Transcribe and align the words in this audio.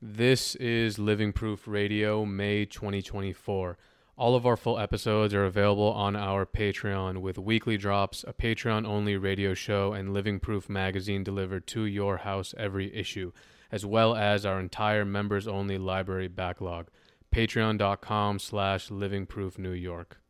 This 0.00 0.54
is 0.54 1.00
Living 1.00 1.32
Proof 1.32 1.66
Radio, 1.66 2.24
May 2.24 2.64
2024. 2.64 3.76
All 4.16 4.36
of 4.36 4.46
our 4.46 4.56
full 4.56 4.78
episodes 4.78 5.34
are 5.34 5.44
available 5.44 5.90
on 5.90 6.14
our 6.14 6.46
Patreon 6.46 7.18
with 7.18 7.36
weekly 7.36 7.76
drops, 7.76 8.24
a 8.28 8.32
Patreon 8.32 8.86
only 8.86 9.16
radio 9.16 9.54
show, 9.54 9.92
and 9.92 10.14
Living 10.14 10.38
Proof 10.38 10.68
magazine 10.68 11.24
delivered 11.24 11.66
to 11.68 11.84
your 11.84 12.18
house 12.18 12.54
every 12.56 12.94
issue, 12.94 13.32
as 13.72 13.84
well 13.84 14.14
as 14.14 14.46
our 14.46 14.60
entire 14.60 15.04
members 15.04 15.48
only 15.48 15.78
library 15.78 16.28
backlog. 16.28 16.86
Patreon.com 17.34 18.38
slash 18.38 18.92
Living 18.92 19.26
Proof 19.26 19.58
New 19.58 19.72
York. 19.72 20.20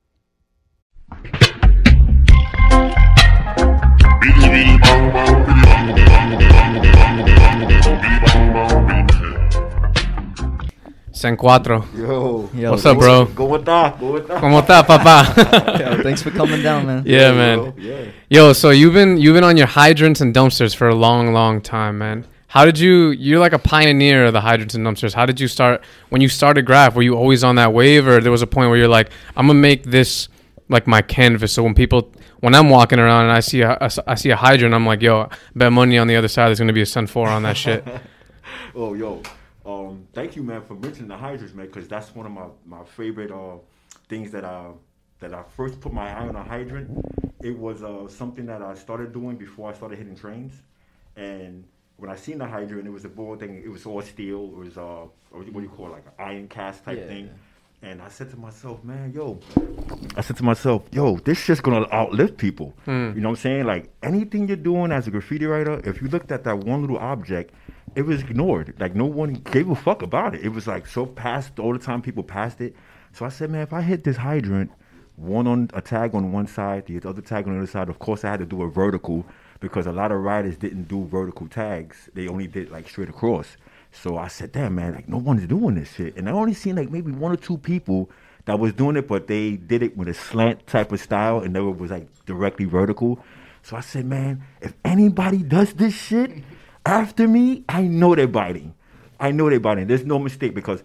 Sen 11.18 11.36
cuatro. 11.36 11.84
Yo, 11.96 12.48
Yo, 12.54 12.70
What's 12.70 12.86
up, 12.86 12.92
thanks- 12.96 13.04
bro? 13.04 13.26
¿Cómo 13.34 13.56
está? 13.58 13.96
¿Cómo 13.98 14.18
está? 14.18 14.40
¿Cómo 14.40 14.60
está, 14.60 14.86
papá? 14.86 15.24
Yo, 15.80 16.02
thanks 16.04 16.22
for 16.22 16.30
coming 16.30 16.62
down, 16.62 16.86
man. 16.86 17.02
yeah, 17.04 17.32
bro, 17.32 17.64
man. 17.64 17.74
Yeah. 17.76 18.04
Yo, 18.30 18.52
so 18.52 18.70
you've 18.70 18.94
been 18.94 19.16
you've 19.18 19.34
been 19.34 19.42
on 19.42 19.56
your 19.56 19.66
hydrants 19.66 20.20
and 20.20 20.32
dumpsters 20.32 20.76
for 20.76 20.88
a 20.88 20.94
long, 20.94 21.32
long 21.32 21.60
time, 21.60 21.98
man. 21.98 22.24
How 22.46 22.64
did 22.64 22.78
you? 22.78 23.10
You're 23.10 23.40
like 23.40 23.52
a 23.52 23.58
pioneer 23.58 24.26
of 24.26 24.32
the 24.32 24.40
hydrants 24.42 24.76
and 24.76 24.86
dumpsters. 24.86 25.12
How 25.12 25.26
did 25.26 25.40
you 25.40 25.48
start? 25.48 25.82
When 26.10 26.20
you 26.22 26.28
started 26.28 26.64
Graph, 26.64 26.94
were 26.94 27.02
you 27.02 27.16
always 27.16 27.42
on 27.42 27.56
that 27.56 27.72
wave, 27.72 28.06
or 28.06 28.20
there 28.20 28.30
was 28.30 28.42
a 28.42 28.46
point 28.46 28.70
where 28.70 28.78
you're 28.78 28.86
like, 28.86 29.10
I'm 29.36 29.48
gonna 29.48 29.58
make 29.58 29.82
this 29.82 30.28
like 30.68 30.86
my 30.86 31.02
canvas. 31.02 31.52
So 31.52 31.64
when 31.64 31.74
people, 31.74 32.12
when 32.40 32.54
I'm 32.54 32.70
walking 32.70 33.00
around 33.00 33.24
and 33.24 33.32
I 33.32 33.40
see 33.40 33.62
a, 33.62 33.72
a 33.80 33.90
I 34.06 34.14
see 34.14 34.30
a 34.30 34.36
hydrant, 34.36 34.72
I'm 34.72 34.86
like, 34.86 35.02
yo, 35.02 35.28
bet 35.56 35.72
money 35.72 35.98
on 35.98 36.06
the 36.06 36.14
other 36.14 36.28
side 36.28 36.46
there's 36.46 36.60
gonna 36.60 36.72
be 36.72 36.82
a 36.82 36.86
Sen 36.86 37.08
Four 37.08 37.28
on 37.28 37.42
that 37.42 37.56
shit. 37.56 37.84
Oh, 38.74 38.94
yo. 38.94 39.20
Um, 39.68 40.08
thank 40.14 40.34
you, 40.34 40.42
man, 40.42 40.62
for 40.62 40.74
mentioning 40.74 41.08
the 41.08 41.16
hydrants, 41.16 41.52
man, 41.54 41.66
because 41.66 41.86
that's 41.88 42.14
one 42.14 42.24
of 42.24 42.32
my, 42.32 42.46
my 42.64 42.84
favorite 42.84 43.30
uh, 43.30 43.58
things 44.08 44.30
that 44.32 44.44
I 44.44 44.70
that 45.20 45.34
I 45.34 45.42
first 45.42 45.80
put 45.80 45.92
my 45.92 46.08
eye 46.10 46.26
on 46.26 46.36
a 46.36 46.42
hydrant. 46.42 47.04
It 47.42 47.58
was 47.58 47.82
uh, 47.82 48.08
something 48.08 48.46
that 48.46 48.62
I 48.62 48.74
started 48.74 49.12
doing 49.12 49.36
before 49.36 49.70
I 49.70 49.74
started 49.74 49.98
hitting 49.98 50.16
trains, 50.16 50.54
and 51.16 51.64
when 51.98 52.08
I 52.08 52.16
seen 52.16 52.38
the 52.38 52.46
hydrant, 52.46 52.86
it 52.86 52.90
was 52.90 53.04
a 53.04 53.10
board 53.10 53.40
thing. 53.40 53.60
It 53.62 53.68
was 53.68 53.84
all 53.84 54.00
steel. 54.00 54.44
It 54.44 54.56
was 54.56 54.78
uh, 54.78 55.04
what 55.30 55.44
do 55.44 55.60
you 55.60 55.68
call 55.68 55.88
it, 55.88 55.90
like 55.90 56.06
an 56.06 56.12
iron 56.18 56.48
cast 56.48 56.84
type 56.84 56.96
Yeah, 56.96 57.08
thing. 57.08 57.30
And 57.80 58.02
I 58.02 58.08
said 58.08 58.30
to 58.30 58.36
myself, 58.36 58.82
man, 58.82 59.12
yo, 59.12 59.38
I 60.16 60.20
said 60.20 60.36
to 60.38 60.42
myself, 60.42 60.82
yo, 60.90 61.16
this 61.18 61.38
shit's 61.38 61.60
gonna 61.60 61.86
outlive 61.92 62.36
people. 62.36 62.74
Hmm. 62.84 63.12
You 63.14 63.20
know 63.20 63.30
what 63.30 63.38
I'm 63.38 63.42
saying? 63.42 63.64
Like 63.66 63.90
anything 64.02 64.48
you're 64.48 64.56
doing 64.56 64.90
as 64.90 65.06
a 65.06 65.12
graffiti 65.12 65.46
writer, 65.46 65.80
if 65.84 66.02
you 66.02 66.08
looked 66.08 66.32
at 66.32 66.42
that 66.44 66.58
one 66.58 66.80
little 66.80 66.98
object, 66.98 67.54
it 67.94 68.02
was 68.02 68.20
ignored. 68.22 68.74
Like 68.80 68.96
no 68.96 69.04
one 69.04 69.34
gave 69.34 69.70
a 69.70 69.76
fuck 69.76 70.02
about 70.02 70.34
it. 70.34 70.44
It 70.44 70.48
was 70.48 70.66
like 70.66 70.88
so 70.88 71.06
past 71.06 71.58
all 71.60 71.72
the 71.72 71.78
time 71.78 72.02
people 72.02 72.24
passed 72.24 72.60
it. 72.60 72.74
So 73.12 73.24
I 73.24 73.28
said, 73.28 73.50
man, 73.50 73.62
if 73.62 73.72
I 73.72 73.80
hit 73.80 74.02
this 74.02 74.16
hydrant, 74.16 74.72
one 75.14 75.46
on 75.46 75.70
a 75.72 75.80
tag 75.80 76.14
on 76.14 76.32
one 76.32 76.46
side, 76.46 76.86
the 76.86 77.08
other 77.08 77.22
tag 77.22 77.46
on 77.46 77.54
the 77.54 77.58
other 77.58 77.70
side, 77.70 77.88
of 77.88 78.00
course 78.00 78.24
I 78.24 78.30
had 78.30 78.40
to 78.40 78.46
do 78.46 78.62
a 78.62 78.68
vertical 78.68 79.24
because 79.60 79.86
a 79.86 79.92
lot 79.92 80.12
of 80.12 80.20
riders 80.20 80.56
didn't 80.56 80.84
do 80.88 81.04
vertical 81.04 81.46
tags. 81.46 82.10
They 82.14 82.28
only 82.28 82.48
did 82.48 82.70
like 82.70 82.88
straight 82.88 83.08
across. 83.08 83.56
So 83.92 84.16
I 84.16 84.28
said, 84.28 84.52
damn 84.52 84.74
man, 84.74 84.94
like 84.94 85.08
no 85.08 85.18
one's 85.18 85.46
doing 85.46 85.74
this 85.74 85.94
shit. 85.94 86.16
And 86.16 86.28
I 86.28 86.32
only 86.32 86.54
seen 86.54 86.76
like 86.76 86.90
maybe 86.90 87.10
one 87.10 87.32
or 87.32 87.36
two 87.36 87.58
people 87.58 88.10
that 88.44 88.58
was 88.58 88.72
doing 88.72 88.96
it, 88.96 89.08
but 89.08 89.26
they 89.26 89.56
did 89.56 89.82
it 89.82 89.96
with 89.96 90.08
a 90.08 90.14
slant 90.14 90.66
type 90.66 90.92
of 90.92 91.00
style 91.00 91.40
and 91.40 91.52
never 91.52 91.70
was 91.70 91.90
like 91.90 92.08
directly 92.24 92.64
vertical. 92.64 93.18
So 93.62 93.76
I 93.76 93.80
said, 93.80 94.06
man, 94.06 94.42
if 94.60 94.72
anybody 94.84 95.38
does 95.38 95.74
this 95.74 95.94
shit 95.94 96.30
after 96.86 97.28
me, 97.28 97.64
I 97.68 97.82
know 97.82 98.14
they're 98.14 98.26
biting. 98.26 98.74
I 99.20 99.32
know 99.32 99.50
they're 99.50 99.60
biting. 99.60 99.86
There's 99.86 100.06
no 100.06 100.18
mistake 100.18 100.54
because 100.54 100.82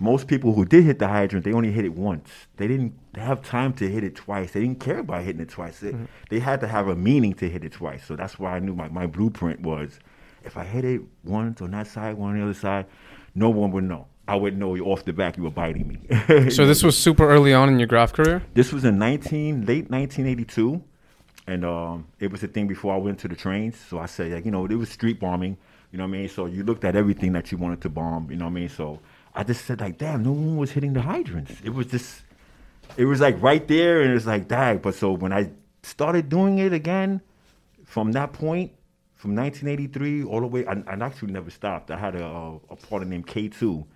most 0.00 0.26
people 0.26 0.54
who 0.54 0.64
did 0.64 0.84
hit 0.84 0.98
the 0.98 1.06
hydrant, 1.06 1.44
they 1.44 1.52
only 1.52 1.70
hit 1.70 1.84
it 1.84 1.94
once. 1.94 2.28
They 2.56 2.66
didn't 2.66 2.94
have 3.14 3.42
time 3.42 3.72
to 3.74 3.88
hit 3.88 4.02
it 4.02 4.16
twice. 4.16 4.52
They 4.52 4.60
didn't 4.60 4.80
care 4.80 4.98
about 4.98 5.22
hitting 5.22 5.40
it 5.40 5.50
twice. 5.50 5.78
They, 5.78 5.92
mm-hmm. 5.92 6.06
they 6.30 6.40
had 6.40 6.60
to 6.60 6.66
have 6.66 6.88
a 6.88 6.96
meaning 6.96 7.34
to 7.34 7.48
hit 7.48 7.64
it 7.64 7.72
twice. 7.72 8.04
So 8.04 8.16
that's 8.16 8.38
why 8.38 8.56
I 8.56 8.58
knew 8.58 8.74
my, 8.74 8.88
my 8.88 9.06
blueprint 9.06 9.60
was 9.60 10.00
if 10.44 10.56
I 10.56 10.64
hit 10.64 10.84
it 10.84 11.00
once 11.24 11.60
on 11.60 11.70
that 11.72 11.86
side, 11.86 12.14
one 12.14 12.30
on 12.30 12.38
the 12.38 12.44
other 12.44 12.54
side, 12.54 12.86
no 13.34 13.50
one 13.50 13.70
would 13.72 13.84
know. 13.84 14.06
I 14.26 14.36
would 14.36 14.56
know 14.56 14.76
off 14.78 15.04
the 15.04 15.12
back 15.12 15.36
you 15.36 15.42
were 15.42 15.50
biting 15.50 15.86
me. 15.86 16.50
so 16.50 16.66
this 16.66 16.82
was 16.82 16.96
super 16.96 17.28
early 17.28 17.52
on 17.52 17.68
in 17.68 17.78
your 17.78 17.88
Graph 17.88 18.12
career. 18.12 18.42
This 18.54 18.72
was 18.72 18.84
in 18.84 18.98
19 18.98 19.66
late 19.66 19.90
1982, 19.90 20.82
and 21.46 21.64
um, 21.64 22.06
it 22.20 22.30
was 22.30 22.42
a 22.42 22.48
thing 22.48 22.66
before 22.66 22.94
I 22.94 22.96
went 22.96 23.18
to 23.20 23.28
the 23.28 23.36
trains. 23.36 23.76
So 23.76 23.98
I 23.98 24.06
said, 24.06 24.32
like, 24.32 24.44
you 24.46 24.50
know, 24.50 24.64
it 24.64 24.74
was 24.74 24.88
street 24.88 25.20
bombing. 25.20 25.58
You 25.92 25.98
know 25.98 26.04
what 26.04 26.08
I 26.08 26.18
mean? 26.18 26.28
So 26.28 26.46
you 26.46 26.64
looked 26.64 26.84
at 26.84 26.96
everything 26.96 27.32
that 27.34 27.52
you 27.52 27.58
wanted 27.58 27.82
to 27.82 27.88
bomb. 27.88 28.30
You 28.30 28.36
know 28.36 28.46
what 28.46 28.52
I 28.52 28.54
mean? 28.54 28.68
So 28.68 28.98
I 29.34 29.44
just 29.44 29.64
said, 29.66 29.80
like, 29.80 29.98
damn, 29.98 30.22
no 30.22 30.32
one 30.32 30.56
was 30.56 30.70
hitting 30.70 30.94
the 30.94 31.02
hydrants. 31.02 31.60
It 31.62 31.74
was 31.74 31.86
just, 31.86 32.22
it 32.96 33.04
was 33.04 33.20
like 33.20 33.40
right 33.42 33.66
there, 33.68 34.00
and 34.00 34.10
it 34.10 34.14
was 34.14 34.26
like, 34.26 34.48
dang. 34.48 34.78
But 34.78 34.94
so 34.94 35.12
when 35.12 35.32
I 35.32 35.50
started 35.82 36.30
doing 36.30 36.58
it 36.58 36.72
again, 36.72 37.20
from 37.84 38.12
that 38.12 38.32
point, 38.32 38.72
from 39.24 39.34
1983 39.36 40.24
all 40.24 40.42
the 40.42 40.46
way, 40.46 40.66
I, 40.66 40.72
I 40.86 41.02
actually 41.02 41.32
never 41.32 41.48
stopped. 41.50 41.90
I 41.90 41.96
had 41.96 42.14
a, 42.14 42.26
a, 42.26 42.56
a 42.68 42.76
partner 42.76 43.08
named 43.08 43.26
K2. 43.26 43.86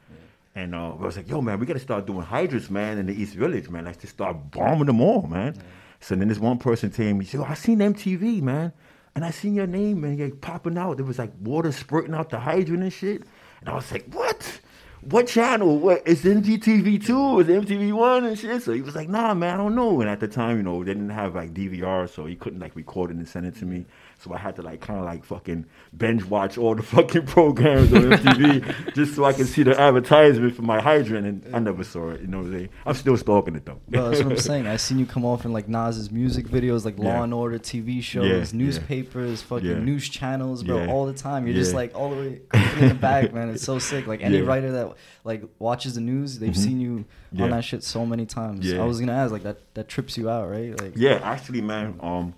And 0.54 0.74
uh, 0.74 0.92
I 0.92 0.94
was 0.94 1.18
like, 1.18 1.28
yo, 1.28 1.42
man, 1.42 1.60
we 1.60 1.66
got 1.66 1.74
to 1.74 1.80
start 1.80 2.06
doing 2.06 2.22
hydrants, 2.22 2.70
man, 2.70 2.96
in 2.96 3.04
the 3.04 3.12
East 3.12 3.34
Village, 3.34 3.68
man. 3.68 3.84
Let's 3.84 3.98
just 3.98 4.14
start 4.14 4.50
bombing 4.50 4.86
them 4.86 5.02
all, 5.02 5.26
man. 5.26 5.54
So 6.00 6.14
then 6.14 6.28
this 6.28 6.38
one 6.38 6.56
person 6.56 6.90
told 6.90 7.14
me, 7.14 7.26
yo, 7.26 7.44
I 7.44 7.52
seen 7.52 7.80
MTV, 7.80 8.40
man. 8.40 8.72
And 9.14 9.22
I 9.22 9.30
seen 9.30 9.54
your 9.54 9.66
name, 9.66 10.00
man, 10.00 10.18
like 10.18 10.40
popping 10.40 10.78
out. 10.78 10.96
There 10.96 11.04
was 11.04 11.18
like 11.18 11.32
water 11.42 11.72
spurting 11.72 12.14
out 12.14 12.30
the 12.30 12.38
hydrant 12.38 12.82
and 12.82 12.92
shit. 12.92 13.24
And 13.60 13.68
I 13.68 13.74
was 13.74 13.92
like, 13.92 14.10
what? 14.14 14.60
What 15.02 15.26
channel? 15.26 15.78
What? 15.78 16.04
It's 16.06 16.22
MGTV 16.22 17.04
2? 17.04 17.40
Is 17.40 17.46
MTV 17.48 17.92
1 17.92 18.24
and 18.24 18.38
shit? 18.38 18.62
So 18.62 18.72
he 18.72 18.80
was 18.80 18.96
like, 18.96 19.10
nah, 19.10 19.34
man, 19.34 19.52
I 19.52 19.56
don't 19.58 19.74
know. 19.74 20.00
And 20.00 20.08
at 20.08 20.20
the 20.20 20.28
time, 20.28 20.56
you 20.56 20.62
know, 20.62 20.82
they 20.82 20.94
didn't 20.94 21.10
have 21.10 21.34
like 21.34 21.52
DVR, 21.52 22.08
so 22.08 22.24
he 22.24 22.34
couldn't 22.34 22.60
like 22.60 22.74
record 22.74 23.10
it 23.10 23.16
and 23.18 23.28
send 23.28 23.44
it 23.44 23.56
to 23.56 23.66
me. 23.66 23.84
So 24.20 24.34
I 24.34 24.38
had 24.38 24.56
to 24.56 24.62
like 24.62 24.80
kind 24.80 24.98
of 24.98 25.04
like 25.04 25.24
fucking 25.24 25.64
binge 25.96 26.24
watch 26.24 26.58
all 26.58 26.74
the 26.74 26.82
fucking 26.94 27.26
programs 27.26 27.92
on 27.92 28.02
MTV 28.02 28.94
just 28.94 29.14
so 29.14 29.24
I 29.24 29.32
could 29.32 29.46
see 29.46 29.62
the 29.62 29.78
advertisement 29.80 30.56
for 30.56 30.62
my 30.62 30.80
hydrant. 30.80 31.24
And 31.44 31.54
I 31.54 31.60
never 31.60 31.84
saw 31.84 32.08
it. 32.10 32.22
You 32.22 32.26
know 32.26 32.38
what 32.38 32.46
I'm 32.46 32.52
saying? 32.52 32.68
I'm 32.84 32.94
still 32.94 33.16
stalking 33.16 33.54
it 33.54 33.64
though. 33.64 33.80
Bro, 33.88 34.10
that's 34.10 34.22
what 34.24 34.32
I'm 34.32 34.38
saying. 34.50 34.66
I 34.66 34.76
seen 34.76 34.98
you 34.98 35.06
come 35.06 35.24
off 35.24 35.44
in 35.44 35.52
like 35.52 35.68
Nas's 35.68 36.10
music 36.10 36.46
videos, 36.48 36.84
like 36.84 36.98
Law 36.98 37.04
Yeah. 37.18 37.22
and 37.22 37.32
Order 37.32 37.60
TV 37.60 38.02
shows, 38.02 38.52
yeah. 38.52 38.58
newspapers, 38.58 39.40
fucking 39.42 39.68
Yeah. 39.68 39.78
news 39.78 40.08
channels, 40.08 40.64
bro, 40.64 40.88
all 40.88 41.06
the 41.06 41.12
time. 41.12 41.46
You're 41.46 41.54
just 41.54 41.74
like 41.74 41.94
all 41.94 42.10
the 42.10 42.16
way 42.16 42.40
in 42.80 42.88
the 42.88 42.94
back, 42.94 43.32
man. 43.32 43.50
It's 43.50 43.62
so 43.62 43.78
sick. 43.78 44.08
Like 44.08 44.20
any 44.20 44.40
writer 44.40 44.72
that 44.72 44.94
like 45.24 45.44
watches 45.60 45.94
the 45.94 46.00
news, 46.00 46.40
they've 46.40 46.50
Mhm. 46.50 46.56
seen 46.56 46.80
you 46.80 47.04
on 47.40 47.50
that 47.50 47.62
shit 47.62 47.84
so 47.84 48.04
many 48.04 48.26
times. 48.26 48.66
Yeah. 48.66 48.82
I 48.82 48.84
was 48.84 48.98
gonna 48.98 49.12
ask, 49.12 49.30
like 49.30 49.44
that 49.44 49.58
that 49.74 49.86
trips 49.88 50.18
you 50.18 50.28
out, 50.28 50.50
right? 50.50 50.78
Like 50.80 50.94
Yeah, 50.96 51.20
actually, 51.22 51.60
man. 51.60 51.94
Um, 52.00 52.34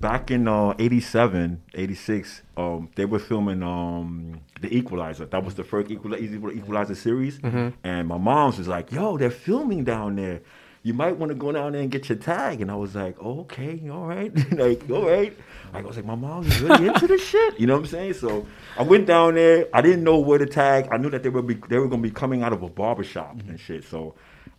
back 0.00 0.30
in 0.30 0.48
uh, 0.48 0.74
87, 0.78 1.62
86, 1.74 2.42
um, 2.56 2.90
they 2.96 3.04
were 3.04 3.18
filming 3.18 3.62
um, 3.62 4.40
The 4.60 4.74
Equalizer. 4.74 5.26
That 5.26 5.44
was 5.44 5.54
the 5.54 5.64
first 5.64 5.90
Equalizer, 5.90 6.50
Equalizer 6.50 6.94
series. 6.94 7.38
And 7.84 8.08
my 8.08 8.18
mom's 8.18 8.58
was 8.58 8.68
like, 8.68 8.90
yo, 8.90 9.18
they're 9.18 9.30
filming 9.30 9.84
down 9.84 10.16
there. 10.16 10.40
You 10.82 10.94
might 10.94 11.18
want 11.18 11.28
to 11.28 11.36
go 11.36 11.52
down 11.52 11.72
there 11.72 11.82
and 11.82 11.90
get 11.90 12.08
your 12.08 12.16
tag. 12.16 12.62
And 12.62 12.70
I 12.70 12.74
was 12.74 12.94
like, 12.94 13.20
okay, 13.20 13.90
all 13.90 14.06
right. 14.06 14.32
like, 14.52 14.88
all 14.90 15.06
right. 15.06 15.36
Like, 15.74 15.84
I 15.84 15.86
was 15.86 15.96
like, 15.96 16.06
my 16.06 16.14
mom's 16.14 16.58
really 16.62 16.88
into 16.88 17.06
this 17.06 17.22
shit. 17.22 17.60
You 17.60 17.66
know 17.66 17.74
what 17.74 17.80
I'm 17.80 17.86
saying? 17.86 18.14
So 18.14 18.46
I 18.78 18.82
went 18.82 19.06
down 19.06 19.34
there. 19.34 19.66
I 19.74 19.82
didn't 19.82 20.02
know 20.02 20.18
where 20.18 20.38
to 20.38 20.46
tag. 20.46 20.88
I 20.90 20.96
knew 20.96 21.10
that 21.10 21.22
they 21.22 21.28
were, 21.28 21.42
be, 21.42 21.54
they 21.68 21.78
were 21.78 21.86
going 21.86 22.02
to 22.02 22.08
be 22.08 22.14
coming 22.14 22.42
out 22.42 22.54
of 22.54 22.62
a 22.62 22.68
barbershop 22.70 23.38
and 23.46 23.60
shit. 23.60 23.84
So 23.84 24.14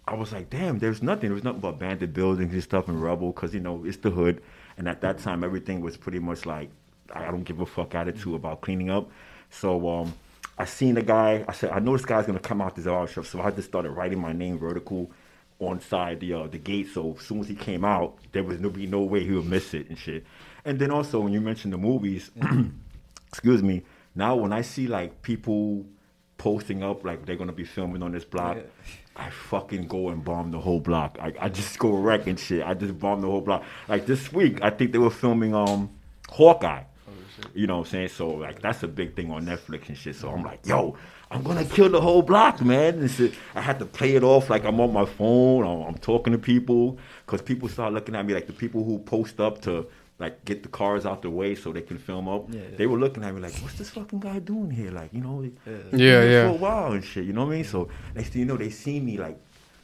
I 0.08 0.14
was 0.14 0.32
like, 0.32 0.52
damn, 0.52 0.78
there's 0.78 1.02
nothing. 1.02 1.30
There 1.30 1.34
was 1.34 1.44
nothing 1.44 1.62
but 1.62 1.70
abandoned 1.70 2.14
buildings 2.14 2.54
and 2.54 2.62
stuff 2.62 2.88
and 2.88 3.02
rubble 3.02 3.32
because, 3.32 3.56
you 3.56 3.60
know, 3.60 3.84
it's 3.84 3.98
the 3.98 4.12
hood. 4.12 4.44
And 4.78 4.88
at 4.88 5.02
that 5.02 5.20
time, 5.20 5.44
everything 5.44 5.82
was 5.82 5.98
pretty 5.98 6.20
much 6.20 6.46
like, 6.46 6.70
I 7.14 7.26
don't 7.26 7.44
give 7.44 7.60
a 7.60 7.66
fuck 7.66 7.94
attitude 7.96 8.36
about 8.36 8.62
cleaning 8.62 8.90
up. 8.90 9.10
So 9.50 9.90
um, 9.90 10.14
I 10.58 10.66
seen 10.66 10.96
the 10.96 11.02
guy. 11.02 11.44
I 11.48 11.52
said, 11.54 11.72
I 11.72 11.80
know 11.80 11.96
this 11.96 12.06
guy's 12.06 12.26
going 12.26 12.40
to 12.40 12.48
come 12.48 12.62
out 12.62 12.76
this 12.76 12.88
auto 12.88 13.06
shop. 13.06 13.26
So 13.26 13.42
I 13.42 13.52
just 13.52 13.68
started 13.68 13.92
writing 13.92 14.20
my 14.20 14.34
name 14.34 14.58
vertical 14.58 15.12
on 15.60 15.80
side 15.80 16.20
the 16.20 16.34
uh, 16.34 16.48
the 16.48 16.58
gate. 16.58 16.90
So 16.94 17.16
as 17.20 17.26
soon 17.26 17.40
as 17.40 17.48
he 17.48 17.56
came 17.56 17.86
out, 17.86 18.18
there 18.32 18.44
was 18.44 18.60
no 18.60 18.70
be 18.70 18.88
no 18.88 19.02
way 19.02 19.24
he 19.24 19.32
would 19.32 19.46
miss 19.46 19.74
it 19.74 19.90
and 19.90 19.98
shit. 19.98 20.26
And 20.66 20.80
then 20.80 20.92
also 20.92 21.20
when 21.20 21.34
you 21.34 21.42
mentioned 21.42 21.74
the 21.74 21.78
movies, 21.78 22.32
excuse 23.28 23.64
me. 23.64 23.84
Now 24.16 24.36
when 24.36 24.54
I 24.54 24.62
see 24.62 24.88
like 24.88 25.22
people 25.22 25.86
posting 26.42 26.82
up 26.82 27.06
like 27.06 27.24
they're 27.28 27.36
gonna 27.36 27.52
be 27.52 27.64
filming 27.64 28.02
on 28.02 28.12
this 28.12 28.26
block, 28.26 28.58
Yeah. 28.58 28.64
I 29.16 29.30
fucking 29.30 29.88
go 29.88 30.10
and 30.10 30.24
bomb 30.24 30.50
the 30.50 30.60
whole 30.60 30.80
block. 30.80 31.20
I, 31.22 31.34
I 31.40 31.50
just 31.50 31.78
go 31.78 31.92
wreck 31.92 32.26
and 32.26 32.40
shit. 32.40 32.66
I 32.66 32.74
just 32.74 32.98
bomb 32.98 33.22
the 33.22 33.28
whole 33.28 33.42
block. 33.42 33.64
Like 33.88 34.08
this 34.08 34.34
week, 34.34 34.58
I 34.64 34.72
think 34.72 34.92
they 34.92 34.98
were 34.98 35.12
filming 35.12 35.54
um 35.54 35.92
Hawkeye. 36.30 36.84
You 37.54 37.68
know 37.68 37.78
what 37.78 37.88
I'm 37.88 37.92
saying? 37.92 38.08
So 38.10 38.30
like 38.30 38.60
that's 38.60 38.82
a 38.82 38.88
big 38.88 39.16
thing 39.16 39.30
on 39.32 39.46
Netflix 39.46 39.88
and 39.90 39.98
shit. 39.98 40.16
So 40.16 40.30
I'm 40.32 40.44
like, 40.44 40.66
yo, 40.66 40.98
I'm 41.30 41.44
gonna 41.44 41.64
kill 41.66 41.90
the 41.90 42.02
whole 42.02 42.24
block, 42.24 42.60
man. 42.62 42.96
And 43.00 43.12
shit. 43.12 43.34
I 43.54 43.62
had 43.62 43.78
to 43.78 43.86
play 43.86 44.16
it 44.16 44.24
off 44.24 44.50
like 44.50 44.64
I'm 44.64 44.80
on 44.82 44.92
my 44.92 45.06
phone. 45.06 45.64
I'm, 45.64 45.90
I'm 45.90 45.98
talking 46.00 46.34
to 46.34 46.40
people 46.40 46.98
because 47.28 47.44
people 47.44 47.70
start 47.70 47.94
looking 47.94 48.16
at 48.16 48.26
me 48.26 48.34
like 48.34 48.48
the 48.48 48.54
people 48.54 48.84
who 48.84 48.98
post 48.98 49.40
up 49.40 49.62
to 49.62 49.86
like 50.22 50.46
get 50.46 50.64
the 50.64 50.70
cars 50.70 51.06
out 51.06 51.22
the 51.24 51.30
way 51.30 51.56
so 51.56 51.72
they 51.74 51.82
can 51.82 51.98
film 51.98 52.30
up. 52.30 52.46
Yeah, 52.50 52.62
yeah. 52.72 52.78
They 52.78 52.88
were 52.88 53.00
looking 53.00 53.24
at 53.24 53.34
me 53.36 53.42
like, 53.42 53.56
"What's 53.64 53.78
this 53.78 53.90
fucking 53.90 54.20
guy 54.20 54.40
doing 54.40 54.72
here?" 54.72 54.92
Like, 54.92 55.12
you 55.14 55.22
know, 55.22 55.42
Yeah, 55.92 56.24
yeah. 56.24 56.48
for 56.48 56.56
a 56.56 56.60
while 56.68 56.92
and 56.94 57.04
shit. 57.04 57.26
You 57.26 57.34
know 57.34 57.46
what 57.46 57.54
I 57.54 57.56
mean? 57.56 57.64
So 57.66 57.90
next 58.16 58.30
thing 58.30 58.42
you 58.42 58.46
know, 58.46 58.58
they 58.58 58.70
see 58.70 59.00
me 59.00 59.18
like 59.18 59.38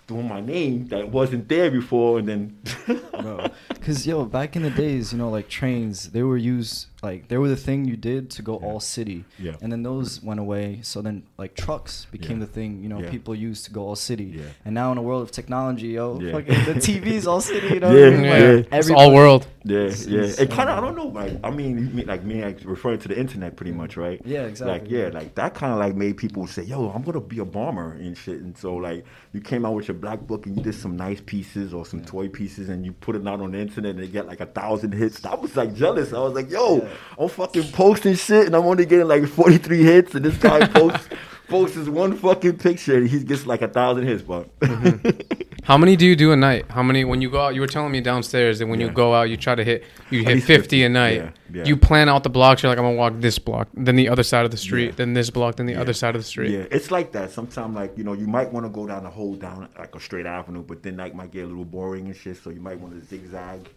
doing 0.07 0.27
my 0.27 0.39
name 0.42 0.88
that 0.88 1.09
wasn't 1.09 1.48
there 1.50 1.69
before, 1.69 2.19
and 2.19 2.27
then 2.27 2.57
bro. 3.21 3.48
Cause 3.81 4.06
yo, 4.07 4.25
back 4.25 4.56
in 4.56 4.63
the 4.63 4.69
days, 4.69 5.12
you 5.12 5.18
know, 5.18 5.30
like 5.30 5.48
trains, 5.50 6.09
they 6.12 6.24
were 6.24 6.38
used 6.38 6.88
like 7.04 7.27
they 7.27 7.38
were 7.38 7.48
the 7.48 7.56
thing 7.56 7.86
you 7.86 7.95
did 7.95 8.30
to 8.31 8.42
go 8.42 8.59
Yeah. 8.59 8.68
all 8.68 8.80
city. 8.80 9.24
Yeah. 9.38 9.56
And 9.62 9.71
then 9.71 9.83
those 9.83 10.21
went 10.24 10.39
away. 10.39 10.80
So 10.81 11.01
then 11.01 11.24
like 11.38 11.56
trucks 11.56 12.07
became 12.12 12.39
Yeah. 12.39 12.45
the 12.45 12.51
thing, 12.51 12.81
you 12.81 12.89
know, 12.89 13.00
Yeah. 13.01 13.12
people 13.12 13.36
used 13.36 13.65
to 13.65 13.71
go 13.71 13.83
all 13.88 13.95
city. 13.95 14.33
Yeah. 14.38 14.44
And 14.65 14.74
now 14.74 14.92
in 14.92 14.98
a 14.98 15.01
world 15.01 15.21
of 15.21 15.31
technology, 15.31 15.89
yo, 15.89 16.19
Yeah. 16.19 16.31
fucking 16.31 16.74
the 16.74 16.80
TV's 16.81 17.27
all 17.27 17.39
city, 17.39 17.68
you 17.75 17.80
know. 17.80 17.92
Yeah, 17.95 18.07
I 18.07 18.10
mean? 18.10 18.21
Like, 18.30 18.71
yeah. 18.71 18.77
It's 18.80 18.89
all 18.89 19.13
world. 19.13 19.45
Yeah, 19.63 19.80
It's 19.81 20.07
yeah. 20.07 20.21
It 20.44 20.50
kind 20.50 20.69
of, 20.69 20.77
I 20.77 20.81
don't 20.81 20.95
know, 20.95 21.07
like, 21.07 21.33
I 21.44 21.51
mean, 21.51 21.77
you 21.77 21.86
mean 21.94 22.07
like 22.07 22.24
me, 22.24 22.44
like 22.44 22.60
referring 22.65 23.00
to 23.00 23.07
the 23.07 23.18
internet, 23.18 23.56
pretty 23.56 23.74
much, 23.74 23.95
right? 23.95 24.19
Yeah, 24.25 24.44
exactly. 24.48 24.80
Like, 24.80 24.89
yeah, 24.92 25.10
like 25.19 25.36
that 25.36 25.53
kind 25.53 25.71
of 25.74 25.80
like 25.80 25.95
made 25.95 26.18
people 26.18 26.48
say, 26.48 26.63
"Yo, 26.63 26.89
I'm 26.89 27.03
gonna 27.03 27.21
be 27.21 27.39
a 27.39 27.45
bomber 27.45 27.92
and 27.94 28.18
shit." 28.18 28.39
And 28.42 28.57
so, 28.57 28.75
like, 28.75 29.06
you 29.33 29.42
came 29.42 29.65
out 29.65 29.75
with 29.75 29.88
your 29.88 29.96
black 29.97 30.21
book 30.21 30.45
and 30.45 30.55
you 30.57 30.63
did 30.63 30.75
some 30.75 30.95
nice 30.95 31.21
pieces 31.25 31.73
or 31.73 31.85
some 31.85 32.03
toy 32.03 32.27
pieces, 32.29 32.69
and 32.69 32.85
you 32.85 32.94
put 32.94 33.15
it 33.15 33.27
out 33.27 33.41
on 33.41 33.51
the 33.51 33.59
internet 33.59 33.91
and 33.95 33.99
they 33.99 34.07
get 34.07 34.27
like 34.27 34.39
a 34.39 34.45
thousand 34.45 34.94
hits. 34.94 35.23
I 35.25 35.35
was 35.35 35.55
like 35.55 35.73
jealous. 35.75 36.13
I 36.13 36.19
was 36.19 36.33
like, 36.33 36.49
"Yo, 36.49 36.77
Yeah. 36.77 36.89
I'm 37.19 37.29
fucking 37.29 37.71
posting 37.73 38.15
shit 38.15 38.45
and 38.47 38.55
I'm 38.55 38.65
only 38.65 38.85
getting 38.85 39.07
like 39.07 39.27
43 39.27 39.83
hits, 39.83 40.15
and 40.15 40.23
this 40.25 40.38
guy 40.38 40.65
posts." 40.79 41.09
Posts 41.49 41.88
one 41.88 42.17
fucking 42.17 42.57
picture 42.57 42.97
and 42.97 43.07
he 43.09 43.23
gets 43.23 43.45
like 43.45 43.61
a 43.61 43.69
thousand 43.69 44.05
hits, 44.05 44.21
but 44.21 44.49
How 45.67 45.77
many 45.77 45.97
do 45.97 46.05
you 46.05 46.15
do 46.15 46.31
a 46.31 46.35
night? 46.37 46.65
How 46.69 46.81
many 46.81 47.03
when 47.03 47.21
you 47.21 47.29
go 47.29 47.41
out? 47.41 47.53
You 47.53 47.59
were 47.59 47.67
telling 47.67 47.91
me 47.91 47.99
downstairs 47.99 48.59
that 48.59 48.67
when 48.67 48.79
you 48.79 48.89
go 48.89 49.13
out, 49.13 49.23
you 49.23 49.35
try 49.35 49.53
to 49.53 49.65
hit 49.65 49.83
you 50.09 50.23
hit 50.23 50.35
50, 50.41 50.45
50, 50.55 50.83
a 50.85 50.89
night. 50.89 51.15
yeah, 51.15 51.29
yeah. 51.51 51.65
You 51.65 51.75
plan 51.75 52.07
out 52.07 52.23
the 52.23 52.29
blocks. 52.29 52.63
You're 52.63 52.69
like, 52.69 52.77
I'm 52.79 52.85
gonna 52.85 52.95
walk 52.95 53.15
this 53.17 53.37
block, 53.37 53.67
then 53.73 53.97
the 53.97 54.07
other 54.07 54.23
side 54.23 54.45
of 54.45 54.51
the 54.51 54.57
street, 54.57 54.85
Yeah. 54.85 54.91
then 54.95 55.13
this 55.13 55.29
block, 55.29 55.57
then 55.57 55.65
the 55.65 55.73
Yeah. 55.73 55.81
other 55.81 55.91
side 55.91 56.15
of 56.15 56.21
the 56.21 56.27
street. 56.27 56.51
Yeah, 56.51 56.63
it's 56.71 56.89
like 56.89 57.11
that. 57.11 57.31
Sometimes, 57.31 57.75
like 57.75 57.97
you 57.97 58.05
know, 58.05 58.13
you 58.13 58.27
might 58.27 58.53
want 58.53 58.65
to 58.65 58.69
go 58.69 58.87
down 58.87 59.03
the 59.03 59.09
whole 59.09 59.35
down 59.35 59.67
like 59.77 59.93
a 59.93 59.99
straight 59.99 60.25
avenue, 60.25 60.63
but 60.63 60.83
then 60.83 60.95
like 60.95 61.13
might 61.13 61.31
get 61.31 61.43
a 61.43 61.47
little 61.47 61.65
boring 61.65 62.05
and 62.05 62.15
shit. 62.15 62.37
So 62.41 62.49
you 62.49 62.61
might 62.61 62.79
want 62.79 62.97
to 62.97 63.05
zigzag 63.05 63.67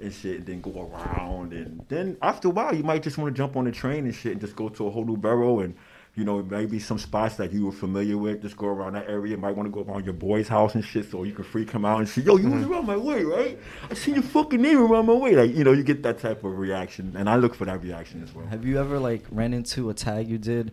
and 0.00 0.12
shit, 0.12 0.36
and 0.38 0.46
then 0.46 0.60
go 0.60 0.92
around, 0.94 1.52
and 1.52 1.84
then 1.88 2.16
after 2.22 2.46
a 2.48 2.50
while, 2.52 2.72
you 2.72 2.84
might 2.84 3.02
just 3.02 3.18
want 3.18 3.34
to 3.34 3.36
jump 3.36 3.56
on 3.56 3.64
the 3.64 3.72
train 3.72 4.04
and 4.04 4.14
shit, 4.14 4.30
and 4.32 4.40
just 4.40 4.54
go 4.54 4.68
to 4.68 4.86
a 4.86 4.90
whole 4.90 5.04
new 5.04 5.16
borough 5.16 5.58
and. 5.58 5.74
You 6.14 6.24
know, 6.24 6.42
maybe 6.42 6.78
some 6.78 6.98
spots 6.98 7.36
that 7.36 7.52
you 7.52 7.64
were 7.64 7.72
familiar 7.72 8.18
with, 8.18 8.42
just 8.42 8.56
go 8.56 8.66
around 8.66 8.92
that 8.94 9.08
area. 9.08 9.34
Might 9.38 9.56
want 9.56 9.66
to 9.66 9.70
go 9.70 9.90
around 9.90 10.04
your 10.04 10.12
boy's 10.12 10.46
house 10.46 10.74
and 10.74 10.84
shit, 10.84 11.10
so 11.10 11.22
you 11.24 11.32
can 11.32 11.44
freak 11.44 11.70
him 11.70 11.86
out 11.86 12.00
and 12.00 12.08
say, 12.08 12.20
"Yo, 12.20 12.36
you 12.36 12.50
was 12.50 12.62
mm-hmm. 12.62 12.72
around 12.72 12.86
my 12.86 12.98
way, 12.98 13.24
right? 13.24 13.58
I 13.90 13.94
seen 13.94 14.14
your 14.14 14.22
fucking 14.22 14.60
name 14.60 14.78
around 14.78 15.06
my 15.06 15.14
way." 15.14 15.34
Like, 15.34 15.54
you 15.56 15.64
know, 15.64 15.72
you 15.72 15.82
get 15.82 16.02
that 16.02 16.18
type 16.18 16.44
of 16.44 16.58
reaction, 16.58 17.14
and 17.16 17.30
I 17.30 17.36
look 17.36 17.54
for 17.54 17.64
that 17.64 17.82
reaction 17.82 18.22
as 18.22 18.34
well. 18.34 18.44
Have 18.46 18.66
you 18.66 18.78
ever 18.78 18.98
like 18.98 19.24
ran 19.30 19.54
into 19.54 19.88
a 19.88 19.94
tag 19.94 20.28
you 20.28 20.36
did 20.36 20.72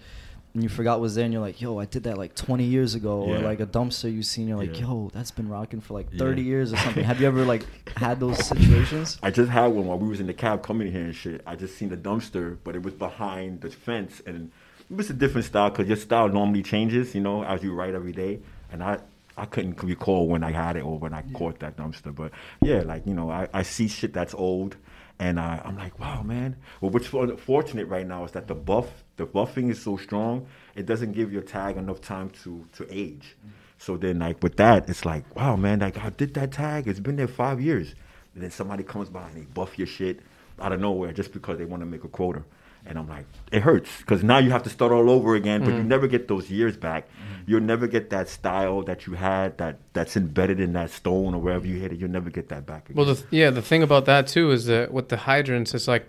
and 0.54 0.64
you 0.64 0.70
forgot 0.70 1.00
was 1.00 1.16
there 1.16 1.26
and 1.26 1.34
you're 1.34 1.42
like, 1.42 1.62
yo, 1.62 1.78
I 1.78 1.86
did 1.86 2.04
that 2.04 2.18
like 2.18 2.34
20 2.34 2.64
years 2.64 2.96
ago, 2.96 3.22
or 3.22 3.40
like 3.40 3.60
a 3.60 3.68
dumpster 3.68 4.12
you 4.12 4.24
seen, 4.24 4.48
you're 4.48 4.58
like, 4.58 4.80
Yeah. 4.80 4.88
yo, 4.88 5.12
that's 5.14 5.30
been 5.30 5.48
rocking 5.48 5.80
for 5.80 5.94
like 5.94 6.08
Yeah. 6.12 6.20
30 6.20 6.42
years 6.42 6.74
or 6.74 6.78
something. 6.78 7.04
Have 7.04 7.22
you 7.22 7.28
ever 7.28 7.46
like 7.46 7.66
had 7.98 8.20
those 8.20 8.44
situations? 8.46 9.20
I 9.22 9.30
just 9.30 9.52
had 9.52 9.68
one 9.68 9.86
while 9.86 10.00
we 10.00 10.08
was 10.08 10.20
in 10.20 10.28
the 10.28 10.34
cab 10.34 10.64
coming 10.64 10.92
here 10.92 11.04
and 11.04 11.16
shit. 11.16 11.42
I 11.46 11.56
just 11.56 11.78
seen 11.78 11.90
the 11.90 11.98
dumpster, 11.98 12.58
but 12.64 12.76
it 12.76 12.82
was 12.82 12.96
behind 12.96 13.62
the 13.62 13.70
fence, 13.70 14.22
and 14.26 14.52
it 14.90 14.96
was 14.96 15.10
a 15.10 15.14
different 15.14 15.46
style 15.46 15.70
because 15.70 15.88
your 15.88 15.98
style 15.98 16.30
normally 16.30 16.64
changes, 16.64 17.14
you 17.14 17.22
know, 17.22 17.44
as 17.44 17.64
you 17.64 17.74
write 17.74 17.94
every 17.94 18.12
day. 18.12 18.40
And 18.72 18.84
I, 18.84 19.00
I 19.38 19.46
couldn't 19.46 19.82
recall 19.84 20.28
when 20.28 20.44
I 20.44 20.52
had 20.52 20.76
it 20.76 20.82
or 20.82 20.98
when 20.98 21.14
I 21.14 21.22
caught 21.34 21.60
that 21.60 21.78
dumpster, 21.78 22.14
but 22.14 22.32
yeah, 22.62 22.82
like 22.82 23.06
you 23.06 23.14
know, 23.14 23.30
I, 23.32 23.48
I 23.54 23.64
see 23.64 23.88
shit 23.88 24.14
that's 24.14 24.34
old, 24.34 24.76
and 25.18 25.40
I, 25.40 25.62
I'm 25.64 25.78
like, 25.78 26.00
wow, 26.00 26.24
man. 26.24 26.58
Well, 26.82 26.92
what's 26.92 27.08
for- 27.08 27.38
fortunate 27.38 27.88
right 27.88 28.06
now 28.06 28.26
is 28.26 28.32
that 28.32 28.48
the 28.48 28.56
buff, 28.56 29.04
the 29.18 29.26
buffing 29.26 29.70
is 29.70 29.82
so 29.82 29.98
strong, 29.98 30.48
it 30.76 30.86
doesn't 30.86 31.14
give 31.14 31.32
your 31.32 31.42
tag 31.42 31.78
enough 31.78 32.02
time 32.02 32.30
to 32.44 32.66
to 32.74 32.88
age. 32.90 33.38
Mm. 33.46 33.52
So 33.78 33.96
then, 33.96 34.20
like 34.20 34.44
with 34.44 34.58
that, 34.58 34.90
it's 34.90 35.06
like, 35.06 35.36
wow, 35.36 35.56
man, 35.56 35.80
like 35.80 35.98
I 35.98 36.10
did 36.10 36.34
that 36.34 36.52
tag. 36.52 36.88
It's 36.88 37.00
been 37.00 37.16
there 37.16 37.28
five 37.28 37.62
years, 37.62 37.96
and 38.34 38.44
then 38.44 38.52
somebody 38.52 38.84
comes 38.84 39.10
by 39.10 39.30
and 39.30 39.38
they 39.38 39.46
buff 39.46 39.78
your 39.78 39.88
shit 39.88 40.20
out 40.60 40.74
of 40.74 40.82
nowhere 40.82 41.14
just 41.14 41.32
because 41.32 41.58
they 41.58 41.66
want 41.66 41.82
to 41.82 41.86
make 41.86 42.04
a 42.04 42.10
quota. 42.10 42.44
And 42.86 42.98
I'm 42.98 43.08
like, 43.08 43.26
it 43.52 43.62
hurts 43.62 43.90
because 44.00 44.24
now 44.24 44.40
you 44.40 44.50
have 44.50 44.64
to 44.64 44.70
start 44.70 44.92
all 44.92 45.10
over 45.10 45.36
again, 45.36 45.62
but 45.62 45.74
you 45.74 45.82
mm. 45.82 45.86
never 45.88 46.08
get 46.08 46.28
those 46.28 46.50
years 46.50 46.76
back. 46.76 47.08
Mm. 47.08 47.44
You'll 47.46 47.62
never 47.62 47.88
get 47.88 48.10
that 48.10 48.30
style 48.30 48.82
that 48.84 49.06
you 49.06 49.14
had 49.14 49.58
that 49.60 49.78
that's 49.94 50.18
embedded 50.18 50.60
in 50.60 50.74
that 50.74 50.90
stone 50.90 51.36
or 51.36 51.42
wherever 51.42 51.68
you 51.68 51.78
hit 51.78 51.92
it. 51.92 52.00
You'll 52.00 52.10
never 52.10 52.30
get 52.30 52.50
that 52.50 52.66
back 52.66 52.90
again. 52.90 52.98
Well, 52.98 53.14
the 53.14 53.24
yeah, 53.30 53.52
the 53.52 53.62
thing 53.62 53.84
about 53.84 54.06
that 54.06 54.28
too 54.28 54.52
is 54.52 54.66
that 54.66 54.92
with 54.92 55.10
the 55.10 55.18
hydrants, 55.18 55.76
it's 55.76 55.88
like 55.88 56.08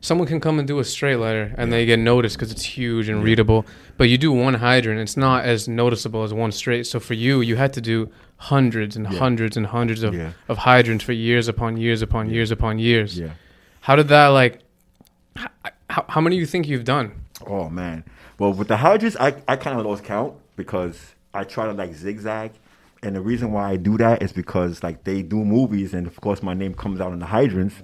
someone 0.00 0.26
can 0.26 0.40
come 0.40 0.58
and 0.58 0.66
do 0.66 0.78
a 0.78 0.84
straight 0.84 1.16
letter 1.16 1.54
and 1.56 1.72
they 1.72 1.86
get 1.86 1.98
noticed 1.98 2.36
because 2.36 2.50
it's 2.50 2.64
huge 2.64 3.08
and 3.08 3.22
readable. 3.22 3.64
But 3.96 4.08
you 4.08 4.18
do 4.18 4.32
one 4.32 4.54
hydrant, 4.54 5.00
it's 5.00 5.16
not 5.16 5.44
as 5.44 5.68
noticeable 5.68 6.24
as 6.24 6.34
one 6.34 6.52
straight. 6.52 6.86
So 6.86 6.98
for 7.00 7.14
you, 7.14 7.40
you 7.40 7.56
had 7.56 7.72
to 7.74 7.80
do 7.80 8.10
hundreds 8.36 8.96
and 8.96 9.06
Yeah. 9.10 9.18
hundreds 9.18 9.56
and 9.56 9.66
hundreds 9.66 10.02
of, 10.02 10.14
Yeah. 10.14 10.32
of 10.48 10.58
hydrants 10.58 11.04
for 11.04 11.12
years 11.12 11.46
upon 11.46 11.76
years 11.76 12.02
upon 12.02 12.30
years 12.30 12.50
upon 12.50 12.78
years. 12.78 13.18
yeah. 13.18 13.30
How 13.82 13.96
did 13.96 14.08
that 14.08 14.28
like? 14.28 14.60
How, 15.92 16.06
how 16.08 16.20
many 16.22 16.36
do 16.36 16.40
you 16.40 16.46
think 16.46 16.68
you've 16.68 16.84
done? 16.84 17.12
Oh 17.46 17.68
man. 17.68 18.04
Well, 18.38 18.54
with 18.54 18.68
the 18.68 18.78
hydrants, 18.78 19.14
I, 19.20 19.34
I 19.46 19.56
kind 19.56 19.78
of 19.78 19.84
lost 19.84 20.04
count 20.04 20.32
because 20.56 21.14
I 21.34 21.44
try 21.44 21.66
to 21.66 21.72
like 21.74 21.92
zigzag, 21.92 22.52
and 23.02 23.14
the 23.14 23.20
reason 23.20 23.52
why 23.52 23.72
I 23.72 23.76
do 23.76 23.98
that 23.98 24.22
is 24.22 24.32
because 24.32 24.82
like 24.82 25.04
they 25.04 25.20
do 25.20 25.44
movies, 25.44 25.92
and 25.92 26.06
of 26.06 26.18
course 26.22 26.42
my 26.42 26.54
name 26.54 26.72
comes 26.72 26.98
out 26.98 27.12
in 27.12 27.18
the 27.18 27.26
hydrants. 27.26 27.74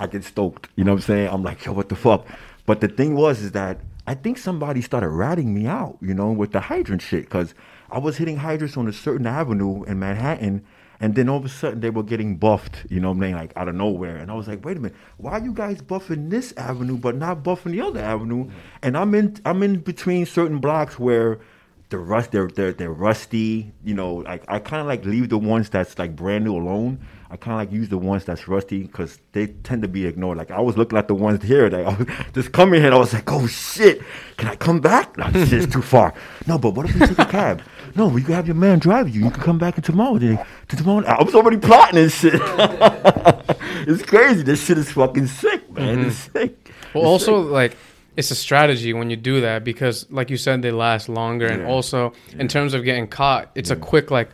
I 0.00 0.08
get 0.08 0.24
stoked. 0.24 0.70
You 0.74 0.82
know 0.82 0.94
what 0.94 1.02
I'm 1.02 1.02
saying? 1.02 1.28
I'm 1.28 1.44
like, 1.44 1.64
yo, 1.64 1.72
what 1.72 1.88
the 1.88 1.94
fuck? 1.94 2.26
But 2.66 2.80
the 2.80 2.88
thing 2.88 3.14
was 3.14 3.40
is 3.40 3.52
that 3.52 3.78
I 4.08 4.14
think 4.14 4.38
somebody 4.38 4.80
started 4.80 5.10
ratting 5.10 5.54
me 5.54 5.66
out, 5.66 5.98
you 6.00 6.14
know, 6.14 6.32
with 6.32 6.50
the 6.50 6.58
hydrant 6.58 7.00
shit, 7.00 7.26
because 7.26 7.54
I 7.92 8.00
was 8.00 8.16
hitting 8.16 8.38
hydrants 8.38 8.76
on 8.76 8.88
a 8.88 8.92
certain 8.92 9.28
avenue 9.28 9.84
in 9.84 10.00
Manhattan. 10.00 10.64
And 11.02 11.16
then 11.16 11.28
all 11.28 11.38
of 11.38 11.44
a 11.44 11.48
sudden 11.48 11.80
they 11.80 11.90
were 11.90 12.04
getting 12.04 12.36
buffed, 12.36 12.86
you 12.88 13.00
know 13.00 13.10
what 13.10 13.16
I 13.16 13.20
mean, 13.20 13.34
like 13.34 13.52
out 13.56 13.66
of 13.66 13.74
nowhere. 13.74 14.16
And 14.16 14.30
I 14.30 14.34
was 14.34 14.46
like, 14.46 14.64
wait 14.64 14.76
a 14.76 14.80
minute, 14.80 14.96
why 15.16 15.32
are 15.32 15.40
you 15.42 15.52
guys 15.52 15.82
buffing 15.82 16.30
this 16.30 16.54
avenue 16.56 16.96
but 16.96 17.16
not 17.16 17.42
buffing 17.42 17.72
the 17.72 17.80
other 17.80 17.98
avenue? 17.98 18.44
Mm-hmm. 18.44 18.56
And 18.84 18.96
I'm 18.96 19.12
in 19.16 19.36
I'm 19.44 19.64
in 19.64 19.80
between 19.80 20.26
certain 20.26 20.60
blocks 20.60 21.00
where 21.00 21.40
the 21.88 21.98
rust 21.98 22.30
they're 22.30 22.46
they're 22.46 22.72
they're 22.72 22.92
rusty, 22.92 23.72
you 23.82 23.94
know, 23.94 24.14
like 24.14 24.44
I 24.46 24.60
kinda 24.60 24.84
like 24.84 25.04
leave 25.04 25.28
the 25.28 25.38
ones 25.38 25.68
that's 25.68 25.98
like 25.98 26.14
brand 26.14 26.44
new 26.44 26.54
alone. 26.54 27.00
I 27.32 27.36
kind 27.36 27.54
of 27.54 27.66
like 27.66 27.72
use 27.72 27.88
the 27.88 27.96
ones 27.96 28.26
that's 28.26 28.46
rusty 28.46 28.82
because 28.82 29.18
they 29.32 29.46
tend 29.46 29.80
to 29.80 29.88
be 29.88 30.04
ignored. 30.04 30.36
Like 30.36 30.50
I 30.50 30.60
was 30.60 30.76
looking 30.76 30.98
at 30.98 31.08
the 31.08 31.14
ones 31.14 31.42
here 31.42 31.70
that 31.70 31.80
I 31.80 31.96
was 31.96 32.06
just 32.34 32.52
coming 32.52 32.82
here. 32.82 32.92
I 32.92 32.98
was 32.98 33.14
like, 33.14 33.32
oh 33.32 33.46
shit, 33.46 34.02
can 34.36 34.48
I 34.48 34.54
come 34.54 34.80
back? 34.80 35.16
No, 35.16 35.30
this 35.30 35.50
is 35.50 35.66
too 35.66 35.80
far. 35.80 36.12
No, 36.46 36.58
but 36.58 36.74
what 36.74 36.90
if 36.90 36.94
we 36.94 37.06
take 37.06 37.18
a 37.18 37.24
cab? 37.24 37.62
No, 37.94 38.08
we 38.08 38.22
can 38.22 38.32
have 38.32 38.46
your 38.46 38.56
man 38.56 38.78
drive 38.78 39.10
you. 39.10 39.24
You 39.24 39.30
can 39.30 39.42
come 39.42 39.58
back 39.58 39.76
in 39.76 39.82
tomorrow. 39.82 40.16
Then 40.16 40.42
to 40.68 40.76
tomorrow. 40.76 41.04
I 41.04 41.22
was 41.22 41.34
already 41.34 41.58
plotting 41.58 41.96
this 41.96 42.18
shit. 42.18 42.32
it's 43.86 44.02
crazy. 44.02 44.42
This 44.42 44.64
shit 44.64 44.78
is 44.78 44.90
fucking 44.92 45.26
sick, 45.26 45.70
man. 45.70 46.06
It's 46.06 46.28
mm-hmm. 46.28 46.38
sick. 46.38 46.72
Well, 46.94 47.02
It's 47.02 47.28
also 47.28 47.42
sick. 47.42 47.52
like 47.52 47.76
it's 48.16 48.30
a 48.30 48.34
strategy 48.34 48.94
when 48.94 49.10
you 49.10 49.16
do 49.16 49.42
that 49.42 49.62
because, 49.62 50.10
like 50.10 50.30
you 50.30 50.38
said, 50.38 50.62
they 50.62 50.70
last 50.70 51.10
longer, 51.10 51.46
and 51.46 51.62
Yeah. 51.62 51.68
also 51.68 52.14
in 52.38 52.48
terms 52.48 52.72
of 52.72 52.82
getting 52.82 53.08
caught, 53.08 53.50
it's 53.54 53.70
a 53.70 53.76
quick 53.76 54.10
like. 54.10 54.30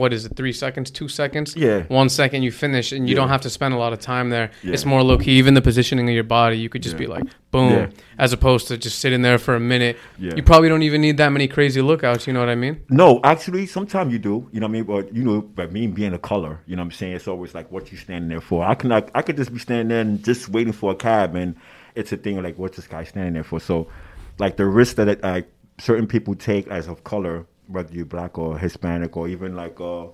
What 0.00 0.14
is 0.14 0.24
it? 0.24 0.34
Three 0.34 0.52
seconds? 0.54 0.90
Two 0.90 1.08
seconds? 1.08 1.54
Yeah. 1.54 1.82
One 1.88 2.08
second 2.08 2.42
you 2.42 2.50
finish, 2.52 2.90
and 2.90 3.06
you 3.06 3.14
Yeah. 3.14 3.20
don't 3.20 3.28
have 3.28 3.42
to 3.42 3.50
spend 3.50 3.74
a 3.74 3.76
lot 3.76 3.92
of 3.92 3.98
time 4.00 4.30
there. 4.30 4.50
Yeah. 4.62 4.72
It's 4.72 4.86
more 4.86 5.02
low 5.02 5.18
key. 5.18 5.32
Even 5.32 5.52
the 5.52 5.60
positioning 5.60 6.08
of 6.08 6.14
your 6.14 6.24
body, 6.24 6.56
you 6.56 6.70
could 6.70 6.82
just 6.82 6.96
be 6.96 7.06
like 7.06 7.24
boom, 7.50 7.90
as 8.18 8.32
opposed 8.32 8.68
to 8.68 8.78
just 8.78 8.98
sitting 9.00 9.20
there 9.20 9.36
for 9.36 9.54
a 9.54 9.60
minute. 9.60 9.98
Yeah. 10.18 10.32
You 10.36 10.42
probably 10.42 10.70
don't 10.70 10.82
even 10.84 11.02
need 11.02 11.18
that 11.18 11.28
many 11.30 11.46
crazy 11.48 11.82
lookouts. 11.82 12.26
You 12.26 12.32
know 12.32 12.40
what 12.40 12.48
I 12.48 12.54
mean? 12.54 12.80
No, 12.88 13.20
actually, 13.24 13.66
sometimes 13.66 14.10
you 14.10 14.18
do. 14.18 14.48
You 14.52 14.60
know 14.60 14.66
what 14.66 14.70
I 14.70 14.72
mean? 14.72 14.84
But 14.84 15.14
you 15.14 15.22
know, 15.22 15.42
but 15.42 15.70
me 15.70 15.86
being 15.86 16.14
a 16.14 16.18
color, 16.18 16.60
you 16.66 16.76
know 16.76 16.80
what 16.82 16.86
I'm 16.86 16.92
saying? 16.92 17.12
It's 17.12 17.28
always 17.28 17.54
like 17.54 17.70
what 17.70 17.92
you 17.92 17.98
standing 17.98 18.30
there 18.30 18.40
for. 18.40 18.64
I 18.64 18.74
can 18.74 18.88
like 18.88 19.10
I 19.14 19.20
could 19.20 19.36
just 19.36 19.52
be 19.52 19.58
standing 19.58 19.88
there 19.88 20.00
and 20.00 20.24
just 20.24 20.48
waiting 20.48 20.72
for 20.72 20.92
a 20.92 20.96
cab, 20.96 21.34
and 21.34 21.56
it's 21.94 22.10
a 22.10 22.16
thing 22.16 22.42
like 22.42 22.56
what's 22.58 22.76
this 22.76 22.86
guy 22.86 23.04
standing 23.04 23.34
there 23.34 23.44
for? 23.44 23.60
So, 23.60 23.88
like 24.38 24.56
the 24.56 24.64
risk 24.64 24.96
that 24.96 25.08
it, 25.08 25.22
like 25.22 25.46
certain 25.78 26.06
people 26.06 26.34
take 26.34 26.68
as 26.68 26.88
of 26.88 27.04
color, 27.04 27.44
whether 27.70 27.92
you're 27.94 28.04
black 28.04 28.38
or 28.38 28.58
Hispanic 28.58 29.16
or 29.16 29.28
even 29.28 29.56
like 29.56 29.80
uh, 29.80 30.06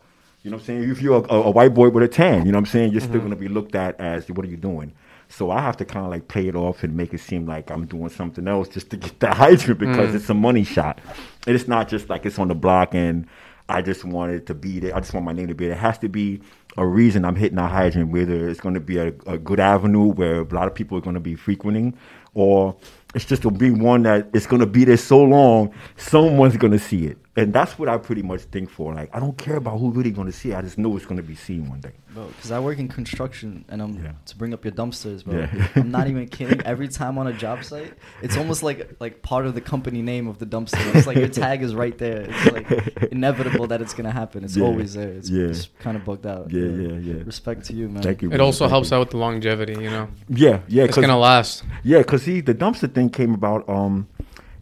you 0.43 0.51
know 0.51 0.59
what 0.59 0.61
I'm 0.61 0.67
saying? 0.67 0.91
If 0.91 1.03
you're 1.03 1.25
a, 1.25 1.35
a 1.35 1.51
white 1.51 1.75
boy 1.75 1.89
with 1.91 2.05
a 2.05 2.09
tan, 2.09 2.47
you 2.47 2.53
know 2.53 2.59
what 2.59 2.67
I'm 2.69 2.73
saying? 2.73 2.93
You're 2.93 3.01
still 3.01 3.21
gonna 3.21 3.37
be 3.37 3.49
looked 3.49 3.75
at 3.75 4.01
as 4.01 4.29
what 4.31 4.45
are 4.45 4.49
you 4.49 4.57
doing? 4.57 4.93
So 5.29 5.51
I 5.51 5.61
have 5.61 5.77
to 5.79 5.85
kind 5.85 6.05
of 6.05 6.11
like 6.11 6.29
play 6.29 6.49
it 6.49 6.55
off 6.55 6.85
and 6.85 6.97
make 6.97 7.13
it 7.13 7.19
seem 7.19 7.47
like 7.47 7.71
I'm 7.71 7.87
doing 7.87 8.11
something 8.11 8.47
else 8.47 8.69
just 8.69 8.91
to 8.91 8.97
get 8.97 9.19
the 9.21 9.35
hydrant 9.35 9.81
because 9.81 10.15
it's 10.15 10.31
a 10.31 10.35
money 10.35 10.65
shot. 10.65 11.01
And 11.47 11.57
it's 11.57 11.69
not 11.69 11.89
just 11.89 12.09
like 12.09 12.27
it's 12.27 12.39
on 12.39 12.49
the 12.49 12.55
block 12.55 12.95
and 12.95 13.27
I 13.69 13.83
just 13.83 14.05
want 14.05 14.33
it 14.33 14.47
to 14.47 14.55
be 14.55 14.79
there. 14.79 14.95
I 14.95 15.01
just 15.01 15.13
want 15.13 15.27
my 15.27 15.33
name 15.33 15.49
to 15.49 15.55
be 15.55 15.67
there. 15.67 15.75
It 15.75 15.81
has 15.81 15.99
to 15.99 16.09
be 16.09 16.41
a 16.77 16.87
reason 16.87 17.25
I'm 17.25 17.35
hitting 17.35 17.59
a 17.59 17.67
hydrant, 17.67 18.13
whether 18.13 18.49
it's 18.49 18.61
going 18.61 18.75
to 18.75 18.81
be 18.81 18.99
a, 18.99 19.09
a 19.27 19.39
good 19.39 19.59
avenue 19.59 20.13
where 20.13 20.43
a 20.43 20.55
lot 20.55 20.69
of 20.69 20.75
people 20.75 20.97
are 20.97 21.01
going 21.01 21.15
to 21.15 21.21
be 21.21 21.35
frequenting, 21.35 21.97
or 22.35 22.77
it's 23.15 23.25
just 23.25 23.43
to 23.43 23.51
be 23.51 23.71
one 23.71 24.03
that 24.03 24.29
it's 24.33 24.47
going 24.47 24.61
to 24.61 24.67
be 24.67 24.85
there 24.85 24.97
so 24.97 25.21
long, 25.23 25.75
someone's 25.97 26.57
going 26.57 26.73
to 26.73 26.79
see 26.79 27.07
it. 27.07 27.19
And 27.37 27.53
that's 27.53 27.79
what 27.79 27.89
I 27.89 27.99
pretty 27.99 28.23
much 28.23 28.43
think 28.43 28.71
for. 28.71 28.95
Like, 28.95 29.11
I 29.15 29.21
don't 29.21 29.37
care 29.37 29.57
about 29.57 29.79
who 29.79 29.91
really 29.91 30.11
going 30.11 30.27
to 30.27 30.33
see. 30.33 30.53
it. 30.53 30.57
I 30.57 30.63
just 30.63 30.79
know 30.79 30.97
it's 30.97 31.05
going 31.07 31.19
to 31.19 31.23
be 31.23 31.35
seen 31.35 31.69
one 31.69 31.81
day. 31.81 31.93
Bro, 32.15 32.29
because 32.29 32.51
I 32.51 32.59
work 32.61 32.79
in 32.79 32.89
construction, 32.89 33.65
and 33.69 33.83
I'm 33.83 34.03
Yeah. 34.03 34.13
to 34.25 34.37
bring 34.37 34.55
up 34.55 34.65
your 34.65 34.73
dumpsters, 34.73 35.23
bro. 35.25 35.41
Yeah. 35.41 35.69
I'm 35.77 35.91
not 35.91 36.09
even 36.09 36.27
kidding. 36.29 36.63
Every 36.63 36.89
time 36.89 37.19
on 37.19 37.27
a 37.27 37.33
job 37.35 37.63
site, 37.63 37.93
it's 38.23 38.37
almost 38.39 38.63
like 38.63 38.97
like 39.01 39.21
part 39.23 39.45
of 39.47 39.55
the 39.55 39.61
company 39.61 40.01
name 40.01 40.27
of 40.27 40.39
the 40.39 40.47
dumpster. 40.47 40.95
It's 40.95 41.07
like 41.07 41.19
your 41.19 41.29
tag 41.29 41.63
is 41.63 41.75
right 41.75 41.97
there. 41.99 42.23
It's 42.31 42.53
like 42.53 42.69
inevitable 43.13 43.67
that 43.67 43.83
it's 43.83 43.93
gonna 43.93 44.11
happen. 44.13 44.45
It's 44.45 44.57
Yeah. 44.57 44.65
always 44.65 44.95
there. 44.95 45.11
It's, 45.11 45.29
Yeah. 45.29 45.45
it's 45.49 45.69
kind 45.79 45.97
of 45.97 46.05
bugged 46.07 46.27
out. 46.27 46.51
Yeah, 46.51 46.63
yeah, 46.69 46.93
yeah. 46.99 47.23
Respect 47.25 47.65
to 47.67 47.75
you, 47.75 47.89
man. 47.91 48.03
Thank 48.03 48.23
you. 48.23 48.33
It 48.33 48.41
also 48.41 48.65
Thank 48.65 48.71
helps 48.71 48.91
you. 48.91 48.97
out 48.97 49.01
with 49.01 49.11
the 49.11 49.19
longevity, 49.19 49.75
you 49.75 49.91
know. 49.91 50.09
Yeah, 50.31 50.61
yeah. 50.69 50.85
It's 50.85 50.97
gonna 50.97 51.19
last. 51.19 51.65
Yeah, 51.85 51.99
because 51.99 52.23
see, 52.23 52.41
the 52.41 52.55
dumpster 52.55 52.91
thing 52.91 53.11
came 53.11 53.35
about. 53.35 53.69
Um, 53.69 54.09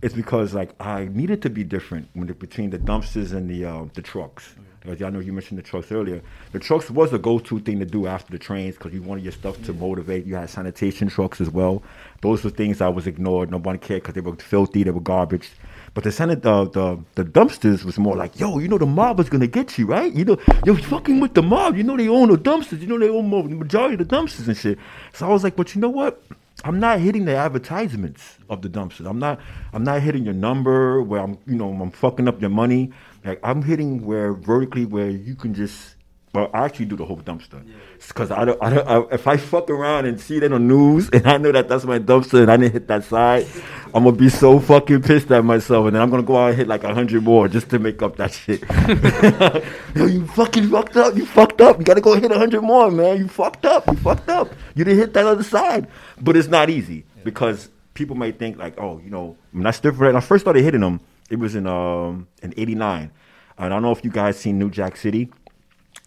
it's 0.04 0.14
because 0.14 0.52
like 0.52 0.70
I 0.80 1.06
needed 1.06 1.40
to 1.42 1.50
be 1.50 1.64
different 1.64 2.10
when 2.12 2.26
the, 2.26 2.34
between 2.34 2.68
the 2.68 2.78
dumpsters 2.78 3.32
and 3.32 3.48
the 3.48 3.64
uh, 3.64 3.86
the 3.94 4.02
trucks. 4.02 4.54
Because 4.80 5.00
I 5.00 5.08
know 5.08 5.18
you 5.18 5.32
mentioned 5.32 5.58
the 5.58 5.62
trucks 5.62 5.90
earlier. 5.90 6.20
The 6.52 6.58
trucks 6.58 6.90
was 6.90 7.10
a 7.14 7.18
go-to 7.18 7.58
thing 7.60 7.78
to 7.78 7.86
do 7.86 8.06
after 8.06 8.30
the 8.30 8.38
trains 8.38 8.74
because 8.74 8.92
you 8.92 9.00
wanted 9.00 9.24
your 9.24 9.32
stuff 9.32 9.62
to 9.64 9.72
motivate. 9.72 10.26
You 10.26 10.34
had 10.34 10.50
sanitation 10.50 11.08
trucks 11.08 11.40
as 11.40 11.48
well. 11.48 11.82
Those 12.20 12.44
were 12.44 12.50
things 12.50 12.82
I 12.82 12.88
was 12.88 13.06
ignored. 13.06 13.50
Nobody 13.50 13.78
cared 13.78 14.02
because 14.02 14.14
they 14.14 14.20
were 14.20 14.36
filthy. 14.36 14.82
They 14.82 14.90
were 14.90 15.00
garbage. 15.00 15.50
But 15.94 16.04
the 16.04 16.10
sanit- 16.10 16.42
the, 16.42 16.68
the 16.68 17.02
the 17.14 17.24
dumpsters 17.24 17.82
was 17.84 17.96
more 17.96 18.14
like, 18.14 18.38
yo, 18.38 18.58
you 18.58 18.68
know 18.68 18.76
the 18.76 18.84
mob 18.84 19.20
is 19.20 19.30
gonna 19.30 19.46
get 19.46 19.78
you, 19.78 19.86
right? 19.86 20.12
You 20.12 20.26
know, 20.26 20.38
you're 20.66 20.76
fucking 20.76 21.18
with 21.18 21.32
the 21.32 21.42
mob. 21.42 21.78
You 21.78 21.82
know 21.82 21.96
they 21.96 22.08
own 22.08 22.28
the 22.28 22.36
dumpsters. 22.36 22.82
You 22.82 22.88
know 22.88 22.98
they 22.98 23.08
own 23.08 23.30
the 23.30 23.54
majority 23.54 23.94
of 23.94 24.06
the 24.06 24.16
dumpsters 24.16 24.48
and 24.48 24.56
shit. 24.56 24.78
So 25.14 25.26
I 25.26 25.30
was 25.30 25.42
like, 25.42 25.56
but 25.56 25.74
you 25.74 25.80
know 25.80 25.88
what? 25.88 26.22
I'm 26.64 26.80
not 26.80 26.98
hitting 27.00 27.26
the 27.26 27.36
advertisements 27.36 28.38
of 28.48 28.62
the 28.62 28.70
dumpsters. 28.70 29.06
I'm 29.08 29.18
not. 29.18 29.38
I'm 29.74 29.84
not 29.84 30.00
hitting 30.00 30.24
your 30.24 30.32
number 30.32 31.02
where 31.02 31.20
I'm. 31.20 31.38
You 31.46 31.56
know, 31.56 31.70
I'm 31.70 31.90
fucking 31.90 32.26
up 32.26 32.40
your 32.40 32.48
money. 32.48 32.90
Like 33.22 33.38
I'm 33.42 33.62
hitting 33.62 34.06
where 34.06 34.32
vertically 34.32 34.86
where 34.86 35.10
you 35.10 35.34
can 35.34 35.52
just. 35.52 35.93
Well, 36.34 36.50
I 36.52 36.64
actually 36.64 36.86
do 36.86 36.96
the 36.96 37.04
whole 37.04 37.18
dumpster 37.18 37.64
because 38.08 38.32
I 38.32 38.44
don't. 38.44 38.60
I 38.60 38.70
don't 38.70 38.88
I, 38.88 39.14
if 39.14 39.28
I 39.28 39.36
fuck 39.36 39.70
around 39.70 40.06
and 40.06 40.20
see 40.20 40.40
that 40.40 40.52
on 40.52 40.66
news 40.66 41.08
and 41.12 41.24
I 41.28 41.36
know 41.38 41.52
that 41.52 41.68
that's 41.68 41.84
my 41.84 42.00
dumpster 42.00 42.42
and 42.42 42.50
I 42.50 42.56
didn't 42.56 42.72
hit 42.72 42.88
that 42.88 43.04
side, 43.04 43.46
I'm 43.94 44.02
gonna 44.02 44.16
be 44.16 44.28
so 44.28 44.58
fucking 44.58 45.02
pissed 45.02 45.30
at 45.30 45.44
myself 45.44 45.86
and 45.86 45.94
then 45.94 46.02
I'm 46.02 46.10
gonna 46.10 46.24
go 46.24 46.36
out 46.36 46.48
and 46.48 46.56
hit 46.56 46.66
like 46.66 46.82
a 46.82 46.92
hundred 46.92 47.22
more 47.22 47.46
just 47.46 47.70
to 47.70 47.78
make 47.78 48.02
up 48.02 48.16
that 48.16 48.32
shit. 48.32 48.62
Yo, 49.94 50.06
you 50.06 50.26
fucking 50.26 50.70
fucked 50.70 50.96
up. 50.96 51.14
You 51.14 51.24
fucked 51.24 51.60
up. 51.60 51.78
You 51.78 51.84
gotta 51.84 52.00
go 52.00 52.18
hit 52.18 52.32
a 52.32 52.38
hundred 52.38 52.62
more, 52.62 52.90
man. 52.90 53.18
You 53.18 53.28
fucked 53.28 53.64
up. 53.64 53.86
You 53.86 53.96
fucked 53.98 54.28
up. 54.28 54.52
You 54.74 54.84
didn't 54.84 54.98
hit 54.98 55.12
that 55.14 55.26
other 55.26 55.44
side. 55.44 55.86
But 56.20 56.36
it's 56.36 56.48
not 56.48 56.68
easy 56.68 57.04
because 57.22 57.68
people 57.94 58.16
may 58.16 58.32
think 58.32 58.58
like, 58.58 58.74
oh, 58.78 59.00
you 59.04 59.10
know, 59.10 59.36
when 59.52 59.68
I 59.68 59.70
it, 59.70 59.84
when 59.84 60.16
I 60.16 60.20
first 60.20 60.42
started 60.42 60.64
hitting 60.64 60.80
them, 60.80 61.00
it 61.30 61.38
was 61.38 61.54
in 61.54 61.68
um 61.68 62.26
in 62.42 62.52
'89, 62.56 63.12
and 63.58 63.66
I 63.66 63.68
don't 63.68 63.82
know 63.82 63.92
if 63.92 64.04
you 64.04 64.10
guys 64.10 64.36
seen 64.36 64.58
New 64.58 64.70
Jack 64.70 64.96
City, 64.96 65.30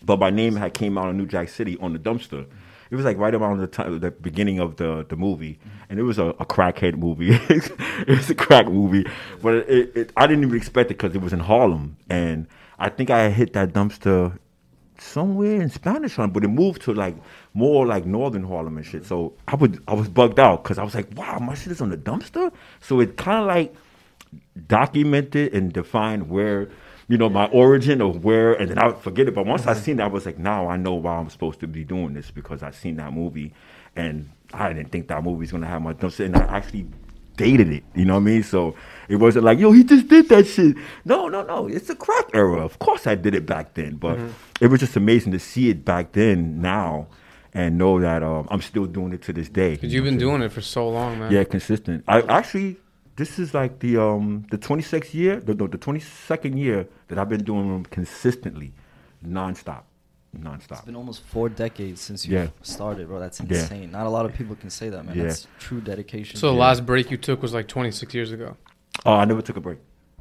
but 0.03 0.19
my 0.19 0.29
name 0.29 0.55
had 0.55 0.73
came 0.73 0.97
out 0.97 1.09
in 1.09 1.17
New 1.17 1.25
Jack 1.25 1.49
City 1.49 1.77
on 1.79 1.93
the 1.93 1.99
dumpster. 1.99 2.45
It 2.89 2.95
was 2.95 3.03
like 3.03 3.17
right 3.17 3.35
around 3.35 3.57
the 3.57 3.67
time, 3.67 3.99
the 3.99 4.11
beginning 4.11 4.59
of 4.59 4.77
the 4.77 5.05
the 5.09 5.17
movie, 5.17 5.59
and 5.89 5.99
it 5.99 6.03
was 6.03 6.17
a, 6.17 6.27
a 6.27 6.45
crackhead 6.45 6.97
movie. 6.97 7.31
it 7.49 8.07
was 8.07 8.29
a 8.29 8.35
crack 8.35 8.67
movie, 8.67 9.05
but 9.41 9.55
it, 9.55 9.95
it, 9.95 10.13
I 10.15 10.25
didn't 10.25 10.45
even 10.45 10.55
expect 10.55 10.91
it 10.91 10.97
because 10.97 11.13
it 11.13 11.21
was 11.21 11.33
in 11.33 11.39
Harlem, 11.39 11.97
and 12.09 12.47
I 12.79 12.89
think 12.89 13.09
I 13.09 13.29
hit 13.29 13.53
that 13.53 13.73
dumpster 13.73 14.37
somewhere 14.99 15.61
in 15.61 15.69
Spanish 15.69 16.15
Harlem, 16.15 16.31
but 16.31 16.43
it 16.43 16.49
moved 16.49 16.81
to 16.83 16.93
like 16.93 17.15
more 17.53 17.85
like 17.85 18.05
northern 18.05 18.43
Harlem 18.43 18.77
and 18.77 18.85
shit. 18.85 19.05
So 19.05 19.33
I 19.47 19.55
would 19.55 19.83
I 19.87 19.93
was 19.93 20.07
bugged 20.07 20.39
out 20.39 20.63
because 20.63 20.77
I 20.77 20.83
was 20.83 20.95
like, 20.95 21.09
wow, 21.17 21.39
my 21.39 21.55
shit 21.55 21.71
is 21.71 21.81
on 21.81 21.89
the 21.89 21.97
dumpster. 21.97 22.51
So 22.79 22.99
it 22.99 23.17
kind 23.17 23.41
of 23.41 23.47
like 23.47 23.75
documented 24.67 25.53
and 25.53 25.71
defined 25.71 26.29
where 26.29 26.69
you 27.07 27.17
know 27.17 27.29
my 27.29 27.45
origin 27.47 28.01
of 28.01 28.23
where, 28.23 28.53
and 28.53 28.69
then 28.69 28.77
I 28.77 28.87
would 28.87 28.97
forget 28.97 29.27
it. 29.27 29.35
But 29.35 29.45
once 29.45 29.65
I 29.67 29.73
seen 29.73 29.97
that, 29.97 30.05
I 30.05 30.07
was 30.07 30.25
like, 30.25 30.37
now 30.37 30.67
I 30.67 30.77
know 30.77 30.93
why 30.95 31.15
I'm 31.17 31.29
supposed 31.29 31.59
to 31.61 31.67
be 31.67 31.83
doing 31.83 32.13
this 32.13 32.31
because 32.31 32.63
I 32.63 32.71
seen 32.71 32.97
that 32.97 33.13
movie, 33.13 33.53
and 33.95 34.29
I 34.53 34.73
didn't 34.73 34.91
think 34.91 35.07
that 35.07 35.23
movie 35.23 35.41
was 35.41 35.51
gonna 35.51 35.67
have 35.67 35.81
my 35.81 35.93
dumpster, 35.93 36.25
and 36.25 36.35
I 36.35 36.43
actually 36.57 36.87
dated 37.37 37.69
it. 37.71 37.83
You 37.95 38.05
know 38.05 38.15
what 38.15 38.21
I 38.21 38.23
mean? 38.23 38.43
So 38.43 38.75
it 39.07 39.17
wasn't 39.17 39.45
like, 39.45 39.59
yo, 39.59 39.71
he 39.71 39.83
just 39.83 40.07
did 40.07 40.27
that 40.29 40.47
shit. 40.47 40.75
No, 41.05 41.29
no, 41.29 41.43
no. 41.43 41.67
It's 41.67 41.89
a 41.89 41.95
crack 41.95 42.25
era. 42.33 42.65
Of 42.65 42.79
course 42.79 43.07
I 43.07 43.15
did 43.15 43.35
it 43.35 43.45
back 43.45 43.75
then, 43.75 43.95
but 43.95 44.19
it 44.59 44.67
was 44.67 44.79
just 44.79 44.95
amazing 44.95 45.31
to 45.33 45.39
see 45.39 45.69
it 45.69 45.85
back 45.85 46.11
then 46.11 46.61
now 46.61 47.07
and 47.53 47.77
know 47.77 47.99
that 47.99 48.23
um, 48.23 48.47
I'm 48.51 48.61
still 48.61 48.85
doing 48.85 49.13
it 49.13 49.21
to 49.23 49.33
this 49.33 49.49
day. 49.49 49.71
Because 49.71 49.93
you've 49.93 50.03
been 50.03 50.17
doing 50.17 50.41
it 50.41 50.51
for 50.51 50.61
so 50.61 50.89
long, 50.89 51.19
man. 51.19 51.31
Yeah, 51.31 51.43
consistent. 51.43 52.03
I 52.07 52.21
actually 52.21 52.77
this 53.17 53.37
is 53.39 53.53
like 53.53 53.79
the 53.79 53.97
um 53.97 54.45
the 54.51 54.57
26th 54.57 55.13
year, 55.13 55.39
the, 55.41 55.53
the 55.53 55.77
22nd 55.77 56.57
year 56.57 56.87
that 57.09 57.17
I've 57.19 57.29
been 57.29 57.43
doing 57.43 57.67
them 57.71 57.83
consistently, 57.85 58.71
nonstop, 59.25 59.83
nonstop. 60.39 60.71
It's 60.71 60.81
been 60.81 60.95
almost 60.95 61.23
four 61.23 61.49
decades 61.49 61.99
since 61.99 62.25
you 62.25 62.37
Yeah. 62.37 62.47
started, 62.61 63.07
bro. 63.07 63.19
That's 63.19 63.39
Yeah. 63.41 63.47
insane. 63.61 63.91
Not 63.91 64.05
a 64.05 64.09
lot 64.09 64.25
of 64.25 64.33
people 64.33 64.55
can 64.55 64.69
say 64.69 64.89
that, 64.89 65.03
man. 65.05 65.15
Yeah. 65.17 65.23
That's 65.23 65.47
true 65.59 65.81
dedication. 65.81 66.37
So 66.39 66.47
the 66.47 66.53
Yeah. 66.53 66.59
last 66.67 66.85
break 66.85 67.11
you 67.11 67.17
took 67.17 67.41
was 67.41 67.53
like 67.53 67.67
26 67.67 68.13
years 68.13 68.31
ago. 68.31 68.55
Oh, 69.05 69.13
I 69.13 69.25
never 69.25 69.41
took 69.41 69.57
a 69.57 69.61
break. 69.61 69.79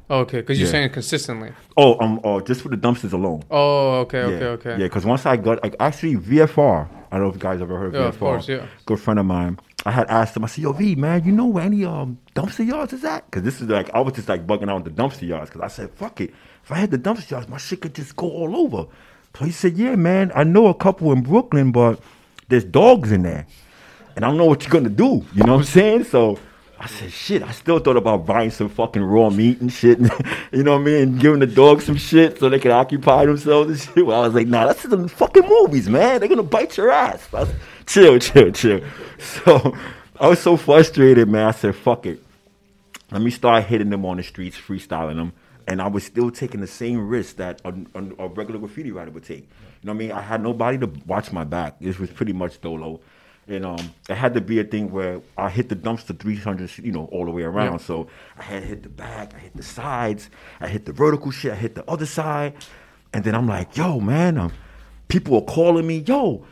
Oh, 0.09 0.19
okay, 0.21 0.39
because 0.39 0.57
you're 0.57 0.67
Yeah. 0.67 0.71
saying 0.71 0.89
consistently. 0.91 1.51
Oh, 1.75 1.99
um, 1.99 2.19
oh, 2.23 2.39
just 2.39 2.61
for 2.61 2.69
the 2.69 2.77
dumpsters 2.77 3.11
alone. 3.13 3.43
Oh, 3.51 3.99
okay, 4.01 4.21
okay, 4.23 4.45
okay. 4.45 4.69
Yeah, 4.71 4.85
because 4.87 5.05
once 5.05 5.25
I 5.25 5.35
got 5.37 5.61
like 5.63 5.75
actually 5.79 6.15
VFR. 6.15 6.87
I 7.11 7.15
don't 7.17 7.23
know 7.23 7.29
if 7.29 7.35
you 7.35 7.41
guys 7.41 7.61
ever 7.61 7.77
heard 7.77 7.87
of 7.87 7.93
Yeah, 7.93 7.99
VFR. 8.07 8.09
of 8.09 8.19
course, 8.19 8.47
yeah. 8.49 8.65
Good 8.85 8.99
friend 8.99 9.19
of 9.19 9.25
mine. 9.25 9.59
I 9.87 9.91
had 9.91 10.09
asked 10.09 10.35
him. 10.35 10.43
I 10.43 10.47
said, 10.47 10.63
"Yo, 10.63 10.73
V, 10.73 10.95
man, 10.95 11.23
you 11.23 11.31
know 11.31 11.45
where 11.45 11.63
any 11.63 11.85
um 11.85 12.19
dumpster 12.35 12.67
yards 12.67 12.91
is 12.91 13.05
at? 13.05 13.23
Because 13.25 13.43
this 13.43 13.61
is 13.61 13.69
like 13.69 13.89
I 13.93 14.01
was 14.01 14.13
just 14.15 14.27
like 14.27 14.45
bugging 14.45 14.69
out 14.69 14.83
the 14.83 14.89
dumpster 14.89 15.25
yards. 15.25 15.49
Because 15.49 15.61
I 15.61 15.69
said, 15.69 15.91
fuck 15.91 16.19
it, 16.19 16.33
if 16.61 16.73
I 16.73 16.75
had 16.75 16.91
the 16.91 16.97
dumpster 16.97 17.31
yards, 17.31 17.47
my 17.47 17.57
shit 17.57 17.79
could 17.79 17.95
just 17.95 18.13
go 18.17 18.29
all 18.29 18.57
over. 18.57 18.85
So 19.37 19.45
he 19.45 19.51
said, 19.51 19.77
yeah, 19.77 19.95
man, 19.95 20.33
I 20.35 20.43
know 20.43 20.67
a 20.67 20.73
couple 20.73 21.13
in 21.13 21.21
Brooklyn, 21.21 21.71
but 21.71 22.01
there's 22.49 22.65
dogs 22.65 23.13
in 23.13 23.23
there, 23.23 23.47
and 24.17 24.25
I 24.25 24.27
don't 24.27 24.37
know 24.37 24.45
what 24.45 24.63
you're 24.63 24.71
gonna 24.71 24.89
do. 24.89 25.25
You 25.33 25.43
know 25.45 25.53
what 25.53 25.59
I'm 25.59 25.63
saying? 25.63 26.03
So. 26.03 26.37
I 26.79 26.85
said, 26.85 27.11
shit, 27.11 27.41
I 27.41 27.53
still 27.53 27.79
thought 27.79 27.97
about 27.97 28.27
buying 28.27 28.51
some 28.51 28.69
fucking 28.69 29.01
raw 29.01 29.31
meat 29.31 29.61
and 29.61 29.73
shit. 29.73 29.97
you 30.51 30.61
know 30.61 30.73
what 30.73 30.81
I 30.81 30.83
mean? 30.83 31.01
And 31.01 31.19
giving 31.19 31.39
the 31.39 31.47
dogs 31.47 31.85
some 31.85 31.97
shit 31.97 32.37
so 32.37 32.49
they 32.49 32.59
can 32.59 32.69
occupy 32.69 33.25
themselves 33.25 33.69
and 33.71 33.79
shit. 33.79 34.05
Well, 34.05 34.21
I 34.21 34.27
was 34.27 34.35
like, 34.35 34.45
nah, 34.45 34.67
that's 34.67 34.83
the 34.83 35.07
fucking 35.09 35.47
movies, 35.49 35.89
man. 35.89 36.19
They're 36.19 36.29
going 36.29 36.37
to 36.37 36.43
bite 36.43 36.77
your 36.77 36.91
ass. 36.91 37.27
Chill, 37.87 38.19
chill, 38.19 38.51
chill. 38.51 38.81
So 39.17 39.75
I 40.19 40.27
was 40.27 40.39
so 40.39 40.57
frustrated, 40.57 41.29
man. 41.29 41.47
I 41.47 41.51
said, 41.51 41.75
fuck 41.75 42.05
it. 42.05 42.21
Let 43.11 43.21
me 43.21 43.31
start 43.31 43.63
hitting 43.63 43.89
them 43.89 44.05
on 44.05 44.17
the 44.17 44.23
streets, 44.23 44.57
freestyling 44.57 45.15
them. 45.15 45.33
And 45.67 45.81
I 45.81 45.87
was 45.87 46.03
still 46.03 46.29
taking 46.29 46.59
the 46.59 46.67
same 46.67 47.07
risk 47.07 47.37
that 47.37 47.61
a, 47.63 47.73
a, 47.95 48.25
a 48.25 48.27
regular 48.27 48.59
graffiti 48.59 48.91
writer 48.91 49.11
would 49.11 49.23
take. 49.23 49.39
You 49.41 49.45
know 49.83 49.93
what 49.93 49.95
I 49.95 49.99
mean? 49.99 50.11
I 50.11 50.21
had 50.21 50.43
nobody 50.43 50.77
to 50.79 50.91
watch 51.05 51.31
my 51.31 51.45
back. 51.45 51.79
This 51.79 51.97
was 51.97 52.09
pretty 52.09 52.33
much 52.33 52.59
dolo. 52.59 52.99
And 53.47 53.65
um, 53.65 53.93
it 54.09 54.15
had 54.15 54.33
to 54.33 54.41
be 54.41 54.59
a 54.59 54.65
thing 54.65 54.91
where 54.91 55.21
I 55.37 55.49
hit 55.49 55.69
the 55.69 55.75
dumpster 55.75 56.17
300, 56.17 56.79
you 56.79 56.91
know, 56.91 57.05
all 57.05 57.23
the 57.23 57.31
way 57.31 57.43
around. 57.43 57.79
Yeah. 57.79 57.85
So 57.85 58.07
I 58.37 58.43
had 58.43 58.63
hit 58.63 58.83
the 58.83 58.89
back, 58.89 59.33
I 59.33 59.39
hit 59.39 59.55
the 59.55 59.63
sides, 59.63 60.29
I 60.59 60.67
hit 60.67 60.85
the 60.85 60.91
vertical 60.91 61.31
shit, 61.31 61.53
I 61.53 61.55
hit 61.55 61.75
the 61.75 61.89
other 61.89 62.05
side. 62.05 62.55
And 63.13 63.23
then 63.23 63.35
I'm 63.35 63.47
like, 63.47 63.77
yo, 63.77 64.01
man, 64.01 64.37
um, 64.37 64.51
people 65.07 65.35
are 65.35 65.45
calling 65.53 65.87
me, 65.87 65.99
yo, 65.99 66.45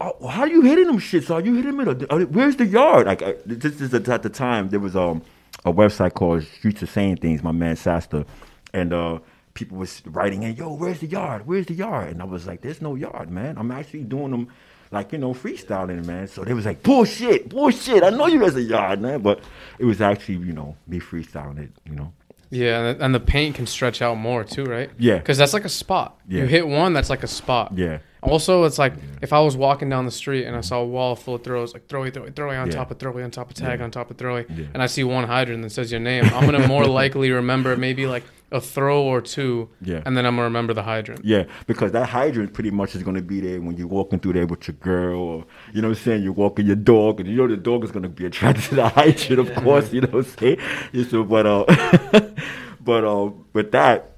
uh, 0.00 0.26
how 0.28 0.44
you 0.44 0.62
hitting 0.62 0.86
them 0.86 0.98
shits? 0.98 1.30
Are 1.30 1.40
you 1.40 1.54
hitting 1.54 1.76
them? 1.76 2.30
Where's 2.32 2.56
the 2.56 2.66
yard? 2.66 3.06
Like, 3.06 3.22
uh, 3.22 3.34
this 3.46 3.80
is 3.80 3.92
at 3.94 4.22
the 4.22 4.28
time, 4.28 4.68
there 4.68 4.80
was 4.80 4.96
um, 4.96 5.22
a 5.64 5.72
website 5.72 6.14
called 6.14 6.44
Streets 6.44 6.82
Are 6.82 6.86
Saying 6.86 7.16
Things, 7.16 7.42
my 7.42 7.52
man 7.52 7.76
Sasta. 7.76 8.26
And 8.72 8.92
uh, 8.92 9.18
people 9.54 9.78
was 9.78 10.02
writing 10.06 10.42
in, 10.42 10.56
yo, 10.56 10.72
where's 10.74 11.00
the 11.00 11.06
yard? 11.06 11.46
Where's 11.46 11.66
the 11.66 11.74
yard? 11.74 12.10
And 12.10 12.22
I 12.22 12.24
was 12.24 12.46
like, 12.46 12.60
there's 12.60 12.80
no 12.80 12.94
yard, 12.94 13.30
man. 13.30 13.58
I'm 13.58 13.70
actually 13.70 14.04
doing 14.04 14.30
them 14.30 14.48
like, 14.90 15.12
you 15.12 15.18
know, 15.18 15.34
freestyling, 15.34 16.04
man. 16.04 16.28
So 16.28 16.44
they 16.44 16.54
was 16.54 16.66
like, 16.66 16.82
bullshit, 16.82 17.48
bullshit. 17.48 18.02
I 18.02 18.10
know 18.10 18.26
you 18.26 18.40
there's 18.40 18.56
a 18.56 18.62
yard, 18.62 19.00
man. 19.00 19.22
But 19.22 19.40
it 19.78 19.84
was 19.84 20.00
actually, 20.00 20.36
you 20.36 20.52
know, 20.52 20.76
me 20.86 20.98
freestyling 21.00 21.58
it, 21.58 21.70
you 21.84 21.94
know. 21.94 22.12
Yeah, 22.50 22.94
and 22.98 23.14
the, 23.14 23.20
paint 23.20 23.54
can 23.54 23.66
stretch 23.66 24.02
out 24.02 24.16
more 24.16 24.42
too, 24.44 24.64
right? 24.64 24.90
Yeah. 24.98 25.18
Because 25.18 25.38
that's 25.38 25.54
like 25.54 25.64
a 25.64 25.68
spot. 25.68 26.18
Yeah. 26.28 26.42
You 26.42 26.46
hit 26.48 26.66
one, 26.66 26.92
that's 26.92 27.08
like 27.08 27.22
a 27.22 27.28
spot. 27.28 27.72
Yeah. 27.76 27.98
Also, 28.22 28.64
it's 28.64 28.78
like 28.78 28.92
if 29.22 29.32
I 29.32 29.40
was 29.40 29.56
walking 29.56 29.88
down 29.88 30.04
the 30.04 30.10
street 30.10 30.44
and 30.46 30.54
I 30.56 30.60
saw 30.60 30.80
a 30.80 30.84
wall 30.86 31.14
full 31.16 31.36
of 31.36 31.44
throws, 31.44 31.72
like 31.72 31.86
throwy, 31.88 32.10
throwy, 32.10 32.32
throwy 32.32 32.60
on 32.60 32.66
Yeah. 32.66 32.74
top 32.74 32.90
of 32.90 32.98
throwy 32.98 33.24
on 33.24 33.30
top 33.30 33.48
of 33.50 33.54
tag 33.54 33.78
Yeah. 33.78 33.84
on 33.84 33.90
top 33.92 34.10
of 34.10 34.16
throwy, 34.16 34.46
Yeah. 34.48 34.66
and 34.74 34.82
I 34.82 34.86
see 34.86 35.04
one 35.04 35.24
hydrant 35.24 35.62
that 35.62 35.70
says 35.70 35.90
your 35.92 36.00
name, 36.00 36.24
I'm 36.34 36.44
gonna 36.44 36.66
more 36.66 36.84
likely 37.00 37.30
remember 37.30 37.76
maybe 37.76 38.06
like 38.06 38.24
a 38.52 38.60
throw 38.60 39.02
or 39.02 39.20
two, 39.20 39.68
Yeah. 39.80 40.02
and 40.04 40.16
then 40.16 40.26
I'm 40.26 40.34
gonna 40.34 40.44
remember 40.44 40.74
the 40.74 40.82
hydrant. 40.82 41.24
Yeah, 41.24 41.44
because 41.66 41.92
that 41.92 42.08
hydrant 42.08 42.52
pretty 42.52 42.70
much 42.70 42.94
is 42.94 43.02
to 43.04 43.22
be 43.22 43.40
there 43.40 43.60
when 43.60 43.76
you're 43.76 43.86
walking 43.86 44.18
through 44.18 44.32
there 44.34 44.46
with 44.46 44.66
your 44.66 44.74
girl, 44.80 45.20
or 45.20 45.44
you 45.72 45.80
know 45.82 45.88
what 45.88 45.98
I'm 45.98 46.02
saying. 46.04 46.22
You're 46.22 46.32
walking 46.32 46.66
your 46.66 46.76
dog, 46.76 47.20
and 47.20 47.28
you 47.28 47.36
know 47.36 47.46
the 47.48 47.56
dog 47.56 47.84
is 47.84 47.92
to 48.02 48.08
be 48.08 48.26
attracted 48.26 48.64
to 48.64 48.74
the 48.74 48.88
hydrant, 48.88 49.38
of 49.38 49.54
course. 49.62 49.92
You 49.92 50.00
know 50.02 50.08
what 50.08 50.26
I'm 50.26 50.32
saying. 50.38 50.58
Yeah, 50.92 51.04
so, 51.04 51.24
but 51.24 51.46
uh, 51.46 51.64
but 52.80 53.04
uh, 53.04 53.30
with 53.52 53.70
that, 53.72 54.16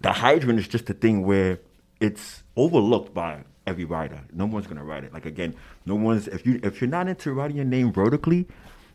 the 0.00 0.12
hydrant 0.12 0.58
is 0.58 0.68
just 0.68 0.88
a 0.90 0.94
thing 0.94 1.24
where 1.24 1.60
it's 2.00 2.42
overlooked 2.56 3.14
by 3.14 3.44
every 3.66 3.84
writer. 3.84 4.20
No 4.32 4.46
one's 4.46 4.66
to 4.66 4.84
write 4.84 5.04
it. 5.04 5.12
Like 5.14 5.26
again, 5.26 5.54
no 5.86 5.94
one's 5.94 6.28
if 6.28 6.46
you 6.46 6.60
if 6.62 6.80
you're 6.80 6.90
not 6.90 7.08
into 7.08 7.32
writing 7.32 7.56
your 7.56 7.64
name 7.64 7.92
vertically. 7.92 8.46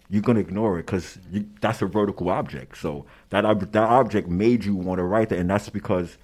You're 0.09 0.21
gonna 0.21 0.39
ignore 0.39 0.79
it 0.79 0.85
because 0.85 1.19
that's 1.61 1.81
a 1.81 1.85
vertical 1.85 2.29
object. 2.29 2.77
So 2.77 3.05
that 3.29 3.45
ob- 3.45 3.71
that 3.71 3.89
object 3.89 4.27
made 4.27 4.65
you 4.65 4.75
want 4.75 4.99
to 4.99 5.03
write 5.03 5.29
that, 5.29 5.39
and 5.39 5.49
that's 5.49 5.69
because 5.69 6.17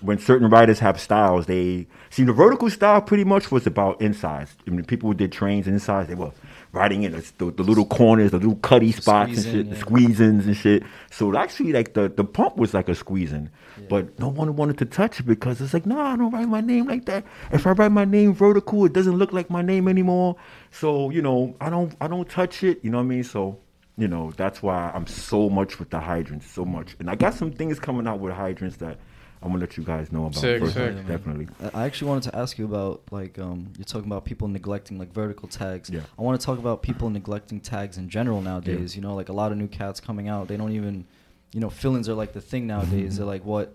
when 0.00 0.18
certain 0.18 0.48
writers 0.50 0.80
have 0.80 1.00
styles, 1.00 1.46
they 1.46 1.86
see 2.10 2.24
the 2.24 2.32
vertical 2.32 2.68
style 2.68 3.00
pretty 3.00 3.24
much 3.24 3.52
was 3.52 3.66
about 3.66 4.00
insides. 4.02 4.54
I 4.66 4.70
mean, 4.70 4.84
people 4.84 5.12
did 5.12 5.30
trains 5.32 5.66
and 5.66 5.74
insides, 5.74 6.08
they 6.08 6.14
were 6.16 6.32
writing 6.72 7.02
in 7.02 7.12
the, 7.12 7.32
the, 7.38 7.50
the 7.50 7.62
little 7.62 7.84
corners, 7.84 8.30
the 8.30 8.38
little 8.38 8.56
cutty 8.56 8.92
spots 8.92 9.32
Squeeze 9.32 9.46
and 9.46 9.54
shit, 9.54 9.66
yeah. 9.66 9.78
squeeze-ins 9.78 10.46
and 10.46 10.56
shit. 10.56 10.82
So 11.10 11.36
actually, 11.36 11.72
like 11.72 11.94
the 11.94 12.08
the 12.08 12.24
pump 12.24 12.56
was 12.56 12.74
like 12.74 12.88
a 12.88 12.94
squeezing, 12.94 13.50
but 13.88 14.18
no 14.18 14.28
one 14.28 14.56
wanted 14.56 14.78
to 14.78 14.86
touch 14.86 15.20
it 15.20 15.24
because 15.24 15.60
it's 15.60 15.74
like, 15.74 15.86
no, 15.86 16.00
I 16.00 16.16
don't 16.16 16.30
write 16.32 16.48
my 16.48 16.60
name 16.60 16.86
like 16.86 17.04
that. 17.06 17.24
If 17.52 17.66
I 17.66 17.72
write 17.72 17.92
my 17.92 18.04
name 18.04 18.32
vertical, 18.32 18.84
it 18.86 18.92
doesn't 18.92 19.16
look 19.16 19.32
like 19.32 19.50
my 19.50 19.62
name 19.62 19.86
anymore. 19.86 20.36
So 20.70 21.10
you 21.10 21.22
know, 21.22 21.54
I 21.60 21.70
don't 21.70 21.94
I 22.00 22.08
don't 22.08 22.28
touch 22.28 22.62
it. 22.62 22.82
You 22.82 22.90
know 22.90 22.98
what 22.98 23.04
I 23.04 23.08
mean? 23.08 23.24
So. 23.24 23.58
You 23.98 24.08
know, 24.08 24.32
that's 24.38 24.62
why 24.62 24.90
I'm 24.94 25.06
so 25.06 25.50
much 25.50 25.78
with 25.78 25.90
the 25.90 26.00
hydrants, 26.00 26.50
so 26.50 26.64
much. 26.64 26.96
And 26.98 27.10
I 27.10 27.14
got 27.14 27.34
some 27.34 27.52
things 27.52 27.78
coming 27.78 28.06
out 28.06 28.20
with 28.20 28.32
hydrants 28.32 28.78
that 28.78 28.98
I'm 29.42 29.48
gonna 29.50 29.60
let 29.60 29.76
you 29.76 29.82
guys 29.84 30.12
know 30.12 30.22
about 30.26 30.36
Sick, 30.36 30.60
first, 30.60 30.74
sick. 30.74 31.06
definitely. 31.06 31.48
I- 31.62 31.82
I 31.82 31.86
actually 31.86 32.08
wanted 32.08 32.30
to 32.30 32.38
ask 32.38 32.58
you 32.58 32.64
about 32.64 33.02
like 33.10 33.38
um, 33.38 33.72
you're 33.76 33.84
talking 33.84 34.06
about 34.08 34.24
people 34.24 34.46
neglecting 34.48 34.98
like 34.98 35.12
vertical 35.12 35.48
tags. 35.48 35.90
Yeah. 35.90 36.00
I 36.18 36.22
want 36.22 36.40
to 36.40 36.44
talk 36.46 36.58
about 36.58 36.82
people 36.82 37.10
neglecting 37.10 37.60
tags 37.60 37.98
in 37.98 38.08
general 38.08 38.40
nowadays. 38.40 38.94
Yeah. 38.94 39.00
You 39.00 39.08
know, 39.08 39.14
like 39.14 39.28
a 39.28 39.32
lot 39.32 39.50
of 39.52 39.58
new 39.58 39.68
cats 39.68 39.98
coming 40.00 40.28
out, 40.28 40.48
they 40.48 40.56
don't 40.56 40.72
even, 40.72 41.04
you 41.52 41.60
know, 41.60 41.70
fillings 41.70 42.08
are 42.08 42.14
like 42.14 42.32
the 42.34 42.40
thing 42.40 42.66
nowadays. 42.66 43.16
They're 43.16 43.26
like 43.26 43.44
what 43.44 43.74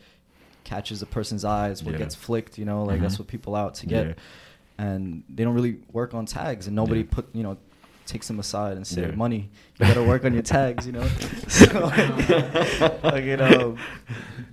catches 0.63 1.01
a 1.01 1.05
person's 1.05 1.43
eyes, 1.45 1.83
what 1.83 1.93
Yeah. 1.93 1.97
gets 1.99 2.15
flicked. 2.15 2.57
You 2.57 2.65
know, 2.65 2.83
like 2.83 3.01
that's 3.01 3.15
Mhm. 3.15 3.19
what 3.19 3.27
people 3.27 3.55
out 3.55 3.75
to 3.75 3.85
get, 3.87 4.07
Yeah. 4.07 4.13
and 4.77 5.23
they 5.33 5.43
don't 5.43 5.53
really 5.53 5.77
work 5.91 6.13
on 6.13 6.25
tags, 6.25 6.67
and 6.67 6.75
nobody 6.75 7.01
Yeah. 7.01 7.07
put 7.11 7.27
you 7.35 7.43
know 7.43 7.57
takes 8.05 8.27
them 8.29 8.39
aside 8.39 8.77
and 8.77 8.87
say, 8.87 9.01
Yeah. 9.01 9.15
money, 9.15 9.49
you 9.79 9.85
gotta 9.85 10.03
work 10.03 10.25
on 10.25 10.33
your 10.33 10.43
tags. 10.43 10.85
You 10.85 10.93
know, 10.93 11.07
so 11.47 11.65
like 13.03 13.25
you 13.25 13.37
know, 13.37 13.77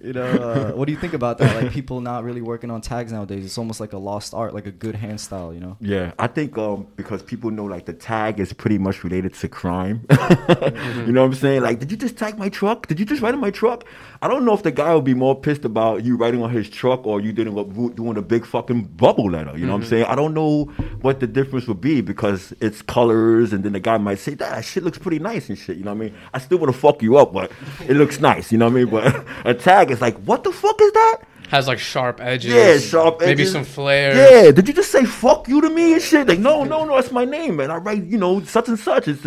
you 0.02 0.12
know, 0.12 0.26
uh, 0.26 0.72
what 0.72 0.84
do 0.84 0.92
you 0.92 0.98
think 0.98 1.14
about 1.14 1.38
that? 1.38 1.62
Like 1.62 1.72
people 1.72 2.02
not 2.02 2.24
really 2.24 2.42
working 2.42 2.70
on 2.70 2.82
tags 2.82 3.10
nowadays. 3.10 3.44
It's 3.44 3.56
almost 3.56 3.80
like 3.80 3.94
a 3.94 3.98
lost 3.98 4.34
art, 4.34 4.52
like 4.52 4.66
a 4.66 4.70
good 4.70 4.94
hand 4.94 5.20
style. 5.20 5.54
You 5.54 5.60
know. 5.60 5.76
Yeah, 5.80 6.12
I 6.18 6.26
think 6.26 6.58
um, 6.58 6.86
because 6.96 7.22
people 7.22 7.50
know 7.50 7.64
like 7.64 7.86
the 7.86 7.94
tag 7.94 8.38
is 8.38 8.52
pretty 8.52 8.76
much 8.76 9.02
related 9.02 9.34
to 9.34 9.48
crime. 9.48 10.06
Mm-hmm. 10.44 11.06
You 11.06 11.12
know 11.12 11.22
what 11.22 11.28
I'm 11.28 11.34
saying? 11.34 11.62
Like, 11.62 11.78
did 11.78 11.90
you 11.90 11.96
just 11.96 12.16
tag 12.16 12.38
my 12.38 12.48
truck? 12.48 12.86
Did 12.86 12.98
you 12.98 13.06
just 13.06 13.22
write 13.22 13.34
on 13.34 13.40
my 13.40 13.50
truck? 13.50 13.84
I 14.22 14.28
don't 14.28 14.44
know 14.44 14.54
if 14.54 14.62
the 14.62 14.70
guy 14.70 14.94
would 14.94 15.04
be 15.04 15.14
more 15.14 15.38
pissed 15.38 15.64
about 15.64 16.04
you 16.04 16.16
writing 16.16 16.42
on 16.42 16.50
his 16.50 16.68
truck 16.68 17.06
or 17.06 17.20
you 17.20 17.32
doing 17.32 17.56
a, 17.56 17.94
doing 17.94 18.16
a 18.16 18.22
big 18.22 18.44
fucking 18.44 18.84
bubble 18.84 19.30
letter. 19.30 19.56
You 19.56 19.66
know 19.66 19.72
what 19.72 19.82
I'm 19.82 19.88
saying? 19.88 20.04
I 20.04 20.14
don't 20.14 20.34
know 20.34 20.64
what 21.02 21.20
the 21.20 21.26
difference 21.26 21.66
would 21.66 21.80
be 21.80 22.00
because 22.00 22.52
it's 22.60 22.82
colors, 22.82 23.52
and 23.52 23.64
then 23.64 23.72
the 23.72 23.80
guy 23.80 23.98
might 23.98 24.18
say 24.18 24.34
that 24.34 24.64
shit 24.64 24.82
looks 24.82 24.98
pretty 24.98 25.13
nice 25.18 25.48
and 25.48 25.58
shit. 25.58 25.76
You 25.76 25.84
know 25.84 25.94
what 25.94 26.04
I 26.04 26.08
mean? 26.10 26.14
I 26.32 26.38
still 26.38 26.58
want 26.58 26.72
to 26.72 26.78
fuck 26.78 27.02
you 27.02 27.16
up, 27.16 27.32
but 27.32 27.50
it 27.86 27.96
looks 27.96 28.20
nice. 28.20 28.52
You 28.52 28.58
know 28.58 28.66
what 28.66 28.72
I 28.72 28.84
mean? 28.84 28.90
But 28.90 29.24
a 29.44 29.54
tag 29.54 29.90
is 29.90 30.00
like, 30.00 30.16
what 30.18 30.44
the 30.44 30.52
fuck 30.52 30.80
is 30.80 30.92
that? 30.92 31.18
Has 31.48 31.68
like 31.68 31.78
sharp 31.78 32.20
edges. 32.20 32.52
Yeah, 32.52 32.78
sharp 32.78 33.20
edges. 33.20 33.28
Maybe 33.28 33.44
some 33.44 33.64
flares. 33.64 34.16
Yeah, 34.16 34.50
did 34.50 34.66
you 34.66 34.74
just 34.74 34.90
say 34.90 35.04
fuck 35.04 35.46
you 35.46 35.60
to 35.60 35.68
me 35.68 35.92
and 35.92 36.02
shit? 36.02 36.26
Like, 36.26 36.38
no, 36.38 36.64
no, 36.64 36.84
no, 36.84 36.96
that's 36.96 37.12
my 37.12 37.24
name, 37.24 37.56
man. 37.56 37.70
I 37.70 37.76
write, 37.76 38.04
you 38.04 38.16
know, 38.16 38.42
such 38.44 38.68
and 38.68 38.78
such. 38.78 39.08
It's, 39.08 39.22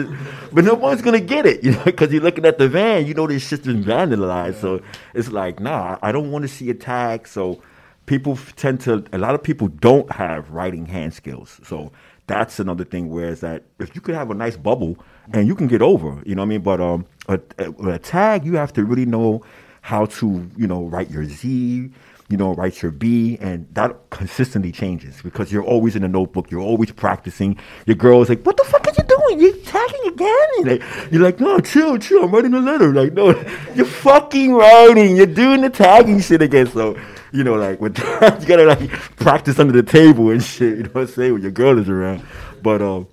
but 0.51 0.63
no 0.63 0.74
one's 0.74 1.01
gonna 1.01 1.20
get 1.20 1.46
it, 1.46 1.63
you 1.63 1.72
know, 1.72 1.84
because 1.86 2.12
you're 2.12 2.24
looking 2.24 2.46
at 2.46 2.58
the 2.58 2.67
van. 2.67 3.06
You 3.06 3.13
know, 3.13 3.27
this 3.27 3.48
shit's 3.48 3.67
been 3.67 3.84
vandalized. 3.84 4.60
So 4.62 4.82
it's 5.13 5.32
like, 5.32 5.60
nah, 5.60 5.98
I 6.01 6.12
don't 6.12 6.32
want 6.32 6.41
to 6.41 6.50
see 6.50 6.70
a 6.70 6.74
tag. 6.74 7.27
So 7.27 7.62
people 8.08 8.38
tend 8.56 8.82
to. 8.82 9.06
A 9.13 9.17
lot 9.17 9.36
of 9.36 9.44
people 9.44 9.67
don't 9.67 10.12
have 10.12 10.50
writing 10.50 10.88
hand 10.88 11.13
skills. 11.13 11.62
So 11.63 11.91
that's 12.25 12.60
another 12.60 12.84
thing. 12.84 13.10
Whereas 13.10 13.41
that 13.41 13.63
if 13.79 13.96
you 13.96 14.01
could 14.01 14.15
have 14.15 14.32
a 14.32 14.36
nice 14.36 14.58
bubble 14.58 14.98
and 15.34 15.48
you 15.48 15.55
can 15.55 15.67
get 15.67 15.81
over, 15.81 16.22
you 16.25 16.36
know 16.36 16.41
what 16.41 16.48
I 16.48 16.50
mean. 16.50 16.62
But 16.62 16.81
um, 16.81 17.05
a, 17.27 17.39
a, 17.57 17.72
a 17.89 18.00
tag, 18.00 18.46
you 18.46 18.55
have 18.55 18.74
to 18.74 18.86
really 18.86 19.05
know 19.05 19.43
how 19.81 20.05
to, 20.05 20.50
you 20.57 20.67
know, 20.67 20.84
write 20.86 21.10
your 21.10 21.25
Z 21.25 21.91
you 22.29 22.36
know, 22.36 22.53
write 22.55 22.81
your 22.81 22.91
B, 22.91 23.38
and 23.39 23.67
that 23.74 23.96
consistently 24.10 24.72
changes 24.72 25.22
because 25.22 25.51
you're 25.51 25.63
always 25.63 25.96
in 25.96 26.03
a 26.03 26.10
notebook, 26.10 26.51
you're 26.51 26.62
always 26.62 26.91
practicing. 26.91 27.57
Your 27.86 27.96
girl's 27.96 28.27
like, 28.27 28.43
"What 28.43 28.57
the 28.57 28.65
fuck 28.65 28.86
are 28.86 28.93
you 28.98 29.03
doing? 29.03 29.39
You 29.39 29.53
tagging 29.63 30.07
again?" 30.07 30.48
You're 30.57 30.65
like, 30.65 30.84
you're 31.12 31.22
like, 31.22 31.39
"No, 31.39 31.60
chill, 31.60 31.98
chill. 31.98 32.25
I'm 32.25 32.31
writing 32.31 32.53
a 32.53 32.60
letter." 32.60 32.93
Like, 32.93 33.13
no, 33.13 33.29
you're 33.75 33.86
fucking 33.86 34.53
writing. 34.53 35.15
You're 35.15 35.25
doing 35.25 35.62
the 35.62 35.69
tagging 35.69 36.19
shit 36.19 36.41
again. 36.41 36.67
So, 36.67 37.00
you 37.31 37.46
know, 37.46 37.55
like 37.55 37.79
with 37.79 37.96
that, 38.19 38.41
you 38.41 38.48
gotta 38.48 38.65
like 38.65 38.89
practice 39.15 39.58
under 39.58 39.73
the 39.73 39.84
table 39.84 40.30
and 40.30 40.43
shit. 40.43 40.78
You 40.78 40.84
know 40.84 40.89
what 40.89 41.01
I'm 41.01 41.08
saying? 41.08 41.34
When 41.34 41.41
your 41.41 41.51
girl 41.51 41.80
is 41.80 41.88
around, 41.88 42.23
but 42.62 42.82
um 42.82 43.08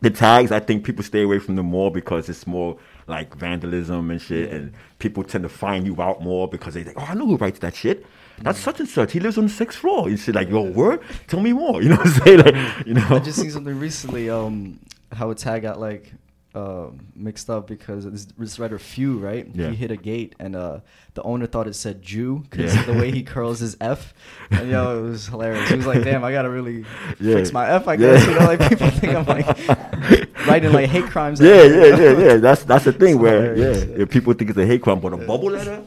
the 0.00 0.10
tags, 0.10 0.50
I 0.50 0.60
think 0.60 0.84
people 0.84 1.04
stay 1.04 1.22
away 1.22 1.38
from 1.38 1.56
them 1.56 1.66
more 1.66 1.90
because 1.90 2.28
it's 2.28 2.46
more 2.46 2.78
like 3.06 3.34
vandalism 3.34 4.10
and 4.10 4.20
shit, 4.20 4.50
and 4.50 4.72
people 4.98 5.22
tend 5.24 5.42
to 5.42 5.48
find 5.48 5.86
you 5.86 6.00
out 6.00 6.22
more 6.22 6.48
because 6.48 6.74
they 6.74 6.84
think, 6.84 6.96
oh, 6.98 7.04
I 7.04 7.14
know 7.14 7.26
who 7.26 7.36
writes 7.36 7.58
that 7.60 7.74
shit. 7.74 8.06
That's 8.42 8.58
such 8.58 8.80
and 8.80 8.88
such. 8.88 9.12
He 9.12 9.20
lives 9.20 9.36
on 9.36 9.44
the 9.44 9.50
sixth 9.50 9.78
floor. 9.78 10.08
You 10.08 10.16
shit 10.16 10.34
like, 10.34 10.48
yo, 10.48 10.62
word? 10.62 11.02
Tell 11.26 11.40
me 11.40 11.52
more. 11.52 11.82
You 11.82 11.90
know 11.90 11.96
what 11.96 12.06
I'm 12.06 12.22
saying? 12.24 12.38
Like, 12.38 12.86
you 12.86 12.94
know. 12.94 13.06
I 13.10 13.18
just 13.18 13.38
seen 13.38 13.50
something 13.50 13.78
recently. 13.78 14.30
Um, 14.30 14.80
how 15.12 15.30
a 15.30 15.34
tag 15.34 15.62
got 15.62 15.78
like 15.78 16.12
uh, 16.54 16.86
mixed 17.14 17.48
up 17.48 17.66
because 17.68 18.04
this, 18.10 18.24
this 18.36 18.58
writer 18.58 18.78
Few, 18.78 19.18
right? 19.18 19.46
Yeah. 19.54 19.68
He 19.70 19.76
hit 19.76 19.90
a 19.90 19.96
gate 19.96 20.34
and 20.40 20.56
uh, 20.56 20.80
the 21.14 21.22
owner 21.22 21.46
thought 21.46 21.68
it 21.68 21.74
said 21.74 22.02
Jew 22.02 22.44
because 22.50 22.74
Yeah. 22.74 22.82
the 22.84 22.94
way 22.94 23.10
he 23.12 23.22
curls 23.22 23.60
his 23.60 23.76
F. 23.80 24.12
And 24.50 24.68
yo, 24.70 24.98
it 24.98 25.02
was 25.10 25.26
hilarious. 25.28 25.68
He 25.68 25.76
was 25.76 25.86
like, 25.86 26.02
"Damn, 26.02 26.24
I 26.24 26.32
gotta 26.32 26.50
really 26.50 26.84
Yeah. 27.20 27.36
fix 27.36 27.52
my 27.52 27.68
F." 27.70 27.86
I 27.86 27.96
guess 27.96 28.26
you 28.26 28.32
know, 28.34 28.46
like 28.46 28.60
people 28.68 28.90
think 28.90 29.14
I'm 29.14 29.24
like 29.26 29.46
writing 30.48 30.72
like 30.72 30.88
hate 30.90 31.04
crimes. 31.06 31.40
yeah, 31.40 31.62
yeah, 31.62 31.64
you 31.64 31.84
yeah, 31.84 31.96
know? 32.12 32.18
yeah. 32.18 32.36
That's 32.38 32.64
that's 32.64 32.84
the 32.84 32.92
thing 32.92 33.14
It's 33.14 33.22
where 33.22 33.56
yeah, 33.56 34.02
if 34.02 34.10
people 34.10 34.32
think 34.34 34.50
it's 34.50 34.58
a 34.58 34.66
hate 34.66 34.82
crime, 34.82 34.98
but 35.00 35.12
a 35.12 35.16
bubble 35.18 35.50
letter. 35.52 35.82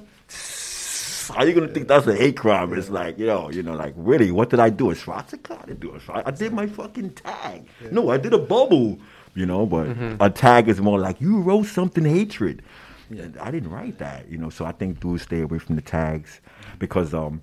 How 1.33 1.43
you 1.45 1.53
gonna 1.53 1.69
think 1.69 1.87
that's 1.87 2.05
a 2.05 2.15
hate 2.15 2.35
crime? 2.37 2.73
It's 2.73 2.89
like 2.89 3.17
you 3.17 3.25
know, 3.25 3.49
you 3.49 3.63
know, 3.63 3.73
like 3.73 3.93
really, 3.97 4.29
what 4.31 4.49
did 4.49 4.59
I 4.59 4.69
do? 4.69 4.91
A 4.91 4.95
swastika? 4.95 5.57
I 5.61 5.65
didn't 5.67 5.79
do 5.79 5.95
a 5.95 5.99
swastika. 5.99 6.27
I 6.27 6.31
did 6.31 6.53
my 6.53 6.67
fucking 6.67 7.11
tag. 7.11 7.65
No, 7.91 8.09
I 8.09 8.17
did 8.17 8.33
a 8.33 8.37
bubble. 8.37 8.99
You 9.35 9.45
know, 9.45 9.65
but 9.65 9.87
a 10.19 10.29
tag 10.29 10.67
is 10.67 10.79
more 10.79 10.99
like 10.99 11.19
you 11.19 11.41
wrote 11.41 11.65
something 11.65 12.05
hatred. 12.05 12.61
I 13.41 13.51
didn't 13.51 13.69
write 13.69 13.97
that. 13.99 14.29
You 14.29 14.37
know, 14.37 14.49
so 14.49 14.65
I 14.65 14.71
think 14.71 14.99
dudes 14.99 15.23
stay 15.23 15.41
away 15.41 15.59
from 15.59 15.75
the 15.75 15.81
tags 15.81 16.39
because 16.79 17.13
um, 17.13 17.41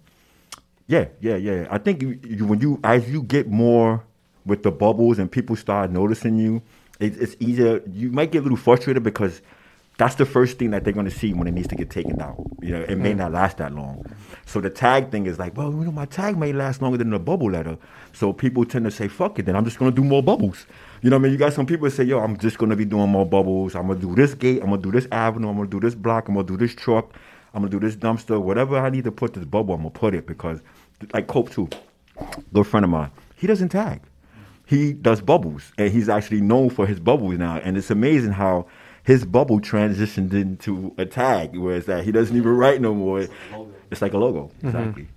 yeah, 0.87 1.07
yeah, 1.21 1.37
yeah. 1.37 1.67
I 1.71 1.79
think 1.79 2.03
you, 2.03 2.19
you, 2.23 2.47
when 2.47 2.61
you 2.61 2.81
as 2.85 3.09
you 3.09 3.23
get 3.23 3.49
more 3.49 4.03
with 4.47 4.63
the 4.63 4.71
bubbles 4.71 5.19
and 5.19 5.31
people 5.31 5.57
start 5.57 5.91
noticing 5.91 6.37
you, 6.37 6.63
it, 6.99 7.21
it's 7.21 7.37
easier. 7.41 7.83
You 7.93 8.11
might 8.11 8.33
get 8.33 8.39
a 8.39 8.43
little 8.43 8.57
frustrated 8.57 9.03
because 9.03 9.43
that's 9.99 10.15
the 10.15 10.25
first 10.25 10.59
thing 10.59 10.71
that 10.71 10.83
they're 10.83 10.95
going 10.95 11.05
to 11.05 11.13
see 11.13 11.35
when 11.35 11.47
it 11.47 11.53
needs 11.53 11.69
to 11.69 11.77
get 11.77 11.91
taken 11.91 12.23
out. 12.23 12.43
You 12.63 12.71
know, 12.71 12.81
it 12.89 12.97
may 12.97 13.13
not 13.13 13.33
last 13.33 13.59
that 13.59 13.75
long. 13.75 14.07
So 14.47 14.61
the 14.61 14.71
tag 14.71 15.11
thing 15.11 15.27
is 15.27 15.39
like, 15.39 15.57
well, 15.57 15.71
you 15.71 15.85
know, 15.85 15.93
my 15.93 16.07
tag 16.07 16.39
may 16.39 16.55
last 16.55 16.81
longer 16.81 16.97
than 16.97 17.11
the 17.11 17.19
bubble 17.19 17.51
letter. 17.51 17.77
So 18.15 18.33
people 18.33 18.65
tend 18.65 18.87
to 18.87 18.91
say, 18.91 19.09
fuck 19.09 19.39
it, 19.39 19.45
then 19.45 19.57
I'm 19.57 19.65
just 19.65 19.79
going 19.79 19.93
to 19.93 19.95
do 19.95 20.03
more 20.03 20.23
bubbles. 20.23 20.67
You 21.03 21.11
know 21.11 21.17
what 21.17 21.21
I 21.21 21.23
mean? 21.25 21.33
You 21.33 21.39
got 21.39 21.53
some 21.53 21.67
people 21.67 21.85
that 21.85 21.93
say, 21.93 22.05
yo, 22.05 22.19
I'm 22.21 22.37
just 22.37 22.59
going 22.59 22.71
to 22.71 22.77
be 22.77 22.85
doing 22.85 23.09
more 23.09 23.25
bubbles. 23.27 23.75
I'm 23.75 23.87
going 23.87 24.01
to 24.01 24.07
do 24.07 24.15
this 24.15 24.35
gate. 24.35 24.61
I'm 24.63 24.69
going 24.69 24.83
to 24.83 24.91
do 24.91 24.99
this 24.99 25.09
avenue. 25.11 25.49
I'm 25.49 25.57
going 25.57 25.71
to 25.71 25.81
do 25.81 25.85
this 25.85 25.95
block. 25.95 26.29
I'm 26.29 26.35
going 26.35 26.47
to 26.47 26.53
do 26.53 26.59
this 26.59 26.75
truck. 26.75 27.15
I'm 27.55 27.63
going 27.63 27.71
to 27.73 27.81
do 27.81 27.87
this 27.87 27.97
dumpster. 27.97 28.41
Whatever 28.41 28.79
I 28.79 28.91
need 28.91 29.05
to 29.05 29.13
put 29.13 29.35
this 29.35 29.45
bubble, 29.45 29.75
I'm 29.75 29.81
going 29.81 29.93
to 29.93 29.99
put 29.99 30.15
it 30.15 30.27
because, 30.27 30.61
like 31.15 31.27
Cope2, 31.27 31.73
good 32.53 32.67
friend 32.67 32.85
of 32.85 32.91
mine, 32.91 33.11
he 33.37 33.47
doesn't 33.47 33.71
tag 33.71 34.03
he 34.71 34.93
does 34.93 35.21
bubbles 35.21 35.73
and 35.79 35.91
he's 35.93 36.09
actually 36.09 36.41
known 36.41 36.71
for 36.71 36.87
his 36.87 37.01
bubbles 37.01 37.37
now 37.37 37.57
and 37.57 37.77
it's 37.77 37.91
amazing 37.91 38.31
how 38.31 38.65
his 39.03 39.25
bubble 39.25 39.61
transitioned 39.61 40.33
into 40.33 40.95
a 40.97 41.05
tag 41.05 41.57
whereas 41.57 41.87
that 41.87 42.05
he 42.05 42.13
doesn't 42.13 42.37
even 42.37 42.53
write 42.53 42.81
no 42.81 42.95
more 42.95 43.27
it's 43.91 44.01
like 44.01 44.13
a 44.13 44.19
logo 44.19 44.49
exactly 44.63 45.09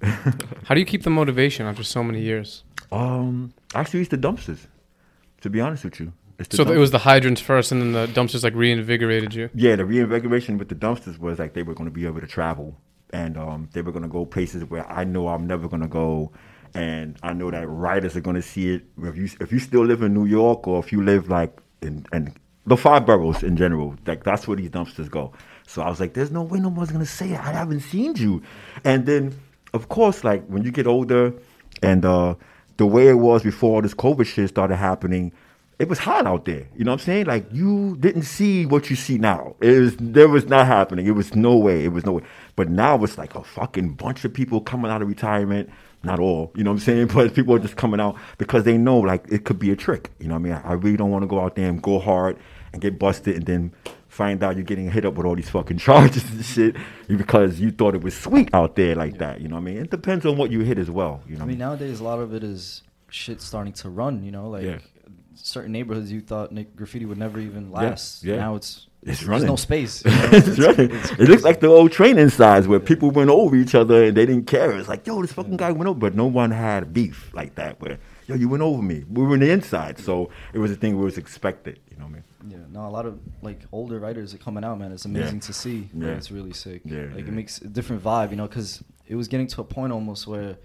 How 0.63 0.74
do 0.74 0.80
you 0.80 0.88
keep 0.88 1.04
the 1.04 1.12
motivation 1.12 1.67
after 1.67 1.84
so 1.84 2.04
many 2.04 2.22
years? 2.22 2.63
um 2.91 3.54
I 3.76 3.82
actually 3.82 4.02
it's 4.02 4.10
the 4.10 4.17
dumpsters 4.17 4.65
to 5.43 5.49
be 5.49 5.62
honest 5.62 5.84
with 5.84 5.99
you 5.99 6.12
So 6.49 6.63
it 6.63 6.77
was 6.77 6.91
the 6.91 7.03
hydrants 7.10 7.41
first, 7.41 7.71
and 7.71 7.79
then 7.82 7.91
the 7.93 8.08
dumpsters 8.17 8.43
like 8.43 8.56
reinvigorated 8.56 9.34
you. 9.36 9.49
yeah 9.53 9.75
the 9.75 9.86
reinvigoration 9.86 10.58
with 10.58 10.69
the 10.69 10.75
dumpsters 10.75 11.19
was 11.19 11.38
like 11.38 11.53
they 11.53 11.63
were 11.63 11.75
going 11.75 11.89
to 11.89 11.97
be 12.01 12.06
able 12.08 12.21
to 12.21 12.27
travel. 12.27 12.75
And 13.21 13.38
um, 13.38 13.69
they 13.73 13.84
were 13.84 13.91
going 13.91 14.08
to 14.10 14.10
go 14.17 14.25
places 14.25 14.65
where 14.71 14.86
i 14.99 15.03
know 15.03 15.27
i'm 15.27 15.45
never 15.53 15.67
going 15.73 15.84
to 15.84 15.93
go. 16.03 16.32
And 16.73 17.08
i 17.21 17.32
know 17.39 17.51
that 17.51 17.65
writers 17.84 18.17
are 18.17 18.25
going 18.27 18.39
to 18.43 18.47
see 18.53 18.65
it. 18.75 18.82
If 19.12 19.15
you 19.21 19.27
if 19.45 19.51
you 19.53 19.60
still 19.60 19.86
live 19.91 20.01
in 20.01 20.12
new 20.19 20.25
york 20.25 20.67
or 20.67 20.79
if 20.84 20.91
you 20.93 20.99
live 21.12 21.29
like 21.29 21.53
in, 21.88 21.95
in 22.12 22.34
the 22.65 22.77
five 22.77 23.06
boroughs 23.06 23.43
in 23.43 23.56
general 23.63 23.95
like 24.08 24.23
that's 24.23 24.47
where 24.47 24.58
these 24.62 24.71
dumpsters 24.77 25.10
go. 25.19 25.34
So 25.67 25.77
i 25.86 25.89
was 25.93 25.99
like 25.99 26.13
there's 26.17 26.32
no 26.39 26.43
way 26.51 26.60
no 26.60 26.69
one's 26.69 26.91
going 26.95 27.06
to 27.06 27.15
say 27.19 27.29
it. 27.36 27.39
i 27.39 27.51
haven't 27.62 27.82
seen 27.93 28.15
you. 28.15 28.41
And 28.84 29.06
then 29.06 29.23
of 29.77 29.84
course 29.89 30.23
like 30.23 30.41
when 30.47 30.63
you 30.63 30.71
get 30.71 30.88
older 30.88 31.23
and 31.89 32.06
uh, 32.06 32.34
the 32.78 32.86
way 32.86 33.08
it 33.08 33.16
was 33.16 33.44
before 33.44 33.76
all 33.76 33.82
this 33.82 33.94
covid 33.94 34.26
shit 34.26 34.50
started 34.50 34.76
happening 34.76 35.32
it 35.80 35.90
was 35.90 36.00
hot 36.00 36.26
out 36.26 36.46
there. 36.46 36.68
You 36.76 36.86
know 36.86 36.92
what 36.92 37.02
I'm 37.02 37.06
saying? 37.06 37.26
Like 37.26 37.46
you 37.52 37.98
didn't 38.00 38.24
see 38.24 38.66
what 38.66 38.90
you 38.90 38.96
see 38.96 39.18
now. 39.18 39.56
It 39.60 39.80
was 39.80 39.96
there 39.98 40.30
was 40.30 40.46
not 40.46 40.68
happening. 40.68 41.08
It 41.08 41.12
was 41.12 41.36
no 41.36 41.58
way. 41.58 41.84
It 41.84 41.92
was 41.92 42.06
no 42.06 42.14
way. 42.14 42.24
But 42.56 42.70
now 42.70 43.04
it's 43.04 43.18
like 43.18 43.36
a 43.36 43.44
fucking 43.44 43.96
bunch 43.96 44.24
of 44.24 44.34
people 44.34 44.62
coming 44.62 44.92
out 44.92 45.02
of 45.02 45.08
retirement. 45.08 45.70
Not 46.06 46.20
all, 46.20 46.52
you 46.56 46.64
know 46.64 46.72
what 46.72 46.76
I'm 46.76 46.80
saying? 46.82 47.08
But 47.14 47.34
people 47.34 47.56
are 47.56 47.60
just 47.60 47.78
coming 47.78 48.00
out 48.00 48.18
because 48.38 48.64
they 48.66 48.78
know 48.78 49.00
like 49.00 49.26
it 49.30 49.46
could 49.46 49.58
be 49.58 49.72
a 49.72 49.76
trick. 49.76 50.12
You 50.20 50.28
know 50.28 50.36
what 50.36 50.40
I 50.40 50.44
mean? 50.44 50.62
I 50.64 50.74
really 50.74 50.98
don't 50.98 51.12
want 51.12 51.24
to 51.24 51.28
go 51.28 51.40
out 51.40 51.56
there 51.56 51.70
and 51.70 51.82
go 51.82 52.00
hard 52.00 52.38
and 52.72 52.82
get 52.82 53.00
busted, 53.00 53.36
and 53.36 53.46
then 53.46 53.72
find 54.13 54.43
out 54.43 54.56
you're 54.56 54.63
getting 54.63 54.89
hit 54.91 55.06
up 55.06 55.15
with 55.15 55.26
all 55.26 55.36
these 55.36 55.49
fucking 55.49 55.78
charges 55.88 56.23
and 56.32 56.45
shit 56.45 56.76
because 57.08 57.60
you 57.60 57.71
thought 57.71 57.95
it 57.95 58.04
was 58.04 58.15
sweet 58.15 58.49
out 58.54 58.76
there 58.76 58.95
like 58.95 59.17
that. 59.17 59.41
You 59.41 59.47
know 59.47 59.56
what 59.56 59.62
I 59.62 59.65
mean? 59.65 59.78
It 59.78 59.89
depends 59.89 60.26
on 60.26 60.38
what 60.38 60.52
you 60.52 60.60
hit 60.62 60.78
as 60.78 60.89
well. 60.91 61.21
You 61.28 61.38
know. 61.38 61.43
I 61.43 61.47
mean, 61.47 61.58
nowadays 61.58 61.99
a 61.99 62.04
lot 62.04 62.19
of 62.19 62.34
it 62.34 62.43
is 62.43 62.84
shit 63.10 63.41
starting 63.41 63.73
to 63.73 63.89
run. 63.89 64.23
You 64.23 64.32
know, 64.32 64.49
like 64.49 64.63
Yeah. 64.63 64.78
certain 65.36 65.71
neighborhoods 65.71 66.12
you 66.12 66.21
thought 66.21 66.54
graffiti 66.76 67.06
would 67.06 67.17
never 67.17 67.39
even 67.39 67.71
last. 67.71 68.23
yeah. 68.23 68.36
Now 68.38 68.56
it's 68.56 68.88
It's 69.02 69.19
there's 69.19 69.28
running. 69.28 69.47
no 69.47 69.56
space. 69.56 70.04
you 70.06 70.12
know? 70.12 70.30
it's 70.32 70.47
It's- 70.47 70.60
running. 70.60 70.91
it's 70.95 71.12
It 71.13 71.28
looks 71.30 71.43
like 71.43 71.60
the 71.60 71.67
old 71.67 71.91
training 71.91 72.30
sides 72.30 72.67
where 72.67 72.80
people 72.80 73.10
went 73.12 73.30
over 73.32 73.56
each 73.56 73.73
other 73.76 74.04
and 74.06 74.15
they 74.15 74.26
didn't 74.28 74.45
care. 74.45 74.71
It's 74.78 74.88
like, 74.88 75.06
yo, 75.08 75.21
this 75.23 75.34
fucking 75.34 75.58
guy 75.58 75.71
went 75.71 75.88
over, 75.89 75.99
but 75.99 76.13
no 76.15 76.28
one 76.28 76.52
had 76.52 76.93
beef 76.93 77.32
like 77.34 77.56
that. 77.56 77.82
Where, 77.82 77.97
yo, 78.28 78.36
you 78.36 78.47
went 78.47 78.62
over 78.63 78.82
me. 78.82 79.04
We 79.10 79.23
were 79.23 79.34
on 79.34 79.39
the 79.39 79.49
inside, 79.52 79.97
so 79.99 80.30
it 80.54 80.60
was 80.60 80.71
a 80.71 80.76
thing 80.76 80.97
we 80.99 81.04
was 81.04 81.17
expected. 81.17 81.80
You 81.89 81.97
know 81.97 82.04
what 82.06 82.10
I 82.12 82.13
mean? 82.13 82.23
Yeah, 82.47 82.58
no, 82.71 82.88
a 82.88 82.89
lot 82.89 83.06
of 83.06 83.19
like 83.41 83.62
older 83.71 83.99
writers 83.99 84.34
are 84.34 84.38
coming 84.38 84.63
out, 84.63 84.77
man. 84.79 84.91
It's 84.91 85.06
amazing 85.06 85.39
to 85.41 85.53
see. 85.53 85.89
Yeah. 85.93 86.08
Yeah, 86.08 86.13
it's 86.13 86.32
really 86.32 86.53
sick. 86.53 86.82
Yeah, 86.86 87.03
like 87.13 87.25
yeah. 87.25 87.32
it 87.32 87.34
makes 87.34 87.62
a 87.62 87.67
different 87.67 88.03
vibe, 88.03 88.32
you 88.32 88.36
know, 88.36 88.47
because 88.47 88.84
it 89.08 89.15
was 89.15 89.27
getting 89.27 89.47
to 89.47 89.62
a 89.62 89.63
point 89.63 89.93
almost 89.93 90.27
where 90.27 90.58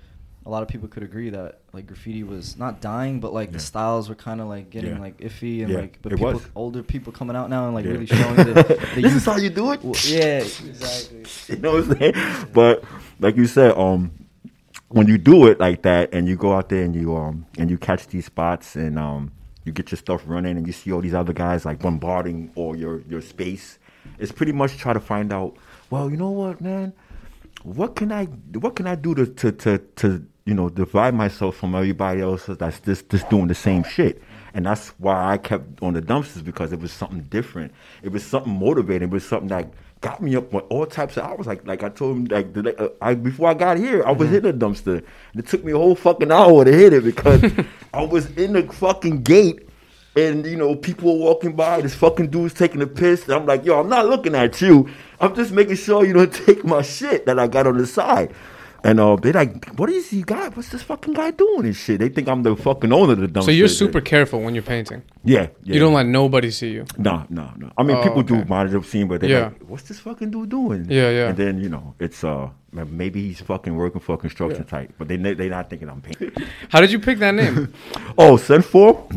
a 0.46 0.50
lot 0.50 0.62
of 0.62 0.68
people 0.68 0.88
could 0.88 1.02
agree 1.02 1.28
that 1.30 1.60
like 1.72 1.86
graffiti 1.86 2.22
was 2.22 2.56
not 2.56 2.80
dying, 2.80 3.20
but 3.20 3.32
like 3.32 3.48
Yeah. 3.50 3.54
the 3.54 3.60
styles 3.60 4.08
were 4.08 4.14
kind 4.14 4.40
of 4.40 4.48
like 4.48 4.70
getting 4.70 4.94
Yeah. 4.94 5.00
like 5.00 5.18
iffy 5.18 5.62
and 5.62 5.70
Yeah, 5.72 5.80
like, 5.80 5.98
but 6.02 6.12
it 6.12 6.16
people, 6.16 6.32
was. 6.34 6.46
older 6.56 6.82
people 6.82 7.12
coming 7.12 7.36
out 7.36 7.50
now 7.50 7.66
and 7.66 7.74
like 7.74 7.84
Yeah. 7.84 7.92
really 7.92 8.06
showing 8.06 8.36
the, 8.36 8.44
the 8.94 9.00
this 9.02 9.14
is 9.14 9.24
how 9.26 9.36
you 9.36 9.50
do 9.50 9.72
it. 9.72 9.82
Well, 9.84 9.94
yeah, 10.06 10.38
exactly. 10.38 11.24
you 11.54 11.60
know 11.60 11.72
what 11.74 11.84
I'm 11.84 11.98
saying? 11.98 12.46
But 12.54 12.82
like 13.20 13.36
you 13.36 13.46
said, 13.46 13.72
um, 13.76 14.10
when 14.88 15.06
you 15.06 15.18
do 15.18 15.46
it 15.48 15.60
like 15.60 15.82
that 15.82 16.14
and 16.14 16.26
you 16.26 16.34
go 16.34 16.54
out 16.54 16.70
there 16.70 16.82
and 16.82 16.94
you 16.96 17.14
um 17.14 17.44
and 17.58 17.70
you 17.70 17.76
catch 17.76 18.06
these 18.08 18.24
spots 18.24 18.74
and 18.74 18.98
um 18.98 19.30
you 19.68 19.72
get 19.72 19.92
your 19.92 19.98
stuff 19.98 20.22
running 20.26 20.56
and 20.56 20.66
you 20.66 20.72
see 20.72 20.90
all 20.92 21.00
these 21.00 21.14
other 21.14 21.32
guys 21.32 21.64
like 21.64 21.78
bombarding 21.78 22.50
all 22.56 22.74
your 22.74 23.02
your 23.02 23.20
space, 23.20 23.78
it's 24.18 24.32
pretty 24.32 24.52
much 24.52 24.76
try 24.78 24.92
to 24.92 25.00
find 25.00 25.32
out. 25.32 25.56
Well, 25.90 26.10
you 26.10 26.16
know 26.16 26.30
what, 26.30 26.60
man? 26.60 26.92
What 27.62 27.94
can 27.94 28.10
I 28.10 28.24
what 28.64 28.74
can 28.74 28.86
I 28.86 28.94
do 28.94 29.14
to 29.14 29.26
to 29.26 29.52
to, 29.52 29.78
to 29.96 30.26
you 30.46 30.54
know 30.54 30.68
divide 30.70 31.14
myself 31.14 31.56
from 31.56 31.74
everybody 31.74 32.22
else 32.22 32.46
that's 32.46 32.80
just 32.80 33.08
just 33.10 33.28
doing 33.28 33.48
the 33.48 33.54
same 33.54 33.84
shit? 33.84 34.22
And 34.54 34.64
that's 34.64 34.88
why 34.98 35.32
I 35.32 35.36
kept 35.36 35.82
on 35.82 35.92
the 35.92 36.02
dumpsters 36.02 36.42
because 36.42 36.72
it 36.72 36.80
was 36.80 36.90
something 36.90 37.22
different. 37.24 37.72
It 38.02 38.10
was 38.10 38.24
something 38.24 38.58
motivating. 38.58 39.08
It 39.08 39.12
was 39.12 39.26
something 39.26 39.48
that 39.48 39.70
got 40.00 40.22
me 40.22 40.36
up 40.36 40.52
with 40.52 40.64
all 40.68 40.86
types 40.86 41.16
of 41.16 41.24
hours. 41.24 41.46
Like 41.46 41.66
like 41.66 41.82
I 41.82 41.88
told 41.88 42.16
him 42.16 42.24
like 42.26 42.52
the, 42.52 42.76
uh, 42.78 42.88
I 43.00 43.14
before 43.14 43.48
I 43.48 43.54
got 43.54 43.76
here, 43.78 44.04
I 44.04 44.12
was 44.12 44.32
in 44.32 44.46
a 44.46 44.52
dumpster. 44.52 44.98
And 45.32 45.42
it 45.42 45.46
took 45.46 45.64
me 45.64 45.72
a 45.72 45.76
whole 45.76 45.94
fucking 45.94 46.30
hour 46.30 46.64
to 46.64 46.72
hit 46.72 46.92
it 46.92 47.04
because 47.04 47.42
I 47.94 48.02
was 48.02 48.30
in 48.36 48.52
the 48.54 48.62
fucking 48.62 49.22
gate. 49.22 49.68
And 50.16 50.44
you 50.46 50.56
know, 50.56 50.74
people 50.74 51.18
were 51.18 51.24
walking 51.24 51.54
by. 51.54 51.80
This 51.80 51.94
fucking 51.94 52.30
dude's 52.30 52.54
taking 52.54 52.82
a 52.82 52.86
piss. 52.86 53.24
And 53.24 53.34
I'm 53.34 53.46
like, 53.46 53.64
yo, 53.64 53.80
I'm 53.80 53.88
not 53.88 54.06
looking 54.06 54.34
at 54.34 54.60
you. 54.60 54.88
I'm 55.20 55.34
just 55.34 55.52
making 55.52 55.76
sure 55.76 56.04
you 56.04 56.12
don't 56.12 56.32
take 56.46 56.64
my 56.64 56.82
shit 56.82 57.26
that 57.26 57.38
I 57.38 57.46
got 57.46 57.66
on 57.66 57.78
the 57.78 57.86
side. 57.86 58.34
And 58.84 59.00
uh, 59.00 59.16
they 59.16 59.32
like, 59.32 59.66
what 59.76 59.90
is 59.90 60.10
he 60.10 60.22
guy? 60.22 60.48
What's 60.50 60.68
this 60.68 60.82
fucking 60.82 61.14
guy 61.14 61.32
doing 61.32 61.64
and 61.66 61.74
shit? 61.74 61.98
They 61.98 62.08
think 62.08 62.28
I'm 62.28 62.44
the 62.44 62.54
fucking 62.54 62.92
owner 62.92 63.12
of 63.14 63.18
the 63.18 63.26
dumpster. 63.26 63.44
So 63.46 63.50
you're 63.50 63.66
super 63.68 64.00
careful 64.00 64.40
when 64.40 64.54
you're 64.54 64.62
painting. 64.62 65.02
Yeah, 65.24 65.48
yeah. 65.64 65.74
You 65.74 65.80
don't 65.80 65.94
let 65.94 66.06
nobody 66.06 66.50
see 66.52 66.70
you. 66.70 66.84
No, 66.96 67.26
no, 67.28 67.50
no. 67.56 67.72
I 67.76 67.82
mean, 67.82 67.96
Oh, 67.96 68.02
people 68.02 68.20
okay. 68.20 68.38
do 68.38 68.44
monitor 68.44 68.80
scene, 68.84 69.08
but 69.08 69.20
they're 69.20 69.30
Yeah. 69.30 69.44
like, 69.46 69.62
"What's 69.66 69.82
this 69.84 69.98
fucking 69.98 70.30
dude 70.30 70.50
doing?" 70.50 70.86
Yeah, 70.88 71.10
yeah. 71.10 71.28
And 71.28 71.36
then 71.36 71.58
you 71.58 71.68
know, 71.68 71.94
it's 71.98 72.22
uh, 72.22 72.50
maybe 72.72 73.20
he's 73.26 73.40
fucking 73.40 73.74
working 73.74 74.00
for 74.00 74.14
a 74.14 74.18
construction 74.18 74.62
type, 74.64 74.92
but 74.96 75.08
they 75.08 75.16
they 75.16 75.48
not 75.48 75.68
thinking 75.68 75.88
I'm 75.88 76.00
painting. 76.00 76.30
How 76.68 76.80
did 76.80 76.92
you 76.92 77.00
pick 77.00 77.18
that 77.18 77.34
name? 77.34 77.72
oh, 78.18 78.36
Sen 78.36 78.62
Four, 78.62 79.08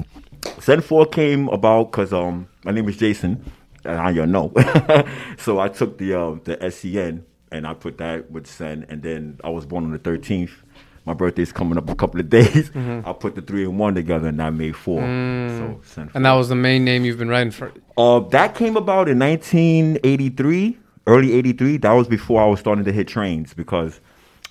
Sen 0.60 0.82
Four 0.82 1.06
came 1.06 1.48
about 1.50 1.92
because 1.92 2.12
um, 2.14 2.48
my 2.66 2.72
name 2.72 2.90
is 2.90 2.98
Jason, 2.98 3.44
and 3.86 4.00
I 4.00 4.12
don't 4.12 4.32
know, 4.32 4.52
so 5.38 5.60
I 5.60 5.68
took 5.70 6.00
the 6.00 6.16
uh, 6.20 6.36
the 6.44 6.58
SCN 6.58 7.22
and 7.52 7.68
I 7.68 7.74
put 7.74 7.98
that 8.00 8.32
with 8.32 8.48
Sen, 8.48 8.86
and 8.90 9.02
then 9.04 9.40
I 9.44 9.50
was 9.50 9.66
born 9.66 9.84
on 9.86 9.92
the 9.92 10.00
13th. 10.00 10.52
My 11.06 11.14
birthday's 11.16 11.52
coming 11.52 11.78
up 11.80 11.90
a 11.90 11.96
couple 11.96 12.20
of 12.20 12.30
days. 12.40 12.70
Mm-hmm. 12.70 13.10
I 13.10 13.14
put 13.14 13.34
the 13.36 13.42
three 13.42 13.64
and 13.64 13.80
one 13.80 13.96
together, 13.96 14.28
and 14.28 14.42
I 14.42 14.50
made 14.52 14.76
four. 14.76 15.02
So 15.02 15.82
Sen 15.84 16.08
Mm. 16.10 16.16
and 16.16 16.26
that 16.26 16.34
was 16.34 16.50
the 16.50 16.56
main 16.56 16.86
name 16.86 17.06
you've 17.06 17.18
been 17.18 17.30
writing 17.30 17.52
for. 17.52 17.72
Uh, 17.98 18.20
that 18.30 18.54
came 18.56 18.78
about 18.78 19.10
in 19.10 19.18
1983, 19.20 20.78
early 21.08 21.34
83. 21.34 21.78
That 21.78 21.92
was 21.94 22.08
before 22.08 22.42
I 22.42 22.46
was 22.46 22.60
starting 22.60 22.86
to 22.86 22.92
hit 22.92 23.08
trains 23.08 23.54
because 23.54 24.00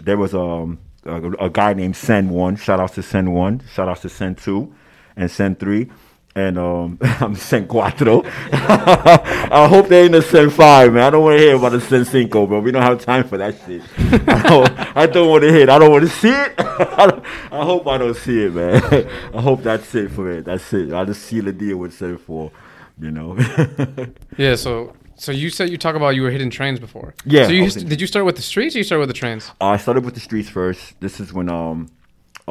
there 0.00 0.16
was 0.18 0.34
um, 0.34 0.78
a, 1.04 1.30
a 1.32 1.50
guy 1.50 1.72
named 1.74 1.96
Sen 1.96 2.30
One. 2.30 2.56
Shout 2.56 2.80
out 2.80 2.92
to 2.94 3.02
Sen 3.02 3.30
One. 3.32 3.62
Shout 3.72 3.88
out 3.88 4.00
to 4.02 4.08
Sen 4.08 4.34
Two 4.34 4.74
and 5.16 5.30
Sen 5.30 5.54
Three. 5.54 5.88
And 6.36 6.58
um, 6.58 6.98
I'm 7.02 7.34
Sen 7.34 7.66
Cuatro. 7.66 8.24
I 8.52 9.66
hope 9.68 9.88
they 9.88 10.04
ain't 10.04 10.14
a 10.14 10.22
Sen 10.22 10.48
Five, 10.50 10.92
man. 10.92 11.02
I 11.02 11.10
don't 11.10 11.24
want 11.24 11.38
to 11.38 11.44
hear 11.44 11.56
about 11.56 11.74
a 11.74 11.80
Sen 11.80 12.04
Cinco, 12.04 12.46
bro. 12.46 12.60
We 12.60 12.70
don't 12.70 12.82
have 12.82 13.04
time 13.04 13.26
for 13.26 13.36
that 13.38 13.56
shit. 13.66 13.82
I 14.28 14.42
don't, 14.48 14.96
I 14.96 15.06
don't 15.06 15.28
want 15.28 15.42
to 15.42 15.50
hear. 15.50 15.62
it. 15.62 15.68
I 15.68 15.78
don't 15.78 15.90
want 15.90 16.04
to 16.04 16.10
see 16.10 16.30
it. 16.30 16.54
I, 16.58 17.20
I 17.50 17.64
hope 17.64 17.86
I 17.88 17.98
don't 17.98 18.16
see 18.16 18.44
it, 18.44 18.54
man. 18.54 18.80
I 19.34 19.40
hope 19.40 19.62
that's 19.62 19.92
it 19.94 20.12
for 20.12 20.30
it. 20.30 20.44
That's 20.44 20.72
it. 20.72 20.92
I'll 20.92 21.04
just 21.06 21.22
seal 21.22 21.44
the 21.44 21.52
deal 21.52 21.78
with 21.78 21.94
Sen 21.94 22.16
Four. 22.16 22.52
You 23.00 23.10
know. 23.10 23.36
Yeah. 24.36 24.54
So 24.54 24.94
so 25.16 25.32
you 25.32 25.50
said 25.50 25.68
you 25.68 25.76
talk 25.78 25.96
about 25.96 26.10
you 26.10 26.22
were 26.22 26.30
hitting 26.30 26.48
trains 26.50 26.78
before. 26.80 27.14
Yeah, 27.24 27.46
So 27.46 27.52
you 27.52 27.68
did 27.70 28.00
you 28.00 28.06
start 28.06 28.24
with 28.24 28.36
the 28.36 28.42
streets 28.42 28.74
or 28.74 28.78
you 28.78 28.84
started 28.84 29.00
with 29.00 29.10
the 29.10 29.14
trains? 29.18 29.50
I 29.60 29.76
started 29.78 30.04
with 30.04 30.14
the 30.14 30.20
streets 30.20 30.48
first. 30.48 30.98
This 31.00 31.20
is 31.20 31.32
when 31.32 31.50
um 31.50 31.88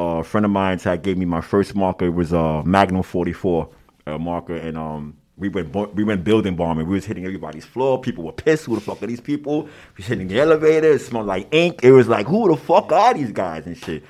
a 0.00 0.24
friend 0.24 0.44
of 0.44 0.50
mine 0.50 0.78
had 0.78 1.02
gave 1.02 1.18
me 1.18 1.24
my 1.24 1.40
first 1.40 1.74
marker. 1.74 2.06
It 2.06 2.14
was 2.14 2.32
a 2.32 2.62
Magnum 2.64 3.02
44 3.02 3.68
uh, 4.06 4.18
marker, 4.18 4.56
and 4.56 4.76
um 4.78 5.16
we 5.36 5.48
went 5.48 5.74
we 5.94 6.04
went 6.04 6.24
building 6.24 6.56
bombing. 6.56 6.86
We 6.86 6.94
was 6.94 7.04
hitting 7.04 7.24
everybody's 7.24 7.64
floor. 7.64 8.00
People 8.00 8.24
were 8.24 8.32
pissed. 8.32 8.66
Who 8.66 8.74
the 8.74 8.80
fuck 8.80 9.02
are 9.02 9.06
these 9.06 9.20
people? 9.20 9.62
We 9.62 9.70
was 9.98 10.06
hitting 10.06 10.28
the 10.28 10.40
elevator. 10.40 10.92
It 10.92 11.00
smelled 11.00 11.26
like 11.26 11.48
ink. 11.52 11.80
It 11.82 11.92
was 11.92 12.08
like 12.08 12.26
who 12.26 12.48
the 12.48 12.56
fuck 12.56 12.92
are 12.92 13.14
these 13.14 13.32
guys 13.32 13.66
and 13.66 13.76
shit. 13.76 14.04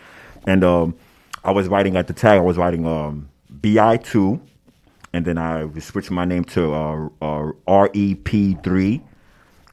And 0.46 0.64
um 0.64 0.94
I 1.44 1.53
was 1.53 1.68
writing 1.68 1.96
at 1.96 2.07
the 2.07 2.12
tag. 2.12 2.38
I 2.38 2.42
was 2.42 2.57
writing 2.57 2.87
um 2.87 3.29
BI 3.48 3.96
two. 3.98 4.40
And 5.12 5.24
then 5.24 5.38
I 5.38 5.64
was 5.64 5.85
switching 5.85 6.14
my 6.14 6.24
name 6.24 6.44
to 6.44 6.72
uh, 6.72 7.07
uh, 7.20 7.53
REP3 7.66 9.03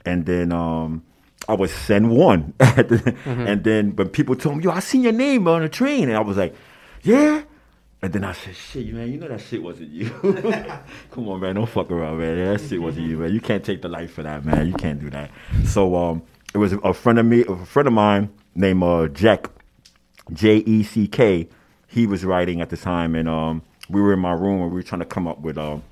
and 0.07 0.25
then 0.25 0.51
um, 0.51 1.03
I 1.47 1.53
was 1.53 1.71
send 1.73 2.09
one, 2.11 2.53
and 2.59 3.63
then 3.63 3.95
when 3.95 4.09
people 4.09 4.35
told 4.35 4.57
me, 4.57 4.63
"Yo, 4.65 4.71
I 4.71 4.79
seen 4.79 5.01
your 5.01 5.13
name 5.13 5.47
on 5.47 5.61
the 5.61 5.69
train," 5.69 6.09
and 6.09 6.17
I 6.17 6.19
was 6.19 6.37
like, 6.37 6.53
"Yeah," 7.03 7.43
and 8.01 8.11
then 8.13 8.23
I 8.25 8.33
said, 8.33 8.55
"Shit, 8.55 8.93
man, 8.93 9.11
you 9.11 9.17
know 9.17 9.27
that 9.29 9.39
shit 9.41 9.63
wasn't 9.63 9.89
you. 9.89 10.09
Come 11.11 11.29
on, 11.29 11.39
man, 11.39 11.55
don't 11.55 11.69
fuck 11.69 11.89
around, 11.89 12.19
man. 12.19 12.43
That 12.53 12.59
shit 12.61 12.81
wasn't 12.81 13.07
you, 13.07 13.17
man. 13.17 13.33
You 13.33 13.39
can't 13.39 13.63
take 13.63 13.81
the 13.81 13.87
life 13.89 14.11
for 14.11 14.23
that, 14.23 14.43
man. 14.43 14.67
You 14.67 14.73
can't 14.73 14.99
do 14.99 15.09
that." 15.11 15.31
So 15.65 15.95
um, 15.95 16.23
it 16.53 16.57
was 16.57 16.73
a 16.73 16.93
friend 16.93 17.17
of 17.17 17.25
me, 17.25 17.45
a 17.47 17.55
friend 17.65 17.87
of 17.87 17.93
mine 17.93 18.29
named 18.53 18.83
uh, 18.83 19.07
Jack, 19.07 19.49
J 20.33 20.57
E 20.57 20.83
C 20.83 21.07
K. 21.07 21.47
He 21.87 22.05
was 22.05 22.25
writing 22.25 22.59
at 22.59 22.69
the 22.69 22.77
time, 22.77 23.15
and 23.15 23.29
um, 23.29 23.61
we 23.89 24.01
were 24.01 24.13
in 24.13 24.19
my 24.19 24.33
room 24.33 24.61
and 24.61 24.69
we 24.69 24.75
were 24.75 24.83
trying 24.83 24.99
to 24.99 25.05
come 25.05 25.27
up 25.27 25.39
with 25.39 25.57
um 25.57 25.83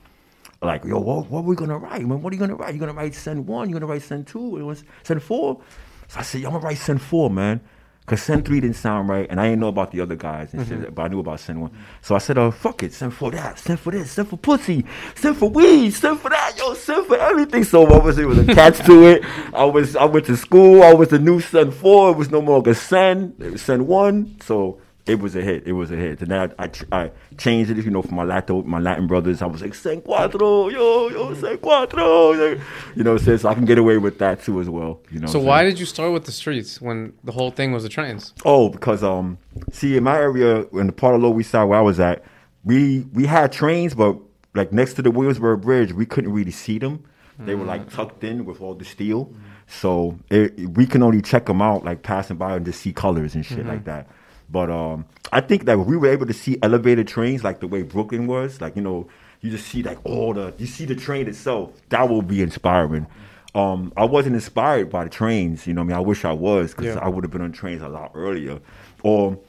like, 0.66 0.84
yo, 0.84 1.00
what, 1.00 1.30
what 1.30 1.40
are 1.40 1.44
we 1.44 1.56
gonna 1.56 1.78
write, 1.78 2.06
man? 2.06 2.22
What 2.22 2.32
are 2.32 2.36
you 2.36 2.40
gonna 2.40 2.56
write? 2.56 2.74
You're 2.74 2.80
gonna 2.80 2.94
write 2.94 3.16
send 3.16 3.48
one? 3.48 3.70
you're 3.70 3.80
gonna 3.80 3.92
write 3.92 4.04
send 4.04 4.28
two? 4.28 4.58
It 4.58 4.64
was 4.64 4.84
send 5.04 5.22
four. 5.22 5.62
So 6.08 6.20
I 6.20 6.24
said, 6.24 6.42
yo, 6.42 6.48
I'm 6.48 6.54
gonna 6.54 6.66
write 6.66 6.78
send 6.78 7.02
four, 7.02 7.30
man. 7.30 7.62
Cause 8.06 8.22
send 8.22 8.46
three 8.46 8.60
didn't 8.60 8.76
sound 8.76 9.10
right, 9.10 9.26
and 9.32 9.42
I 9.42 9.46
didn't 9.46 9.62
know 9.62 9.68
about 9.68 9.90
the 9.90 10.00
other 10.02 10.16
guys 10.16 10.54
and 10.54 10.68
shit, 10.68 10.80
mm-hmm. 10.80 10.94
but 10.94 11.02
I 11.02 11.08
knew 11.08 11.20
about 11.20 11.40
send 11.40 11.60
one. 11.60 11.72
So 12.02 12.14
I 12.14 12.20
said, 12.20 12.38
oh 12.38 12.52
fuck 12.52 12.84
it, 12.84 12.94
send 12.94 13.16
for 13.16 13.32
that, 13.32 13.58
send 13.58 13.80
for 13.80 13.92
this, 13.92 14.12
send 14.12 14.30
for 14.30 14.38
pussy, 14.38 14.86
send 15.16 15.38
for 15.38 15.50
weed, 15.50 15.90
send 15.90 16.20
for 16.20 16.30
that, 16.30 16.56
yo, 16.56 16.76
send 16.76 17.08
for 17.08 17.18
everything. 17.18 17.64
So 17.64 17.92
obviously 17.92 18.22
it 18.22 18.28
was 18.28 18.38
attached 18.38 18.86
to 18.86 19.08
it. 19.08 19.26
I 19.56 19.66
was 19.66 19.96
I 19.96 20.06
went 20.06 20.28
to 20.28 20.38
school, 20.38 20.84
I 20.84 20.94
was 20.94 21.10
the 21.10 21.18
new 21.18 21.40
send 21.40 21.74
four, 21.74 22.12
it 22.12 22.18
was 22.18 22.30
no 22.30 22.44
more 22.44 22.62
a 22.64 22.76
send, 22.76 23.42
it 23.42 23.54
was 23.54 23.64
send 23.64 23.88
one. 23.88 24.38
So 24.40 24.80
it 25.06 25.20
was 25.20 25.36
a 25.36 25.42
hit. 25.42 25.68
It 25.68 25.74
was 25.74 25.92
a 25.92 25.96
hit. 25.96 26.22
And 26.22 26.32
then 26.32 26.54
I, 26.58 26.64
I, 26.66 26.72
I 27.04 27.12
changed 27.38 27.70
it, 27.72 27.78
you 27.86 27.92
know, 27.92 28.02
for 28.02 28.14
my 28.16 28.24
Latin, 28.24 28.68
my 28.68 28.80
Latin 28.80 29.06
brothers. 29.08 29.42
I 29.42 29.46
was 29.46 29.62
like, 29.62 29.76
San 29.76 30.02
Cuatro, 30.02 30.72
yo, 30.72 31.10
yo, 31.10 31.34
San 31.36 31.58
Cuatro. 31.58 32.34
You 32.96 33.04
know 33.04 33.14
what 33.14 33.28
I'm? 33.28 33.38
So 33.38 33.50
I 33.50 33.54
can 33.54 33.66
get 33.66 33.78
away 33.78 33.98
with 33.98 34.18
that 34.20 34.42
too 34.44 34.60
as 34.60 34.70
well. 34.70 35.02
You 35.12 35.20
know 35.20 35.28
So 35.28 35.40
why 35.40 35.60
saying? 35.62 35.72
did 35.74 35.80
you 35.80 35.86
start 35.86 36.12
with 36.12 36.26
the 36.26 36.32
streets 36.32 36.82
when 36.82 37.14
the 37.24 37.32
whole 37.32 37.52
thing 37.52 37.72
was 37.72 37.84
the 37.84 37.90
trains? 37.90 38.34
Oh, 38.46 38.70
because 38.70 39.04
um, 39.04 39.38
see, 39.72 39.96
in 39.96 40.04
my 40.04 40.18
area, 40.18 40.66
in 40.74 40.88
the 40.88 40.94
part 40.94 41.16
of 41.16 41.22
Lower 41.22 41.40
East 41.40 41.52
Side 41.52 41.66
where 41.66 41.78
I 41.78 41.82
was 41.84 42.00
at, 42.00 42.24
we 42.64 43.02
we 43.14 43.26
had 43.28 43.52
trains, 43.52 43.94
but 43.94 44.18
like 44.56 44.72
next 44.74 44.96
to 44.96 45.02
the 45.04 45.12
Williamsburg 45.12 45.62
Bridge, 45.62 45.94
we 45.94 46.06
couldn't 46.06 46.32
really 46.34 46.52
see 46.52 46.80
them. 46.80 47.04
They 47.38 47.54
were 47.54 47.66
like 47.66 47.90
tucked 47.92 48.24
in 48.24 48.46
with 48.46 48.62
all 48.62 48.74
the 48.76 48.86
steel, 48.86 49.30
so 49.68 50.18
it, 50.30 50.58
we 50.70 50.86
can 50.88 51.04
only 51.04 51.22
check 51.22 51.46
them 51.48 51.62
out 51.62 51.84
like 51.84 52.02
passing 52.02 52.38
by 52.38 52.56
and 52.56 52.66
just 52.66 52.80
see 52.80 52.94
colors 52.94 53.36
and 53.36 53.46
shit 53.46 53.66
like 53.66 53.84
that. 53.84 54.08
But 54.50 54.70
um, 54.70 55.06
I 55.32 55.42
think 55.42 55.66
that 55.66 55.78
if 55.80 55.86
we 55.88 55.98
were 55.98 56.08
able 56.08 56.26
to 56.28 56.34
see 56.34 56.58
elevated 56.62 57.08
trains 57.08 57.44
like 57.44 57.60
the 57.60 57.68
way 57.68 57.82
Brooklyn 57.82 58.28
was, 58.28 58.62
like 58.62 58.76
you 58.76 58.82
know, 58.82 59.08
you 59.42 59.52
just 59.52 59.68
see 59.68 59.84
like 59.84 60.00
all 60.06 60.34
the 60.34 60.54
you 60.58 60.66
see 60.68 60.86
the 60.86 60.96
train 60.96 61.28
itself. 61.28 61.72
That 61.90 62.08
will 62.10 62.22
be 62.22 62.42
inspiring. 62.42 63.08
Um, 63.54 63.94
I 63.96 64.04
wasn't 64.04 64.36
inspired 64.36 64.90
by 64.90 65.06
the 65.06 65.10
trains, 65.10 65.66
you 65.66 65.74
know. 65.74 65.82
what 65.82 65.86
I 65.86 65.88
mean, 65.88 65.98
I 65.98 66.02
wish 66.02 66.26
I 66.26 66.34
was 66.34 66.72
because 66.72 66.96
Yeah. 66.96 67.00
I 67.02 67.08
would 67.08 67.24
have 67.24 67.32
been 67.32 67.42
on 67.42 67.54
trains 67.54 67.82
a 67.82 67.88
lot 67.88 68.12
earlier. 68.14 68.60
Or 69.02 69.40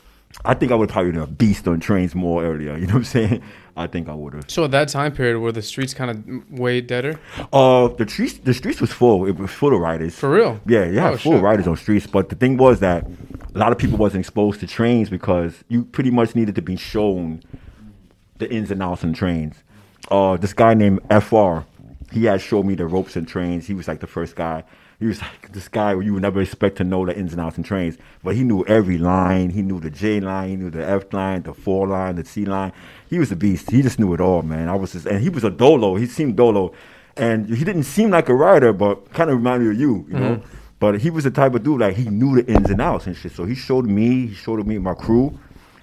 I 0.45 0.55
think 0.55 0.71
I 0.71 0.77
would 0.77 0.91
probably 0.91 1.11
been 1.13 1.21
a 1.23 1.27
beast 1.27 1.67
on 1.67 1.81
trains 1.81 2.15
more 2.15 2.45
earlier. 2.45 2.77
You 2.79 2.87
know 2.87 2.95
what 2.95 2.99
I'm 2.99 3.05
saying? 3.05 3.43
I 3.79 3.87
think 3.87 4.09
I 4.09 4.15
would 4.15 4.33
have. 4.35 4.51
So 4.51 4.65
at 4.65 4.71
that 4.71 4.89
time 4.89 5.13
period, 5.13 5.39
were 5.39 5.53
the 5.53 5.61
streets 5.63 5.93
kind 5.93 6.11
of 6.11 6.59
way 6.59 6.81
deader? 6.81 7.21
Uh, 7.53 7.89
the 7.89 8.09
streets, 8.09 8.39
the 8.39 8.55
streets 8.55 8.81
was 8.81 8.91
full. 8.91 9.27
It 9.27 9.37
was 9.37 9.51
full 9.51 9.75
of 9.75 9.81
riders. 9.81 10.15
For 10.15 10.31
real? 10.31 10.61
Yeah, 10.67 10.87
yeah, 10.87 11.11
Oh, 11.11 11.17
full 11.19 11.33
of 11.35 11.39
shit. 11.39 11.45
riders 11.45 11.67
on 11.67 11.77
streets. 11.77 12.07
But 12.07 12.31
the 12.31 12.37
thing 12.37 12.57
was 12.57 12.81
that 12.81 13.07
a 13.55 13.59
lot 13.59 13.73
of 13.73 13.79
people 13.79 13.99
wasn't 13.99 14.21
exposed 14.21 14.61
to 14.61 14.67
trains 14.67 15.11
because 15.11 15.63
you 15.69 15.85
pretty 15.85 16.11
much 16.11 16.35
needed 16.35 16.55
to 16.55 16.63
be 16.63 16.77
shown 16.77 17.43
the 18.39 18.51
ins 18.51 18.71
and 18.71 18.83
outs 18.83 19.05
on 19.05 19.13
trains. 19.13 19.57
Uh, 20.11 20.37
this 20.39 20.53
guy 20.55 20.73
named 20.73 21.01
Fr, 21.23 21.59
he 22.13 22.25
had 22.25 22.41
showed 22.41 22.65
me 22.65 22.75
the 22.77 22.87
ropes 22.87 23.15
and 23.17 23.27
trains. 23.29 23.67
He 23.67 23.75
was 23.75 23.89
like 23.89 24.01
the 24.01 24.07
first 24.07 24.37
guy. 24.37 24.65
He 24.99 25.07
was 25.07 25.21
like 25.21 25.53
this 25.53 25.69
guy 25.69 25.95
where 25.95 26.03
you 26.03 26.15
would 26.15 26.23
never 26.23 26.41
expect 26.41 26.77
to 26.77 26.85
know 26.85 27.05
the 27.05 27.17
ins 27.17 27.33
and 27.33 27.41
outs 27.41 27.59
in 27.59 27.65
trains, 27.65 27.99
but 28.25 28.35
he 28.35 28.45
knew 28.45 28.65
every 28.65 28.97
line. 28.97 29.51
He 29.51 29.61
knew 29.61 29.79
the 29.79 29.91
J 29.91 30.21
line, 30.21 30.49
he 30.49 30.57
knew 30.57 30.71
the 30.71 30.89
F 30.89 31.13
line, 31.13 31.43
the 31.43 31.53
four 31.53 31.87
line, 31.87 32.17
the 32.17 32.25
C 32.25 32.47
line. 32.47 32.73
He 33.11 33.19
was 33.19 33.31
a 33.31 33.37
beast. 33.37 33.71
He 33.71 33.83
just 33.83 33.99
knew 33.99 34.15
it 34.15 34.21
all, 34.21 34.43
man. 34.43 34.69
I 34.71 34.75
was 34.75 34.93
just, 34.93 35.05
and 35.07 35.21
he 35.21 35.29
was 35.29 35.45
a 35.45 35.51
dolo. 35.51 35.97
He 35.97 36.07
seemed 36.07 36.37
dolo, 36.37 36.73
and 37.17 37.47
he 37.49 37.63
didn't 37.63 37.85
seem 37.85 38.11
like 38.11 38.31
a 38.31 38.35
rider, 38.35 38.73
but 38.73 39.13
kind 39.13 39.29
of 39.29 39.37
reminded 39.37 39.67
me 39.67 39.75
of 39.75 39.81
you, 39.81 40.07
you 40.09 40.19
know. 40.19 40.43
But 40.79 41.01
he 41.01 41.11
was 41.11 41.25
the 41.25 41.31
type 41.31 41.55
of 41.55 41.63
dude 41.63 41.81
like 41.81 41.97
he 41.97 42.09
knew 42.09 42.41
the 42.41 42.51
ins 42.51 42.71
and 42.71 42.81
outs 42.81 43.07
and 43.07 43.17
shit. 43.17 43.33
So 43.33 43.45
he 43.45 43.55
showed 43.55 43.87
me, 43.87 44.29
he 44.29 44.35
showed 44.35 44.67
me 44.67 44.79
my 44.79 44.95
crew, 44.95 45.39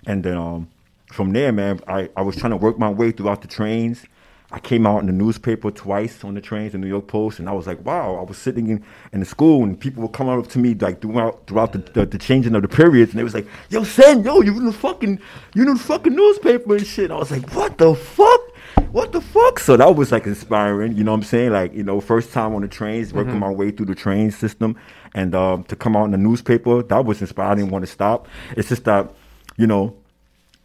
and 0.08 0.24
then 0.24 0.38
um, 0.38 0.68
from 1.12 1.34
there, 1.34 1.52
man, 1.52 1.80
I, 1.88 2.10
I 2.16 2.22
was 2.24 2.36
trying 2.36 2.52
to 2.52 2.58
work 2.58 2.80
my 2.80 2.90
way 2.90 3.12
throughout 3.12 3.42
the 3.42 3.48
trains. 3.48 4.04
I 4.54 4.60
came 4.60 4.86
out 4.86 5.00
in 5.00 5.08
the 5.08 5.14
newspaper 5.14 5.72
twice 5.72 6.24
on 6.24 6.36
the 6.36 6.42
trains, 6.42 6.74
the 6.74 6.78
New 6.78 6.88
York 6.88 7.08
Post, 7.08 7.40
and 7.40 7.50
I 7.50 7.54
was 7.54 7.66
like, 7.66 7.84
wow. 7.84 8.18
I 8.18 8.22
was 8.22 8.38
sitting 8.38 8.70
in, 8.70 8.86
in 9.12 9.20
the 9.20 9.26
school, 9.26 9.64
and 9.64 9.80
people 9.80 10.04
were 10.04 10.10
coming 10.10 10.38
up 10.38 10.48
to 10.50 10.60
me 10.60 10.76
like 10.76 11.02
throughout 11.02 11.48
throughout 11.48 11.72
the, 11.72 11.80
the, 11.80 12.06
the 12.06 12.20
changing 12.20 12.54
of 12.54 12.62
the 12.62 12.68
periods, 12.68 13.12
and 13.12 13.20
they 13.20 13.24
was 13.24 13.34
like, 13.34 13.48
yo, 13.70 13.84
Sen, 13.84 14.24
yo, 14.24 14.42
you 14.42 14.56
in 14.56 14.66
the 14.66 14.72
fucking 14.72 15.20
you 15.56 15.64
in 15.64 15.74
the 15.74 15.80
fucking 15.80 16.16
newspaper 16.16 16.76
and 16.76 16.86
shit. 16.86 17.10
I 17.10 17.18
was 17.18 17.32
like, 17.32 17.52
what 17.56 17.80
the 17.80 17.96
fuck? 17.96 18.42
What 18.92 19.12
the 19.12 19.22
fuck? 19.22 19.58
So 19.60 19.76
that 19.76 19.96
was 19.96 20.12
like 20.12 20.28
inspiring, 20.28 20.96
you 20.96 21.04
know 21.04 21.14
what 21.14 21.18
I'm 21.18 21.24
saying? 21.24 21.52
Like, 21.52 21.74
you 21.74 21.84
know, 21.84 22.00
first 22.00 22.32
time 22.32 22.54
on 22.54 22.62
the 22.62 22.68
trains, 22.68 23.12
working 23.12 23.40
my 23.40 23.50
way 23.50 23.72
through 23.72 23.88
the 23.88 23.96
train 23.96 24.30
system, 24.30 24.76
and 25.16 25.34
um, 25.34 25.64
to 25.64 25.76
come 25.76 25.96
out 25.96 26.06
in 26.06 26.12
the 26.12 26.18
newspaper, 26.20 26.84
that 26.84 27.04
was 27.04 27.22
inspiring. 27.22 27.52
I 27.54 27.56
didn't 27.56 27.72
want 27.72 27.86
to 27.86 27.92
stop. 27.92 28.28
It's 28.56 28.70
just 28.70 28.84
that, 28.84 29.12
you 29.58 29.66
know, 29.66 29.96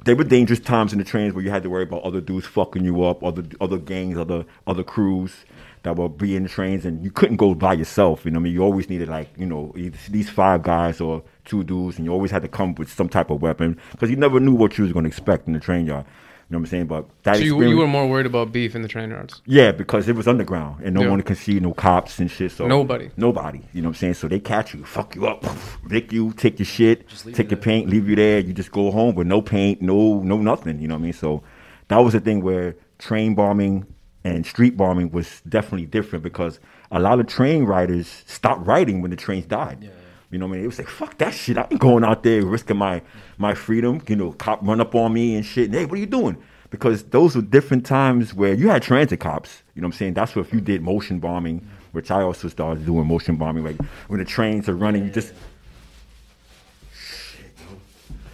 there 0.08 0.16
were 0.16 0.24
dangerous 0.24 0.58
times 0.58 0.94
in 0.94 0.98
the 0.98 1.04
trains 1.04 1.34
where 1.34 1.44
you 1.44 1.50
had 1.50 1.62
to 1.62 1.68
worry 1.68 1.82
about 1.82 2.02
other 2.02 2.22
dudes 2.22 2.46
fucking 2.46 2.82
you 2.82 3.04
up, 3.04 3.22
other 3.22 3.44
other 3.60 3.76
gangs, 3.76 4.16
other 4.16 4.46
other 4.66 4.82
crews 4.82 5.44
that 5.82 5.96
would 5.96 6.16
be 6.16 6.34
in 6.34 6.44
the 6.44 6.48
trains, 6.48 6.86
and 6.86 7.04
you 7.04 7.10
couldn't 7.10 7.36
go 7.36 7.54
by 7.54 7.74
yourself. 7.74 8.24
You 8.24 8.30
know, 8.30 8.38
I 8.38 8.42
mean, 8.42 8.54
you 8.54 8.62
always 8.62 8.88
needed 8.88 9.10
like 9.10 9.28
you 9.36 9.44
know 9.44 9.74
these 10.08 10.30
five 10.30 10.62
guys 10.62 11.02
or 11.02 11.22
two 11.44 11.62
dudes, 11.62 11.98
and 11.98 12.06
you 12.06 12.12
always 12.12 12.30
had 12.30 12.40
to 12.40 12.48
come 12.48 12.74
with 12.76 12.90
some 12.90 13.10
type 13.10 13.28
of 13.28 13.42
weapon 13.42 13.78
because 13.90 14.08
you 14.08 14.16
never 14.16 14.40
knew 14.40 14.54
what 14.54 14.78
you 14.78 14.84
was 14.84 14.94
going 14.94 15.02
to 15.02 15.08
expect 15.08 15.46
in 15.46 15.52
the 15.52 15.60
train 15.60 15.84
yard. 15.84 16.06
You 16.50 16.54
know 16.54 16.60
what 16.60 16.66
I'm 16.68 16.70
saying? 16.70 16.86
But 16.86 17.04
that 17.24 17.36
So 17.36 17.42
you, 17.42 17.62
you 17.62 17.76
were 17.76 17.86
more 17.86 18.08
worried 18.08 18.24
about 18.24 18.52
beef 18.52 18.74
in 18.74 18.80
the 18.80 18.88
train 18.88 19.10
yards. 19.10 19.42
yeah, 19.44 19.70
because 19.70 20.08
it 20.08 20.16
was 20.16 20.26
underground 20.26 20.82
and 20.82 20.94
no 20.94 21.02
Yeah. 21.02 21.10
one 21.10 21.20
could 21.20 21.36
see 21.36 21.60
no 21.60 21.74
cops 21.74 22.18
and 22.20 22.30
shit. 22.30 22.52
So 22.52 22.66
Nobody. 22.66 23.10
nobody. 23.18 23.60
You 23.74 23.82
know 23.82 23.88
what 23.90 23.96
I'm 23.96 23.98
saying? 24.00 24.14
So 24.14 24.28
they 24.28 24.40
catch 24.40 24.72
you, 24.72 24.82
fuck 24.84 25.14
you 25.14 25.26
up, 25.26 25.44
lick 25.84 26.10
you, 26.10 26.32
take 26.32 26.58
your 26.58 26.64
shit, 26.66 27.06
take 27.34 27.50
you 27.50 27.56
your 27.56 27.58
paint, 27.62 27.90
leave 27.90 28.08
you 28.08 28.16
there. 28.16 28.38
You 28.38 28.54
just 28.54 28.72
go 28.72 28.90
home 28.90 29.14
with 29.14 29.26
no 29.26 29.42
paint, 29.42 29.82
no 29.82 30.20
no 30.22 30.38
nothing. 30.38 30.80
You 30.80 30.88
know 30.88 30.94
what 30.94 31.00
I 31.00 31.04
mean? 31.04 31.12
So 31.12 31.42
that 31.88 31.98
was 31.98 32.14
the 32.14 32.20
thing 32.20 32.42
where 32.42 32.76
train 32.98 33.34
bombing 33.34 33.84
and 34.24 34.46
street 34.46 34.74
bombing 34.74 35.10
was 35.10 35.42
definitely 35.46 35.86
different 35.86 36.22
because 36.22 36.60
a 36.90 36.98
lot 36.98 37.20
of 37.20 37.26
train 37.26 37.64
riders 37.64 38.24
stopped 38.26 38.66
riding 38.66 39.02
when 39.02 39.10
the 39.10 39.16
trains 39.16 39.44
died. 39.44 39.90
You 40.30 40.38
know 40.38 40.46
what 40.46 40.52
I 40.52 40.56
mean? 40.56 40.64
It 40.64 40.66
was 40.66 40.78
like, 40.78 40.88
fuck 40.88 41.16
that 41.18 41.32
shit. 41.34 41.56
I 41.56 41.66
ain't 41.70 41.80
going 41.80 42.04
out 42.04 42.22
there 42.22 42.44
risking 42.44 42.76
my 42.76 43.02
my 43.38 43.54
freedom. 43.54 44.02
You 44.08 44.16
know, 44.16 44.32
cop 44.32 44.60
run 44.62 44.80
up 44.80 44.94
on 44.94 45.12
me 45.12 45.36
and 45.36 45.44
shit. 45.44 45.66
And, 45.66 45.74
hey, 45.74 45.86
what 45.86 45.94
are 45.94 46.00
you 46.00 46.06
doing? 46.06 46.36
Because 46.70 47.04
those 47.04 47.34
were 47.34 47.42
different 47.42 47.86
times 47.86 48.34
where 48.34 48.52
you 48.52 48.68
had 48.68 48.82
transit 48.82 49.20
cops. 49.20 49.62
You 49.74 49.80
know 49.80 49.88
what 49.88 49.94
I'm 49.94 49.98
saying? 49.98 50.14
That's 50.14 50.36
what 50.36 50.46
if 50.46 50.52
you 50.52 50.60
did 50.60 50.82
motion 50.82 51.18
bombing, 51.18 51.66
which 51.92 52.10
I 52.10 52.22
also 52.22 52.48
started 52.48 52.84
doing 52.84 53.06
motion 53.06 53.36
bombing. 53.36 53.64
Like 53.64 53.80
when 54.08 54.18
the 54.18 54.26
trains 54.26 54.68
are 54.68 54.76
running, 54.76 55.06
you 55.06 55.10
just 55.10 55.32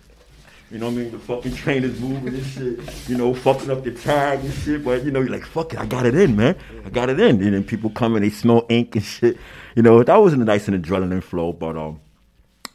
You 0.69 0.79
know 0.79 0.87
what 0.87 0.95
I 0.95 0.97
mean? 0.97 1.11
The 1.11 1.19
fucking 1.19 1.55
train 1.55 1.83
is 1.85 1.99
moving 1.99 2.33
and 2.33 2.45
shit. 2.45 3.09
You 3.09 3.17
know, 3.17 3.33
fucking 3.33 3.71
up 3.71 3.85
the 3.85 3.91
tag 3.91 4.39
and 4.39 4.53
shit. 4.53 4.83
But 4.83 5.05
you 5.05 5.11
know, 5.11 5.21
you're 5.21 5.29
like, 5.29 5.45
fuck 5.45 5.73
it, 5.73 5.79
I 5.79 5.85
got 5.85 6.05
it 6.05 6.13
in, 6.15 6.35
man. 6.35 6.57
I 6.85 6.89
got 6.89 7.09
it 7.09 7.19
in. 7.19 7.41
And 7.41 7.53
then 7.53 7.63
people 7.63 7.89
come 7.89 8.15
and 8.15 8.25
they 8.25 8.29
smell 8.29 8.65
ink 8.69 8.95
and 8.95 9.03
shit. 9.03 9.37
You 9.75 9.83
know, 9.83 10.03
that 10.03 10.17
wasn't 10.17 10.41
a 10.41 10.45
nice 10.45 10.67
and 10.67 10.83
adrenaline 10.83 11.23
flow. 11.23 11.53
But 11.53 11.77
um, 11.77 12.01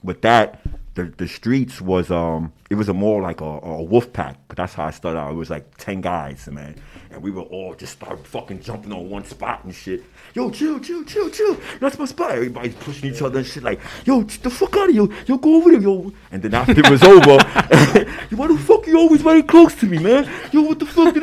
with 0.03 0.23
that, 0.23 0.63
the 0.95 1.05
the 1.17 1.29
streets 1.29 1.81
was 1.81 2.11
um, 2.11 2.53
it 2.71 2.77
was 2.77 2.89
a 2.89 2.95
more 2.95 3.21
like 3.21 3.41
a, 3.41 3.45
a 3.45 3.83
wolf 3.83 4.13
pack. 4.13 4.37
That's 4.55 4.75
how 4.75 4.85
I 4.85 4.91
started 4.91 5.19
out. 5.19 5.31
It 5.31 5.37
was 5.37 5.51
like 5.51 5.77
ten 5.77 6.01
guys, 6.01 6.49
man, 6.51 6.77
and 7.13 7.23
we 7.23 7.31
were 7.31 7.43
all 7.43 7.75
just 7.75 7.93
start 7.93 8.27
fucking 8.27 8.61
jumping 8.61 8.93
on 8.93 9.09
one 9.11 9.25
spot 9.25 9.65
and 9.65 9.75
shit. 9.75 10.03
Yo, 10.35 10.51
chill, 10.51 10.81
chill, 10.81 11.05
chill, 11.05 11.29
chill. 11.31 11.57
That's 11.81 11.99
my 11.99 12.07
spot. 12.07 12.33
Everybody's 12.33 12.75
pushing 12.75 13.13
each 13.13 13.21
other 13.21 13.39
and 13.39 13.47
shit. 13.47 13.63
Like, 13.63 13.81
yo, 14.05 14.23
the 14.23 14.51
fuck 14.51 14.77
out 14.77 14.89
of 14.89 14.95
you. 14.95 15.13
Yo, 15.27 15.37
go 15.37 15.57
over 15.57 15.71
there, 15.71 15.81
yo. 15.81 16.13
And 16.31 16.43
then 16.43 16.55
after 16.55 16.79
it 16.79 16.91
was 16.91 17.03
over, 17.03 17.37
why 18.31 18.47
the 18.47 18.59
fuck 18.59 18.87
you 18.87 18.99
always 18.99 19.23
very 19.23 19.43
close 19.43 19.75
to 19.77 19.87
me, 19.87 19.99
man? 19.99 20.31
Yo, 20.53 20.63
what 20.63 20.79
the 20.79 20.87
fuck? 20.87 21.15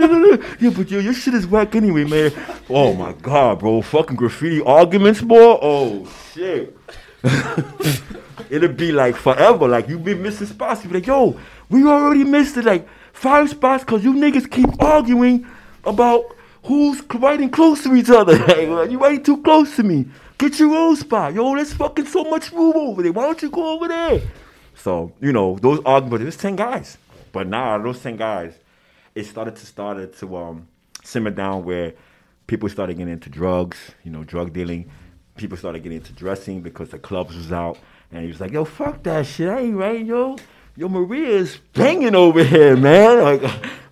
yeah, 0.62 0.70
but 0.70 0.92
yo, 0.92 1.00
your 1.00 1.14
shit 1.14 1.34
is 1.34 1.48
whack 1.48 1.76
anyway, 1.76 2.04
man. 2.04 2.32
Oh 2.70 2.94
my 2.94 3.14
god, 3.14 3.60
bro. 3.60 3.82
Fucking 3.82 4.16
graffiti 4.16 4.62
arguments, 4.62 5.22
boy. 5.22 5.58
Oh 5.62 6.06
shit. 6.34 6.78
It'll 8.50 8.74
be 8.74 8.92
like 8.92 9.16
forever. 9.16 9.68
Like 9.68 9.90
you've 9.90 10.04
been 10.04 10.22
missing 10.22 10.48
spots. 10.48 10.84
You 10.84 10.90
be 10.90 10.96
like, 10.96 11.08
yo, 11.08 11.40
we 11.70 11.84
already 11.86 12.24
missed 12.24 12.58
it 12.58 12.66
like 12.66 12.88
five 13.12 13.50
spots 13.50 13.84
because 13.84 14.04
you 14.04 14.14
niggas 14.14 14.50
keep 14.50 14.82
arguing 14.82 15.46
about 15.90 16.36
who's 16.64 17.02
riding 17.16 17.50
close 17.50 17.84
to 17.84 17.96
each 17.96 18.10
other. 18.10 18.38
Like, 18.70 18.92
you 18.92 19.00
riding 19.00 19.24
too 19.24 19.42
close 19.42 19.76
to 19.76 19.84
me. 19.84 20.06
Get 20.38 20.60
your 20.60 20.74
own 20.76 20.96
spot. 20.96 21.34
Yo, 21.34 21.56
there's 21.56 21.74
fucking 21.74 22.06
so 22.06 22.24
much 22.24 22.52
room 22.52 22.74
over 22.76 23.04
there. 23.04 23.12
Why 23.12 23.24
don't 23.24 23.42
you 23.42 23.50
go 23.50 23.76
over 23.76 23.88
there? 23.88 24.22
So, 24.76 25.12
you 25.20 25.34
know, 25.34 25.58
those 25.62 25.80
arguments, 25.86 26.22
it 26.22 26.26
was 26.26 26.38
10 26.38 26.56
guys. 26.56 26.98
But 27.32 27.48
now, 27.48 27.78
those 27.78 28.02
10 28.02 28.16
guys, 28.16 28.54
it 29.16 29.26
started 29.26 29.56
to 29.58 29.66
started 29.66 30.16
to 30.18 30.38
um, 30.38 30.68
simmer 31.04 31.32
down 31.32 31.66
where 31.66 31.94
people 32.48 32.70
started 32.70 32.98
getting 32.98 33.14
into 33.14 33.30
drugs, 33.30 33.78
you 34.04 34.12
know, 34.12 34.24
drug 34.24 34.54
dealing. 34.54 34.90
People 35.36 35.58
started 35.58 35.84
getting 35.84 35.98
into 35.98 36.14
dressing 36.14 36.62
because 36.62 36.90
the 36.90 37.00
clubs 37.00 37.36
was 37.36 37.52
out. 37.52 37.78
And 38.12 38.22
he 38.24 38.28
was 38.28 38.40
like, 38.40 38.52
yo, 38.52 38.66
fuck 38.66 39.04
that 39.04 39.26
shit. 39.26 39.50
I 39.50 39.60
ain't 39.60 39.76
right, 39.76 40.06
yo. 40.06 40.38
Yo, 40.80 40.88
Maria's 40.88 41.60
banging 41.74 42.16
over 42.16 42.42
here, 42.42 42.78
man. 42.78 43.22
Like, 43.22 43.44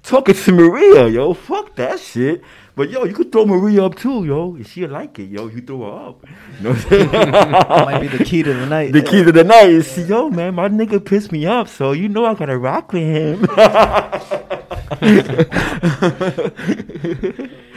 talking 0.03 0.33
to 0.33 0.51
Maria, 0.53 1.09
yo. 1.09 1.33
Fuck 1.33 1.75
that 1.75 1.99
shit. 1.99 2.41
But, 2.77 2.89
yo, 2.89 3.03
you 3.03 3.13
could 3.13 3.29
throw 3.29 3.45
Maria 3.45 3.83
up, 3.83 3.95
too, 3.95 4.23
yo. 4.23 4.55
If 4.55 4.71
she 4.71 4.87
like 4.87 5.19
it, 5.19 5.25
yo, 5.25 5.49
you 5.49 5.59
throw 5.59 5.81
her 5.81 6.07
up. 6.07 6.25
You 6.57 6.63
know 6.63 6.69
what 6.69 6.85
I'm 6.85 6.89
saying? 6.89 7.11
That 7.11 7.85
might 7.85 7.99
be 7.99 8.07
the 8.07 8.23
key 8.23 8.41
to 8.41 8.53
the 8.53 8.65
night. 8.67 8.93
The 8.93 9.01
key 9.01 9.21
to 9.21 9.33
the 9.33 9.43
night 9.43 9.67
is, 9.67 9.91
see, 9.91 10.03
yo, 10.03 10.29
man, 10.29 10.55
my 10.55 10.69
nigga 10.69 11.03
pissed 11.03 11.33
me 11.33 11.45
off, 11.45 11.67
so 11.67 11.91
you 11.91 12.07
know 12.07 12.25
I 12.25 12.35
gotta 12.35 12.57
rock 12.57 12.93
with 12.93 13.03
him. 13.03 13.45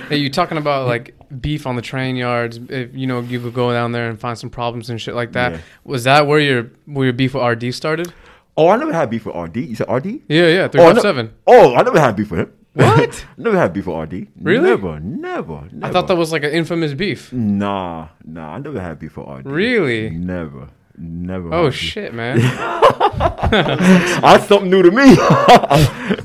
Hey, 0.08 0.18
you 0.18 0.30
talking 0.30 0.56
about 0.56 0.86
like 0.86 1.16
beef 1.40 1.66
on 1.66 1.74
the 1.74 1.82
train 1.82 2.14
yards? 2.14 2.60
If 2.68 2.94
you 2.94 3.08
know 3.08 3.20
you 3.22 3.40
could 3.40 3.54
go 3.54 3.72
down 3.72 3.90
there 3.90 4.08
and 4.08 4.20
find 4.20 4.38
some 4.38 4.50
problems 4.50 4.88
and 4.88 5.00
shit 5.00 5.16
like 5.16 5.32
that. 5.32 5.52
Yeah. 5.52 5.60
Was 5.82 6.04
that 6.04 6.28
where 6.28 6.38
your 6.38 6.70
where 6.86 7.06
your 7.06 7.12
beef 7.12 7.34
with 7.34 7.42
RD 7.42 7.74
started? 7.74 8.12
Oh, 8.60 8.68
I 8.68 8.76
never 8.76 8.92
had 8.92 9.08
beef 9.10 9.24
with 9.26 9.34
RD. 9.36 9.56
You 9.56 9.74
said 9.76 9.90
RD? 9.90 10.06
Yeah, 10.28 10.46
yeah, 10.48 10.68
three 10.68 10.80
Oh, 10.82 10.88
I 10.88 10.92
ne- 10.92 11.00
seven. 11.00 11.32
Oh, 11.46 11.74
I 11.74 11.82
never 11.82 11.98
had 12.00 12.14
beef 12.16 12.30
with 12.30 12.40
him. 12.40 12.52
What? 12.74 13.26
never 13.36 13.56
had 13.58 13.72
beef 13.72 13.86
with 13.86 13.96
RD. 14.12 14.28
Really? 14.40 14.68
Never, 14.70 15.00
never, 15.00 15.62
never. 15.72 15.86
I 15.86 15.90
thought 15.90 16.06
that 16.08 16.16
was 16.16 16.30
like 16.32 16.44
an 16.44 16.50
infamous 16.52 16.92
beef. 16.94 17.32
Nah, 17.32 18.08
nah, 18.24 18.54
I 18.54 18.58
never 18.58 18.80
had 18.80 18.98
beef 18.98 19.16
with 19.16 19.26
RD. 19.28 19.46
Really? 19.46 20.10
Never, 20.10 20.68
never. 20.96 21.52
Oh 21.54 21.70
shit, 21.70 22.12
man. 22.14 22.38
That's 23.50 24.46
something 24.46 24.70
new 24.70 24.82
to 24.82 24.90
me. 24.90 25.16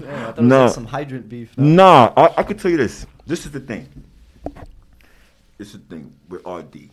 Yeah, 0.05 0.29
I 0.29 0.33
thought 0.33 0.37
it 0.37 0.41
was 0.41 0.49
No. 0.49 0.63
like 0.65 0.73
some 0.73 0.85
hydrant 0.85 1.29
beef. 1.29 1.57
no? 1.57 1.63
nah, 1.75 2.13
I, 2.17 2.33
I 2.37 2.43
could 2.43 2.59
tell 2.59 2.69
you 2.71 2.77
this. 2.77 3.05
This 3.25 3.45
is 3.45 3.51
the 3.51 3.59
thing. 3.61 3.87
This 5.57 5.73
is 5.73 5.79
the 5.79 5.95
thing 5.95 6.13
with 6.29 6.45
RD. 6.45 6.89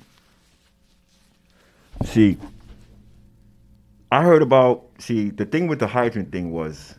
See, 2.06 2.38
I 4.12 4.22
heard 4.22 4.42
about. 4.42 4.90
See, 4.98 5.30
the 5.30 5.46
thing 5.46 5.68
with 5.68 5.78
the 5.78 5.86
hydrant 5.86 6.32
thing 6.32 6.52
was 6.52 6.96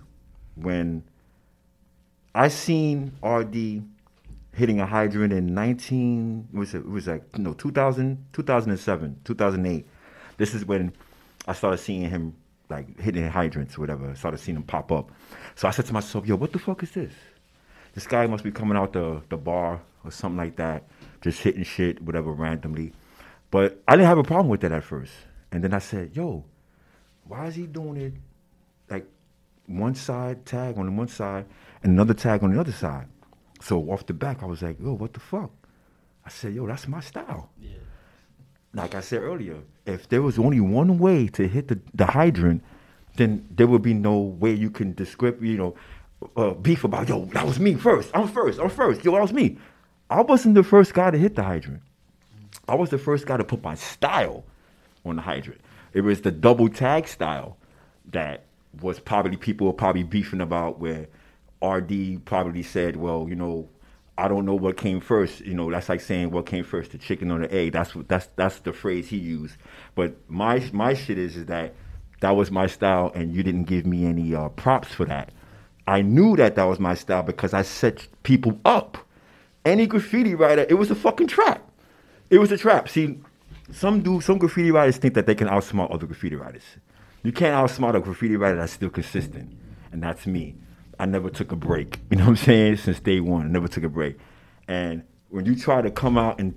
when 0.56 1.04
I 2.34 2.48
seen 2.48 3.12
RD 3.24 3.84
hitting 4.52 4.80
a 4.80 4.88
hydrant 4.88 5.32
in 5.32 5.54
19 5.54 6.48
it 6.52 6.58
was 6.58 6.74
it, 6.74 6.80
it 6.80 6.90
was 6.90 7.08
like 7.08 7.38
no 7.40 7.54
2000 7.54 8.24
2007 8.34 9.20
2008 9.24 9.88
this 10.38 10.54
is 10.54 10.64
when 10.64 10.94
I 11.48 11.54
started 11.54 11.80
seeing 11.80 12.08
him 12.08 12.36
like 12.70 13.00
hitting 13.00 13.28
hydrants 13.28 13.78
or 13.78 13.82
whatever 13.82 14.12
I 14.12 14.14
started 14.14 14.40
seeing 14.40 14.58
him 14.58 14.64
pop 14.64 14.92
up. 14.92 15.12
So 15.54 15.68
I 15.68 15.72
said 15.72 15.86
to 15.86 15.94
myself 15.94 16.26
yo 16.26 16.36
what 16.36 16.52
the 16.52 16.60
fuck 16.60 16.82
is 16.82 16.92
this? 16.92 17.14
This 17.94 18.08
guy 18.08 18.26
must 18.26 18.44
be 18.44 18.52
coming 18.52 18.76
out 18.76 18.94
the 18.94 19.22
the 19.30 19.38
bar 19.38 19.82
or 20.04 20.10
something 20.10 20.38
like 20.38 20.56
that 20.56 20.84
just 21.22 21.42
hitting 21.42 21.64
shit 21.64 22.02
whatever 22.02 22.32
randomly. 22.32 22.92
But 23.52 23.84
I 23.88 23.96
didn't 23.96 24.08
have 24.08 24.18
a 24.18 24.24
problem 24.24 24.50
with 24.50 24.62
that 24.62 24.72
at 24.72 24.84
first. 24.84 25.14
And 25.52 25.64
then 25.64 25.76
I 25.76 25.80
said 25.80 26.16
yo 26.16 26.46
why 27.28 27.48
is 27.48 27.56
he 27.56 27.66
doing 27.66 27.98
it 27.98 28.14
like 28.90 29.06
one 29.68 29.96
side 29.96 30.46
tag 30.46 30.78
on 30.78 30.86
the 30.86 30.92
one 30.92 31.08
side 31.08 31.46
and 31.84 31.94
another 31.94 32.14
tag 32.14 32.44
on 32.44 32.54
the 32.54 32.60
other 32.60 32.72
side. 32.72 33.08
So 33.62 33.80
off 33.92 34.06
the 34.06 34.14
back, 34.14 34.44
I 34.44 34.46
was 34.46 34.62
like, 34.62 34.80
yo, 34.80 34.94
what 34.94 35.14
the 35.14 35.20
fuck? 35.20 35.52
I 36.26 36.30
said, 36.30 36.54
yo, 36.54 36.68
that's 36.68 36.88
my 36.88 37.00
style. 37.00 37.50
Yeah. 37.62 37.72
Like 38.74 38.96
I 38.96 39.02
said 39.02 39.22
earlier, 39.22 39.58
if 39.86 40.10
there 40.10 40.22
was 40.22 40.40
only 40.40 40.60
one 40.60 40.98
way 40.98 41.28
to 41.28 41.48
hit 41.48 41.68
the, 41.68 41.80
the 41.94 42.06
hydrant, 42.06 42.64
then 43.16 43.48
there 43.52 43.68
would 43.68 43.82
be 43.82 43.94
no 43.94 44.18
way 44.18 44.54
you 44.54 44.70
can 44.70 44.94
describe, 44.94 45.44
you 45.44 45.58
know, 45.58 45.76
uh, 46.36 46.52
beef 46.52 46.84
about, 46.84 47.08
yo, 47.08 47.26
that 47.26 47.46
was 47.46 47.60
me 47.60 47.76
first. 47.76 48.10
I'm 48.14 48.28
first. 48.28 48.60
I'm 48.60 48.70
first. 48.70 49.04
Yo, 49.06 49.12
that 49.12 49.22
was 49.22 49.34
me. 49.34 49.58
I 50.10 50.22
wasn't 50.22 50.56
the 50.56 50.64
first 50.64 50.94
guy 50.94 51.12
to 51.12 51.18
hit 51.18 51.36
the 51.36 51.44
hydrant. 51.44 51.82
I 52.68 52.76
was 52.76 52.90
the 52.90 52.98
first 52.98 53.26
guy 53.26 53.38
to 53.38 53.44
put 53.44 53.62
my 53.62 53.76
style 53.76 54.44
on 55.06 55.18
the 55.18 55.22
hydrant. 55.22 55.62
It 55.94 56.02
was 56.02 56.22
the 56.22 56.32
double 56.32 56.70
tag 56.70 57.08
style 57.08 57.58
that 58.12 58.46
was 58.82 59.00
probably 59.00 59.38
people 59.38 59.68
were 59.68 59.74
probably 59.74 60.04
beefing 60.04 60.42
about 60.42 60.80
where 60.80 61.08
RD 61.64 62.26
probably 62.26 62.64
said, 62.64 62.96
well, 62.96 63.28
you 63.30 63.36
know, 63.36 63.70
I 64.18 64.28
don't 64.28 64.46
know 64.46 64.56
what 64.56 64.78
came 64.78 65.00
first. 65.00 65.42
You 65.42 65.54
know, 65.54 65.72
that's 65.72 65.90
like 65.90 66.02
saying 66.02 66.32
what 66.32 66.46
came 66.46 66.64
first, 66.64 66.92
the 66.92 66.98
chicken 66.98 67.32
or 67.32 67.40
the 67.40 67.54
egg. 67.54 67.72
That's 67.72 67.96
what 67.96 68.08
that's 68.08 68.28
that's 68.36 68.60
the 68.60 68.74
phrase 68.74 69.08
he 69.10 69.18
used. 69.18 69.56
But 69.96 70.16
my 70.28 70.64
my 70.72 70.94
shit 70.94 71.18
is 71.18 71.36
is 71.36 71.46
that 71.48 71.74
that 72.22 72.36
was 72.36 72.52
my 72.52 72.68
style, 72.68 73.12
and 73.16 73.34
you 73.34 73.44
didn't 73.44 73.66
give 73.66 73.86
me 73.86 74.06
any 74.06 74.34
uh, 74.36 74.50
props 74.50 74.90
for 74.90 75.06
that. 75.06 75.32
I 75.88 76.02
knew 76.02 76.36
that 76.38 76.56
that 76.56 76.64
was 76.64 76.80
my 76.80 76.94
style 76.94 77.24
because 77.24 77.54
I 77.54 77.64
set 77.64 78.08
people 78.24 78.60
up. 78.64 78.98
Any 79.66 79.88
graffiti 79.88 80.36
writer, 80.36 80.66
it 80.70 80.76
was 80.76 80.92
a 80.92 80.96
fucking 80.96 81.28
trap. 81.28 81.70
It 82.30 82.38
was 82.38 82.52
a 82.52 82.58
trap. 82.58 82.90
See, 82.90 83.20
some 83.74 84.02
do 84.02 84.22
some 84.22 84.38
graffiti 84.38 84.72
writers 84.72 84.98
think 84.98 85.14
that 85.16 85.26
they 85.26 85.36
can 85.36 85.48
outsmart 85.48 85.94
other 85.94 86.06
graffiti 86.06 86.36
writers. 86.36 86.64
You 87.24 87.32
can't 87.32 87.56
outsmart 87.56 87.96
a 87.96 88.00
graffiti 88.00 88.36
writer 88.36 88.58
that's 88.58 88.74
still 88.74 88.90
consistent, 88.90 89.56
and 89.92 90.04
that's 90.04 90.28
me. 90.28 90.56
I 91.00 91.06
never 91.06 91.30
took 91.30 91.52
a 91.52 91.56
break. 91.56 92.00
You 92.12 92.18
know 92.18 92.26
what 92.26 92.30
I'm 92.32 92.36
saying? 92.38 92.78
Since 92.78 93.00
day 93.00 93.20
one, 93.20 93.46
I 93.46 93.50
never 93.50 93.68
took 93.68 93.84
a 93.84 93.90
break. 93.90 94.18
And 94.68 95.04
when 95.30 95.46
you 95.46 95.56
try 95.56 95.82
to 95.82 95.90
come 95.90 96.18
out 96.18 96.40
and 96.40 96.54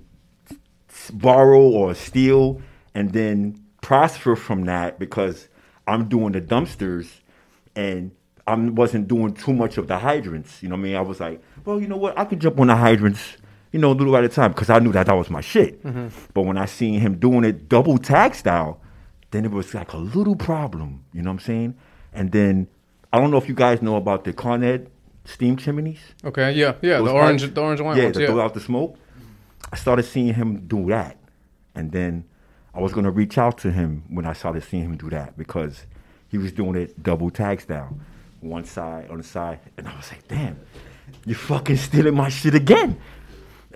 borrow 1.13 1.61
or 1.61 1.93
steal 1.95 2.61
and 2.93 3.11
then 3.13 3.63
prosper 3.81 4.35
from 4.35 4.65
that 4.65 4.99
because 4.99 5.47
I'm 5.87 6.07
doing 6.09 6.33
the 6.33 6.41
dumpsters 6.41 7.09
and 7.75 8.11
I 8.45 8.55
wasn't 8.55 9.07
doing 9.07 9.33
too 9.33 9.53
much 9.53 9.77
of 9.77 9.87
the 9.87 9.97
hydrants. 9.97 10.61
You 10.61 10.69
know 10.69 10.75
what 10.75 10.81
I 10.81 10.83
mean? 10.83 10.95
I 10.95 11.01
was 11.01 11.19
like, 11.19 11.41
well, 11.65 11.79
you 11.81 11.87
know 11.87 11.97
what? 11.97 12.17
I 12.17 12.25
could 12.25 12.39
jump 12.39 12.59
on 12.59 12.67
the 12.67 12.75
hydrants, 12.75 13.37
you 13.71 13.79
know, 13.79 13.91
a 13.91 13.93
little 13.93 14.15
at 14.17 14.23
a 14.23 14.29
time 14.29 14.51
because 14.51 14.69
I 14.69 14.79
knew 14.79 14.91
that 14.93 15.07
that 15.07 15.15
was 15.15 15.29
my 15.29 15.41
shit. 15.41 15.83
Mm-hmm. 15.83 16.07
But 16.33 16.43
when 16.43 16.57
I 16.57 16.65
seen 16.65 16.99
him 16.99 17.19
doing 17.19 17.43
it 17.43 17.69
double 17.69 17.97
tag 17.97 18.35
style, 18.35 18.81
then 19.31 19.45
it 19.45 19.51
was 19.51 19.73
like 19.73 19.93
a 19.93 19.97
little 19.97 20.35
problem. 20.35 21.03
You 21.13 21.21
know 21.21 21.29
what 21.29 21.35
I'm 21.35 21.39
saying? 21.39 21.75
And 22.13 22.31
then 22.31 22.67
I 23.11 23.19
don't 23.19 23.31
know 23.31 23.37
if 23.37 23.47
you 23.47 23.55
guys 23.55 23.81
know 23.81 23.95
about 23.95 24.23
the 24.23 24.33
Con 24.33 24.63
Ed 24.63 24.89
steam 25.25 25.57
chimneys. 25.57 25.99
Okay, 26.23 26.53
yeah, 26.53 26.75
yeah, 26.81 26.97
Those 26.97 27.07
the 27.07 27.13
orange, 27.13 27.41
pipes. 27.41 27.53
the 27.53 27.61
orange 27.61 27.81
one. 27.81 27.97
Yeah, 27.97 28.03
ones, 28.05 28.17
yeah. 28.17 28.27
throw 28.27 28.41
out 28.41 28.53
the 28.53 28.59
smoke. 28.61 28.97
I 29.71 29.75
started 29.75 30.03
seeing 30.03 30.33
him 30.33 30.65
do 30.67 30.87
that, 30.89 31.17
and 31.75 31.91
then 31.91 32.23
I 32.73 32.79
was 32.79 32.93
gonna 32.93 33.11
reach 33.11 33.37
out 33.37 33.57
to 33.59 33.71
him 33.71 34.03
when 34.07 34.25
I 34.25 34.33
started 34.33 34.63
seeing 34.63 34.83
him 34.83 34.97
do 34.97 35.09
that 35.09 35.37
because 35.37 35.85
he 36.29 36.37
was 36.37 36.51
doing 36.51 36.75
it 36.75 37.01
double 37.03 37.29
tag 37.29 37.61
style, 37.61 37.97
one 38.39 38.63
side 38.65 39.09
on 39.09 39.17
the 39.17 39.23
side, 39.23 39.59
and 39.77 39.87
I 39.87 39.95
was 39.95 40.09
like, 40.11 40.27
damn, 40.27 40.59
you 41.25 41.35
fucking 41.35 41.77
stealing 41.77 42.15
my 42.15 42.29
shit 42.29 42.55
again. 42.55 42.99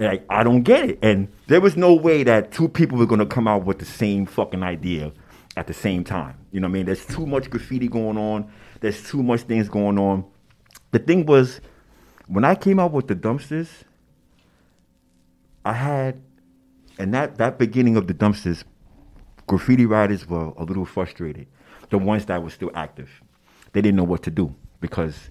Like 0.01 0.25
I 0.29 0.43
don't 0.43 0.63
get 0.63 0.89
it, 0.89 0.99
and 1.03 1.27
there 1.45 1.61
was 1.61 1.77
no 1.77 1.93
way 1.93 2.23
that 2.23 2.51
two 2.51 2.67
people 2.67 2.97
were 2.97 3.05
gonna 3.05 3.25
come 3.25 3.47
out 3.47 3.65
with 3.65 3.77
the 3.77 3.85
same 3.85 4.25
fucking 4.25 4.63
idea 4.63 5.11
at 5.55 5.67
the 5.67 5.75
same 5.75 6.03
time. 6.03 6.37
You 6.51 6.59
know 6.59 6.67
what 6.67 6.71
I 6.71 6.73
mean? 6.73 6.85
There's 6.87 7.05
too 7.05 7.27
much 7.27 7.51
graffiti 7.51 7.87
going 7.87 8.17
on. 8.17 8.51
There's 8.79 9.07
too 9.07 9.21
much 9.21 9.41
things 9.41 9.69
going 9.69 9.99
on. 9.99 10.25
The 10.89 10.97
thing 10.97 11.27
was, 11.27 11.61
when 12.27 12.43
I 12.43 12.55
came 12.55 12.79
out 12.79 12.93
with 12.93 13.09
the 13.09 13.15
dumpsters, 13.15 13.67
I 15.63 15.73
had, 15.73 16.19
and 16.97 17.13
that 17.13 17.37
that 17.37 17.59
beginning 17.59 17.95
of 17.95 18.07
the 18.07 18.15
dumpsters, 18.15 18.63
graffiti 19.45 19.85
writers 19.85 20.27
were 20.27 20.51
a 20.57 20.63
little 20.63 20.85
frustrated. 20.85 21.45
The 21.91 21.99
ones 21.99 22.25
that 22.25 22.41
were 22.41 22.49
still 22.49 22.71
active, 22.73 23.21
they 23.73 23.81
didn't 23.81 23.97
know 23.97 24.03
what 24.03 24.23
to 24.23 24.31
do 24.31 24.55
because 24.79 25.29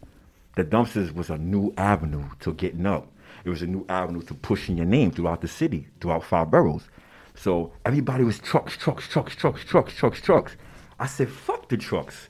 the 0.54 0.64
dumpsters 0.64 1.12
was 1.12 1.28
a 1.28 1.38
new 1.38 1.74
avenue 1.76 2.24
to 2.40 2.54
getting 2.54 2.86
up. 2.86 3.10
It 3.44 3.50
was 3.50 3.62
a 3.62 3.66
new 3.66 3.84
avenue 3.88 4.22
to 4.22 4.34
pushing 4.34 4.76
your 4.76 4.86
name 4.86 5.10
throughout 5.10 5.40
the 5.40 5.48
city, 5.48 5.88
throughout 6.00 6.24
five 6.24 6.50
boroughs. 6.50 6.88
So 7.34 7.72
everybody 7.84 8.24
was 8.24 8.38
trucks, 8.38 8.76
trucks, 8.76 9.08
trucks, 9.08 9.34
trucks, 9.34 9.64
trucks, 9.64 9.94
trucks, 9.94 10.20
trucks. 10.20 10.56
I 10.98 11.06
said, 11.06 11.30
fuck 11.30 11.68
the 11.68 11.76
trucks. 11.76 12.28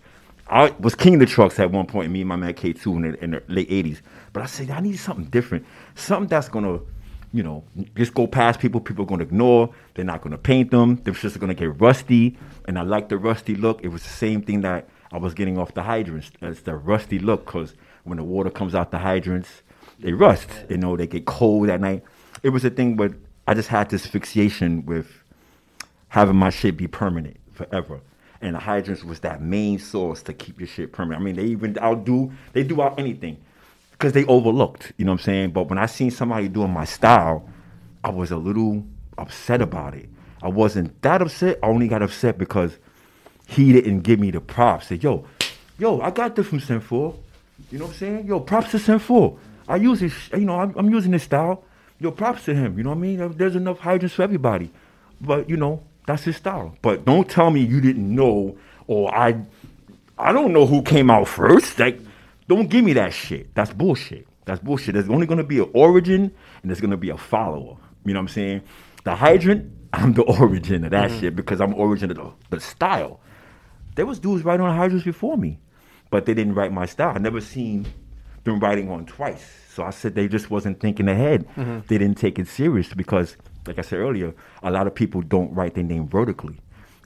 I 0.48 0.70
was 0.80 0.94
king 0.94 1.14
of 1.14 1.20
the 1.20 1.26
trucks 1.26 1.58
at 1.58 1.70
one 1.70 1.86
point, 1.86 2.10
me 2.10 2.20
and 2.20 2.28
my 2.28 2.36
man 2.36 2.54
K2 2.54 2.86
in 2.86 3.02
the, 3.02 3.24
in 3.24 3.30
the 3.32 3.42
late 3.48 3.70
80s. 3.70 4.00
But 4.32 4.42
I 4.42 4.46
said, 4.46 4.70
I 4.70 4.80
need 4.80 4.96
something 4.96 5.26
different. 5.26 5.64
Something 5.94 6.28
that's 6.28 6.48
going 6.48 6.64
to, 6.64 6.84
you 7.32 7.42
know, 7.42 7.64
just 7.96 8.14
go 8.14 8.26
past 8.26 8.60
people. 8.60 8.80
People 8.80 9.04
are 9.04 9.06
going 9.06 9.20
to 9.20 9.24
ignore. 9.24 9.72
They're 9.94 10.04
not 10.04 10.22
going 10.22 10.32
to 10.32 10.38
paint 10.38 10.70
them. 10.70 10.96
They're 11.02 11.14
just 11.14 11.38
going 11.38 11.48
to 11.48 11.54
get 11.54 11.80
rusty. 11.80 12.36
And 12.66 12.78
I 12.78 12.82
like 12.82 13.08
the 13.08 13.16
rusty 13.16 13.54
look. 13.54 13.82
It 13.84 13.88
was 13.88 14.02
the 14.02 14.08
same 14.08 14.42
thing 14.42 14.60
that 14.62 14.88
I 15.12 15.18
was 15.18 15.34
getting 15.34 15.58
off 15.58 15.74
the 15.74 15.82
hydrants. 15.82 16.30
It's 16.40 16.62
the 16.62 16.74
rusty 16.74 17.18
look 17.18 17.46
because 17.46 17.74
when 18.04 18.18
the 18.18 18.24
water 18.24 18.50
comes 18.50 18.74
out 18.74 18.90
the 18.90 18.98
hydrants, 18.98 19.62
they 20.00 20.12
rust. 20.12 20.48
You 20.68 20.78
know, 20.78 20.96
they 20.96 21.06
get 21.06 21.26
cold 21.26 21.68
at 21.70 21.80
night. 21.80 22.02
It 22.42 22.50
was 22.50 22.64
a 22.64 22.70
thing 22.70 22.96
where 22.96 23.10
I 23.46 23.54
just 23.54 23.68
had 23.68 23.90
this 23.90 24.06
fixation 24.06 24.84
with 24.86 25.08
having 26.08 26.36
my 26.36 26.50
shit 26.50 26.76
be 26.76 26.86
permanent 26.86 27.36
forever. 27.52 28.00
And 28.40 28.54
the 28.54 28.60
hydrants 28.60 29.04
was 29.04 29.20
that 29.20 29.42
main 29.42 29.78
source 29.78 30.22
to 30.22 30.32
keep 30.32 30.58
your 30.58 30.66
shit 30.66 30.92
permanent. 30.92 31.20
I 31.20 31.24
mean, 31.24 31.36
they 31.36 31.44
even 31.44 31.78
outdo, 31.78 32.32
they 32.52 32.62
do 32.62 32.80
out 32.80 32.98
anything 32.98 33.36
because 33.92 34.14
they 34.14 34.24
overlooked, 34.24 34.92
you 34.96 35.04
know 35.04 35.12
what 35.12 35.20
I'm 35.20 35.24
saying? 35.24 35.50
But 35.50 35.68
when 35.68 35.76
I 35.78 35.84
seen 35.84 36.10
somebody 36.10 36.48
doing 36.48 36.70
my 36.70 36.86
style, 36.86 37.46
I 38.02 38.08
was 38.10 38.30
a 38.30 38.38
little 38.38 38.82
upset 39.18 39.60
about 39.60 39.94
it. 39.94 40.08
I 40.42 40.48
wasn't 40.48 41.02
that 41.02 41.20
upset. 41.20 41.58
I 41.62 41.66
only 41.66 41.86
got 41.86 42.00
upset 42.00 42.38
because 42.38 42.78
he 43.46 43.72
didn't 43.74 44.00
give 44.00 44.18
me 44.18 44.30
the 44.30 44.40
props. 44.40 44.86
Said, 44.86 45.02
yo, 45.02 45.26
yo, 45.78 46.00
I 46.00 46.10
got 46.10 46.34
this 46.34 46.46
from 46.46 46.60
Sen 46.60 46.80
4. 46.80 47.14
You 47.70 47.78
know 47.78 47.84
what 47.84 47.90
I'm 47.90 47.98
saying? 47.98 48.26
Yo, 48.26 48.40
props 48.40 48.70
to 48.70 48.78
Sen 48.78 48.98
4. 48.98 49.38
I 49.70 49.76
use 49.76 50.00
this, 50.00 50.14
you 50.32 50.44
know, 50.44 50.60
I'm, 50.60 50.74
I'm 50.76 50.90
using 50.90 51.12
this 51.12 51.22
style 51.22 51.64
yo, 52.00 52.10
props 52.10 52.44
to 52.46 52.54
him. 52.54 52.76
You 52.78 52.84
know 52.84 52.90
what 52.90 52.96
I 52.96 53.00
mean? 53.00 53.36
There's 53.36 53.54
enough 53.54 53.78
hydrants 53.78 54.16
for 54.16 54.22
everybody. 54.22 54.70
But 55.20 55.48
you 55.48 55.56
know, 55.56 55.82
that's 56.06 56.24
his 56.24 56.36
style. 56.36 56.76
But 56.82 57.04
don't 57.04 57.28
tell 57.28 57.50
me 57.50 57.60
you 57.60 57.80
didn't 57.80 58.12
know 58.12 58.56
or 58.86 59.14
I 59.14 59.42
I 60.18 60.32
don't 60.32 60.52
know 60.52 60.66
who 60.66 60.82
came 60.82 61.10
out 61.10 61.28
first. 61.28 61.78
Like, 61.78 62.00
don't 62.48 62.68
give 62.68 62.84
me 62.84 62.94
that 62.94 63.12
shit. 63.12 63.54
That's 63.54 63.72
bullshit. 63.72 64.26
That's 64.46 64.60
bullshit. 64.60 64.94
There's 64.94 65.08
only 65.08 65.26
gonna 65.26 65.44
be 65.44 65.58
an 65.60 65.70
origin 65.74 66.32
and 66.62 66.70
there's 66.70 66.80
gonna 66.80 66.96
be 66.96 67.10
a 67.10 67.18
follower. 67.18 67.76
You 68.04 68.14
know 68.14 68.20
what 68.20 68.24
I'm 68.24 68.28
saying? 68.28 68.62
The 69.04 69.14
hydrant, 69.14 69.70
I'm 69.92 70.14
the 70.14 70.22
origin 70.22 70.84
of 70.84 70.90
that 70.92 71.10
mm-hmm. 71.10 71.20
shit 71.20 71.36
because 71.36 71.60
I'm 71.60 71.74
origin 71.74 72.10
of 72.10 72.16
the, 72.16 72.56
the 72.56 72.60
style. 72.60 73.20
There 73.96 74.06
was 74.06 74.18
dudes 74.18 74.44
writing 74.44 74.64
on 74.64 74.74
hydrants 74.74 75.04
before 75.04 75.36
me, 75.36 75.58
but 76.10 76.24
they 76.24 76.32
didn't 76.32 76.54
write 76.54 76.72
my 76.72 76.86
style. 76.86 77.14
I 77.14 77.18
never 77.18 77.40
seen 77.40 77.86
them 78.44 78.60
writing 78.60 78.90
on 78.90 79.06
twice. 79.06 79.44
So 79.72 79.84
I 79.84 79.90
said 79.90 80.14
they 80.14 80.28
just 80.28 80.50
wasn't 80.50 80.80
thinking 80.80 81.08
ahead. 81.08 81.46
Mm-hmm. 81.56 81.80
They 81.86 81.98
didn't 81.98 82.18
take 82.18 82.38
it 82.38 82.48
serious 82.48 82.92
because, 82.92 83.36
like 83.66 83.78
I 83.78 83.82
said 83.82 83.98
earlier, 83.98 84.34
a 84.62 84.70
lot 84.70 84.86
of 84.86 84.94
people 84.94 85.22
don't 85.22 85.52
write 85.54 85.74
their 85.74 85.84
name 85.84 86.08
vertically. 86.08 86.58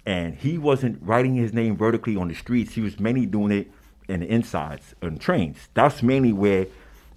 And 0.06 0.34
he 0.34 0.58
wasn't 0.58 1.02
writing 1.02 1.34
his 1.34 1.52
name 1.52 1.76
vertically 1.76 2.16
on 2.16 2.28
the 2.28 2.34
streets. 2.34 2.74
He 2.74 2.80
was 2.80 3.00
mainly 3.00 3.26
doing 3.26 3.52
it 3.52 3.70
in 4.08 4.20
the 4.20 4.26
insides 4.26 4.94
on 5.02 5.18
trains. 5.18 5.68
That's 5.74 6.02
mainly 6.02 6.32
where, 6.32 6.66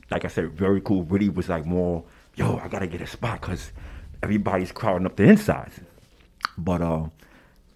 like 0.10 0.26
I 0.26 0.30
said, 0.30 0.52
very 0.52 0.82
cool. 0.82 1.04
Really 1.04 1.30
was 1.30 1.50
like 1.50 1.66
more, 1.66 2.04
yo, 2.36 2.58
I 2.58 2.68
gotta 2.68 2.88
get 2.88 3.02
a 3.02 3.08
spot 3.08 3.42
because 3.42 3.72
everybody's 4.24 4.72
crowding 4.72 5.06
up 5.06 5.16
the 5.16 5.24
insides. 5.24 5.80
But 6.58 6.82
uh, 6.82 7.08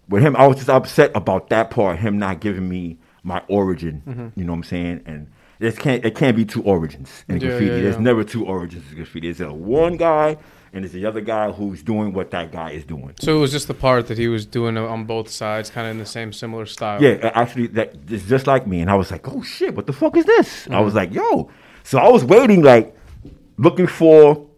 with 0.08 0.22
him, 0.22 0.34
I 0.36 0.46
was 0.46 0.56
just 0.56 0.70
upset 0.70 1.10
about 1.14 1.48
that 1.50 1.70
part. 1.70 1.98
Him 1.98 2.18
not 2.18 2.40
giving 2.40 2.68
me 2.68 2.98
my 3.22 3.42
origin. 3.48 4.02
Mm-hmm. 4.06 4.40
You 4.40 4.44
know 4.44 4.52
what 4.52 4.58
I'm 4.58 4.64
saying? 4.64 5.02
And 5.06 5.30
it 5.62 5.78
can't 5.78 6.04
it 6.04 6.14
can't 6.14 6.36
be 6.36 6.44
two 6.44 6.62
origins 6.62 7.24
in 7.28 7.36
yeah, 7.36 7.48
graffiti. 7.48 7.66
Yeah, 7.66 7.76
yeah. 7.76 7.82
There's 7.82 7.98
never 7.98 8.24
two 8.24 8.44
origins 8.44 8.88
in 8.90 8.96
graffiti. 8.96 9.32
There's 9.32 9.48
a 9.48 9.52
one 9.52 9.96
guy 9.96 10.38
and 10.72 10.84
there's 10.84 10.92
the 10.92 11.04
other 11.04 11.20
guy 11.20 11.52
who's 11.52 11.82
doing 11.82 12.12
what 12.12 12.30
that 12.30 12.50
guy 12.50 12.70
is 12.70 12.84
doing. 12.84 13.14
So 13.20 13.36
it 13.36 13.40
was 13.40 13.52
just 13.52 13.68
the 13.68 13.74
part 13.74 14.06
that 14.06 14.16
he 14.16 14.28
was 14.28 14.46
doing 14.46 14.78
on 14.78 15.04
both 15.04 15.28
sides, 15.28 15.68
kind 15.68 15.86
of 15.86 15.90
in 15.92 15.98
the 15.98 16.06
same 16.06 16.32
similar 16.32 16.64
style. 16.64 17.02
Yeah, 17.02 17.30
actually, 17.34 17.66
that 17.68 17.94
is 18.08 18.26
just 18.26 18.46
like 18.46 18.66
me. 18.66 18.80
And 18.80 18.90
I 18.90 18.94
was 18.94 19.10
like, 19.10 19.28
oh 19.28 19.42
shit, 19.42 19.74
what 19.74 19.86
the 19.86 19.92
fuck 19.92 20.16
is 20.16 20.24
this? 20.24 20.62
Mm-hmm. 20.62 20.74
I 20.74 20.80
was 20.80 20.94
like, 20.94 21.12
yo. 21.12 21.50
So 21.84 21.98
I 21.98 22.08
was 22.08 22.24
waiting, 22.24 22.62
like, 22.62 22.96
looking 23.58 23.86
for 23.86 24.48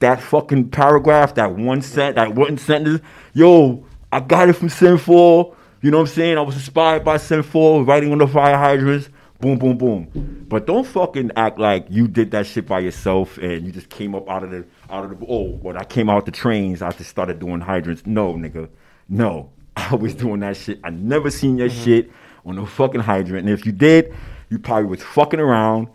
that 0.00 0.20
fucking 0.20 0.70
paragraph, 0.70 1.34
that 1.36 1.54
one 1.54 1.80
sent, 1.80 2.16
that 2.16 2.34
one 2.34 2.58
sentence. 2.58 3.00
Yo, 3.32 3.86
I 4.10 4.20
got 4.20 4.48
it 4.48 4.54
from 4.54 4.68
Sen 4.68 4.98
4. 4.98 5.56
You 5.80 5.90
know 5.90 5.98
what 5.98 6.08
I'm 6.08 6.14
saying? 6.14 6.38
I 6.38 6.42
was 6.42 6.56
inspired 6.56 7.04
by 7.04 7.16
Sen 7.16 7.42
4, 7.42 7.84
writing 7.84 8.12
on 8.12 8.18
the 8.18 8.26
fire 8.26 8.58
hydrants 8.58 9.08
boom, 9.42 9.58
boom, 9.58 9.76
boom. 9.76 10.46
But 10.48 10.66
don't 10.66 10.86
fucking 10.86 11.32
act 11.36 11.58
like 11.58 11.86
you 11.90 12.08
did 12.08 12.30
that 12.30 12.46
shit 12.46 12.66
by 12.66 12.78
yourself 12.78 13.36
and 13.38 13.66
you 13.66 13.72
just 13.72 13.90
came 13.90 14.14
up 14.14 14.30
out 14.30 14.44
of 14.44 14.50
the 14.52 14.64
out 14.88 15.04
of 15.04 15.18
the 15.18 15.26
oh, 15.28 15.56
when 15.56 15.76
I 15.76 15.84
came 15.84 16.08
out 16.08 16.24
the 16.24 16.30
trains, 16.32 16.80
I 16.80 16.92
just 16.92 17.10
started 17.10 17.40
doing 17.40 17.60
hydrants. 17.60 18.06
No, 18.06 18.34
nigga, 18.34 18.70
no. 19.10 19.50
I 19.76 19.94
was 19.96 20.14
doing 20.14 20.40
that 20.40 20.56
shit. 20.56 20.80
I 20.84 20.90
never 20.90 21.30
seen 21.30 21.58
your 21.58 21.68
mm-hmm. 21.68 21.84
shit 21.84 22.10
on 22.46 22.56
no 22.56 22.64
fucking 22.64 23.00
hydrant. 23.00 23.46
And 23.46 23.50
if 23.58 23.66
you 23.66 23.72
did, 23.72 24.14
you 24.48 24.58
probably 24.58 24.86
was 24.88 25.02
fucking 25.02 25.40
around, 25.40 25.88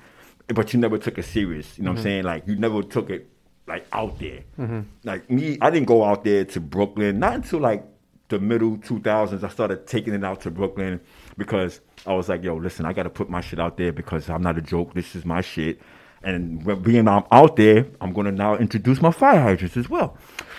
but 0.47 0.73
you 0.73 0.79
never 0.79 0.97
took 0.97 1.17
it 1.17 1.23
serious. 1.23 1.77
You 1.77 1.85
know 1.85 1.91
what 1.91 1.97
I'm 1.97 2.01
Mhm. 2.01 2.03
saying? 2.03 2.23
Like 2.25 2.47
you 2.47 2.55
never 2.57 2.83
took 2.83 3.09
it 3.09 3.29
like 3.65 3.87
out 3.93 4.19
there. 4.19 4.41
Mhm. 4.59 4.85
Like 5.05 5.29
me, 5.31 5.57
I 5.61 5.69
didn't 5.69 5.87
go 5.87 6.03
out 6.03 6.23
there 6.25 6.43
to 6.45 6.59
Brooklyn 6.59 7.19
not 7.19 7.35
until 7.35 7.59
like 7.59 7.85
the 8.29 8.39
middle 8.39 8.77
2000s. 8.77 9.43
I 9.43 9.47
started 9.49 9.87
taking 9.87 10.13
it 10.13 10.23
out 10.23 10.41
to 10.41 10.51
Brooklyn 10.51 10.99
because 11.37 11.81
I 12.05 12.13
was 12.13 12.29
like, 12.29 12.43
yo, 12.43 12.55
listen, 12.55 12.85
I 12.85 12.93
got 12.93 13.03
to 13.03 13.09
put 13.09 13.29
my 13.29 13.41
shit 13.41 13.59
out 13.59 13.77
there 13.77 13.91
because 13.91 14.29
I'm 14.29 14.41
not 14.41 14.57
a 14.57 14.61
joke. 14.61 14.93
This 14.93 15.15
is 15.15 15.25
my 15.25 15.41
shit. 15.41 15.79
And 16.23 16.63
when 16.65 16.81
being 16.81 17.07
I'm 17.07 17.23
out 17.31 17.55
there, 17.57 17.85
I'm 18.01 18.11
gonna 18.11 18.31
now 18.31 18.55
introduce 18.57 19.01
my 19.01 19.11
fire 19.11 19.39
hydrants 19.39 19.77
as 19.77 19.87
well. 19.89 20.17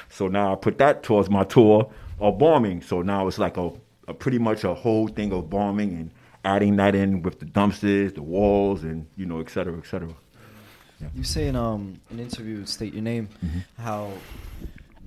So 0.09 0.29
now 0.29 0.53
I 0.53 0.57
put 0.57 0.79
that 0.79 1.03
towards 1.03 1.29
my 1.29 1.45
tour 1.45 1.91
of 2.20 2.39
bombing. 2.39 2.81
So 2.81 3.03
now 3.03 3.26
it's 3.26 3.39
like 3.39 3.57
a, 3.57 3.70
a 4.07 4.14
pretty 4.14 4.39
much 4.39 4.62
a 4.64 4.72
whole 4.72 5.09
thing 5.09 5.33
of 5.33 5.51
bombing 5.51 5.91
and 5.95 6.11
adding 6.45 6.76
that 6.76 6.95
in 6.95 7.22
with 7.22 7.41
the 7.41 7.47
dumpsters, 7.47 8.14
the 8.14 8.22
walls, 8.22 8.85
and 8.85 9.07
you 9.16 9.26
know, 9.26 9.41
et 9.41 9.51
cetera, 9.51 9.76
et 9.76 9.87
cetera. 9.87 10.09
You 11.14 11.24
say 11.24 11.49
in 11.49 11.57
um 11.57 12.01
an 12.11 12.20
interview, 12.20 12.64
state 12.64 12.95
your 12.95 13.03
name, 13.03 13.29
Mm-hmm. 13.45 13.83
how 13.83 14.12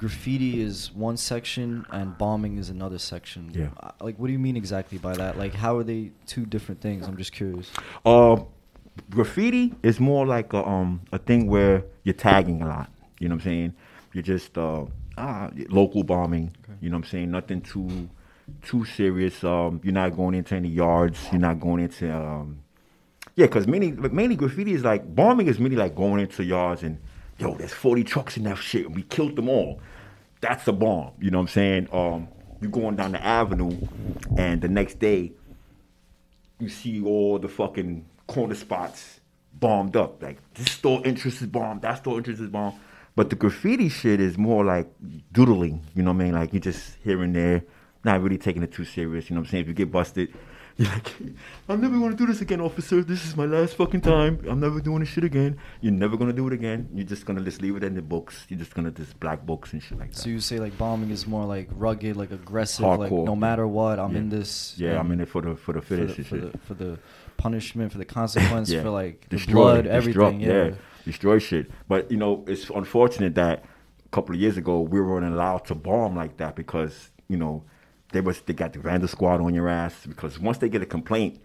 graffiti 0.01 0.59
is 0.61 0.91
one 0.93 1.15
section 1.15 1.85
and 1.91 2.17
bombing 2.17 2.57
is 2.57 2.69
another 2.71 2.97
section. 2.97 3.51
Yeah. 3.53 3.69
Uh, 3.79 3.91
Like, 4.01 4.17
what 4.17 4.27
do 4.27 4.33
you 4.33 4.39
mean 4.39 4.57
exactly 4.57 4.97
by 4.97 5.13
that? 5.15 5.37
Like, 5.37 5.53
how 5.53 5.77
are 5.77 5.83
they 5.83 6.11
two 6.25 6.45
different 6.47 6.81
things? 6.81 7.07
I'm 7.07 7.17
just 7.17 7.31
curious. 7.31 7.69
Uh, 8.03 8.37
graffiti 9.11 9.75
is 9.83 9.99
more 9.99 10.25
like 10.25 10.53
a 10.53 10.67
um 10.67 11.01
a 11.11 11.19
thing 11.19 11.47
where 11.47 11.85
you're 12.03 12.21
tagging 12.29 12.63
a 12.63 12.67
lot. 12.67 12.89
You 13.19 13.29
know 13.29 13.35
what 13.35 13.45
I'm 13.45 13.51
saying? 13.51 13.73
You're 14.13 14.23
just 14.35 14.57
uh 14.57 14.85
ah 15.17 15.49
local 15.69 16.03
bombing. 16.03 16.45
Okay. 16.63 16.77
You 16.81 16.89
know 16.89 16.97
what 16.97 17.05
I'm 17.05 17.11
saying? 17.11 17.29
Nothing 17.31 17.61
too 17.61 18.09
too 18.63 18.83
serious. 18.85 19.43
Um, 19.43 19.79
you're 19.83 19.93
not 19.93 20.15
going 20.15 20.33
into 20.33 20.55
any 20.55 20.69
yards. 20.69 21.19
You're 21.31 21.45
not 21.49 21.59
going 21.59 21.83
into 21.83 22.11
um 22.11 22.47
yeah, 23.35 23.45
because 23.45 23.67
mainly 23.67 23.91
mainly 23.91 24.35
graffiti 24.35 24.73
is 24.73 24.83
like 24.83 25.03
bombing 25.15 25.47
is 25.47 25.59
mainly 25.59 25.77
like 25.77 25.95
going 25.95 26.19
into 26.21 26.43
yards 26.43 26.81
and 26.81 26.97
yo, 27.41 27.55
there's 27.55 27.73
40 27.73 28.03
trucks 28.03 28.37
in 28.37 28.43
that 28.43 28.57
shit 28.57 28.85
and 28.87 28.95
we 28.95 29.03
killed 29.03 29.35
them 29.35 29.49
all. 29.49 29.79
That's 30.41 30.67
a 30.67 30.73
bomb. 30.73 31.11
You 31.19 31.31
know 31.31 31.37
what 31.37 31.43
I'm 31.43 31.47
saying? 31.49 31.87
Um, 31.91 32.27
you 32.61 32.69
going 32.69 32.95
down 32.95 33.13
the 33.13 33.23
avenue 33.23 33.75
and 34.37 34.61
the 34.61 34.67
next 34.67 34.99
day 34.99 35.31
you 36.59 36.69
see 36.69 37.03
all 37.03 37.39
the 37.39 37.47
fucking 37.47 38.05
corner 38.27 38.55
spots 38.55 39.19
bombed 39.53 39.95
up. 39.95 40.21
Like 40.21 40.37
this 40.53 40.71
store 40.71 41.01
entrance 41.03 41.41
is 41.41 41.47
bombed, 41.47 41.81
that 41.81 41.97
store 41.99 42.17
entrance 42.17 42.39
is 42.39 42.49
bombed. 42.49 42.79
But 43.15 43.29
the 43.29 43.35
graffiti 43.35 43.89
shit 43.89 44.21
is 44.21 44.37
more 44.37 44.63
like 44.63 44.87
doodling, 45.33 45.85
you 45.95 46.03
know 46.03 46.13
what 46.13 46.21
I 46.21 46.25
mean? 46.25 46.33
Like 46.33 46.53
you're 46.53 46.61
just 46.61 46.97
here 47.03 47.21
and 47.23 47.35
there, 47.35 47.63
not 48.03 48.21
really 48.21 48.37
taking 48.37 48.63
it 48.63 48.71
too 48.71 48.85
serious, 48.85 49.29
you 49.29 49.35
know 49.35 49.41
what 49.41 49.47
I'm 49.47 49.51
saying? 49.51 49.63
If 49.63 49.67
you 49.67 49.73
get 49.73 49.91
busted, 49.91 50.33
you're 50.85 50.91
like, 50.91 51.13
I'm 51.69 51.79
never 51.81 51.97
gonna 51.99 52.15
do 52.15 52.25
this 52.25 52.41
again, 52.41 52.61
officer. 52.61 53.03
This 53.03 53.25
is 53.25 53.35
my 53.37 53.45
last 53.45 53.75
fucking 53.75 54.01
time. 54.01 54.43
I'm 54.49 54.59
never 54.59 54.79
doing 54.81 54.99
this 55.01 55.09
shit 55.09 55.23
again. 55.23 55.57
You're 55.81 55.93
never 55.93 56.17
gonna 56.17 56.33
do 56.33 56.47
it 56.47 56.53
again. 56.53 56.89
You're 56.93 57.05
just 57.05 57.25
gonna 57.25 57.41
just 57.41 57.61
leave 57.61 57.75
it 57.75 57.83
in 57.83 57.93
the 57.95 58.01
books. 58.01 58.45
You're 58.49 58.59
just 58.59 58.73
gonna 58.73 58.91
just 58.91 59.19
black 59.19 59.45
books 59.45 59.73
and 59.73 59.81
shit 59.83 59.99
like 59.99 60.11
that. 60.11 60.17
So 60.19 60.29
you 60.29 60.39
say 60.39 60.57
like 60.59 60.77
bombing 60.77 61.11
is 61.11 61.27
more 61.27 61.45
like 61.45 61.69
rugged, 61.73 62.17
like 62.17 62.31
aggressive, 62.31 62.85
like 62.85 63.11
no 63.11 63.35
matter 63.35 63.67
what, 63.67 63.99
I'm 63.99 64.11
Yeah. 64.13 64.17
in 64.19 64.29
this. 64.29 64.73
yeah, 64.77 64.99
I'm 64.99 65.11
in 65.11 65.21
it 65.21 65.29
for 65.29 65.41
the 65.41 65.55
for 65.55 65.73
the 65.73 65.81
for 65.81 65.95
finish 65.95 66.11
the, 66.11 66.17
and 66.17 66.27
for, 66.27 66.35
shit. 66.37 66.51
the, 66.53 66.57
for 66.59 66.73
the 66.73 66.99
punishment, 67.37 67.91
for 67.91 67.97
the 67.97 68.05
consequence, 68.05 68.69
Yeah. 68.71 68.83
for 68.83 68.89
like 68.89 69.27
the 69.29 69.37
destroy, 69.37 69.53
blood, 69.81 69.83
destroy- 69.85 70.25
everything. 70.27 70.41
yeah. 70.41 70.71
destroy 71.05 71.39
shit. 71.39 71.69
But 71.87 72.09
you 72.11 72.17
know, 72.17 72.43
it's 72.47 72.69
unfortunate 72.69 73.35
that 73.35 73.65
a 74.05 74.09
couple 74.09 74.35
of 74.35 74.41
years 74.41 74.57
ago 74.57 74.81
we 74.81 74.99
weren't 75.01 75.25
allowed 75.25 75.65
to 75.65 75.75
bomb 75.75 76.15
like 76.15 76.37
that 76.37 76.55
because 76.55 77.11
you 77.27 77.37
know 77.37 77.63
they 78.11 78.21
was 78.21 78.41
they 78.41 78.53
got 78.53 78.73
the 78.73 78.79
Vandal 78.79 79.07
Squad 79.07 79.41
on 79.41 79.53
your 79.53 79.69
ass 79.69 80.05
because 80.07 80.39
once 80.39 80.57
they 80.57 80.69
get 80.69 80.81
a 80.81 80.85
complaint, 80.85 81.39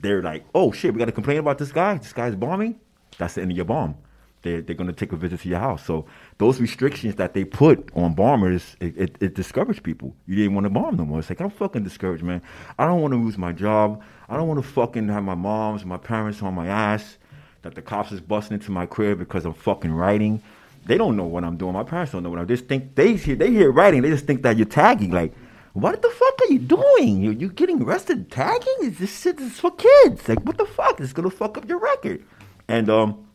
they're 0.00 0.22
like, 0.22 0.44
oh 0.54 0.72
shit, 0.72 0.92
we 0.92 0.98
got 0.98 1.08
a 1.08 1.12
complaint 1.12 1.40
about 1.40 1.58
this 1.58 1.72
guy. 1.72 1.98
This 1.98 2.12
guy's 2.12 2.34
bombing. 2.34 2.80
That's 3.18 3.34
the 3.34 3.42
end 3.42 3.50
of 3.50 3.56
your 3.56 3.66
bomb. 3.66 3.96
They're, 4.42 4.62
they're 4.62 4.76
gonna 4.76 4.92
take 4.92 5.12
a 5.12 5.16
visit 5.16 5.40
to 5.40 5.48
your 5.48 5.58
house. 5.58 5.84
So 5.84 6.06
those 6.38 6.60
restrictions 6.60 7.16
that 7.16 7.34
they 7.34 7.44
put 7.44 7.90
on 7.94 8.14
bombers, 8.14 8.76
it, 8.80 8.96
it, 8.96 9.16
it 9.20 9.34
discouraged 9.34 9.82
people. 9.82 10.14
You 10.26 10.36
didn't 10.36 10.54
want 10.54 10.64
to 10.64 10.70
bomb 10.70 10.96
no 10.96 11.04
more. 11.04 11.18
It's 11.18 11.28
like 11.28 11.40
I'm 11.40 11.50
fucking 11.50 11.84
discouraged, 11.84 12.22
man. 12.22 12.42
I 12.78 12.86
don't 12.86 13.00
want 13.00 13.12
to 13.12 13.18
lose 13.18 13.36
my 13.36 13.52
job. 13.52 14.02
I 14.28 14.36
don't 14.36 14.46
want 14.46 14.62
to 14.62 14.68
fucking 14.68 15.08
have 15.08 15.24
my 15.24 15.34
moms, 15.34 15.84
my 15.84 15.96
parents 15.96 16.42
on 16.42 16.54
my 16.54 16.68
ass. 16.68 17.18
That 17.62 17.74
the 17.74 17.82
cops 17.82 18.12
is 18.12 18.20
busting 18.20 18.54
into 18.54 18.70
my 18.70 18.86
crib 18.86 19.18
because 19.18 19.44
I'm 19.44 19.52
fucking 19.52 19.90
writing. 19.90 20.40
They 20.86 20.96
don't 20.96 21.16
know 21.16 21.24
what 21.24 21.42
I'm 21.42 21.56
doing. 21.56 21.72
My 21.72 21.82
parents 21.82 22.12
don't 22.12 22.22
know 22.22 22.30
what 22.30 22.38
I'm. 22.38 22.46
Just 22.46 22.66
think 22.66 22.94
they 22.94 23.14
hear 23.14 23.34
they 23.34 23.50
hear 23.50 23.72
writing. 23.72 24.02
They 24.02 24.10
just 24.10 24.26
think 24.26 24.42
that 24.42 24.56
you're 24.56 24.64
tagging. 24.66 25.10
Like, 25.10 25.34
what 25.72 26.00
the 26.02 26.10
fuck 26.10 26.40
are 26.42 26.52
you 26.52 26.58
doing? 26.58 27.22
You 27.22 27.32
you 27.32 27.50
getting 27.50 27.82
arrested 27.82 28.30
tagging? 28.30 28.74
Is 28.82 28.98
this 28.98 29.20
shit 29.20 29.40
is 29.40 29.58
for 29.60 29.70
kids? 29.72 30.28
Like, 30.28 30.44
what 30.44 30.58
the 30.58 30.66
fuck? 30.66 31.00
It's 31.00 31.12
gonna 31.12 31.30
fuck 31.30 31.56
up 31.56 31.68
your 31.68 31.78
record. 31.78 32.24
And 32.68 32.90
um, 32.90 33.26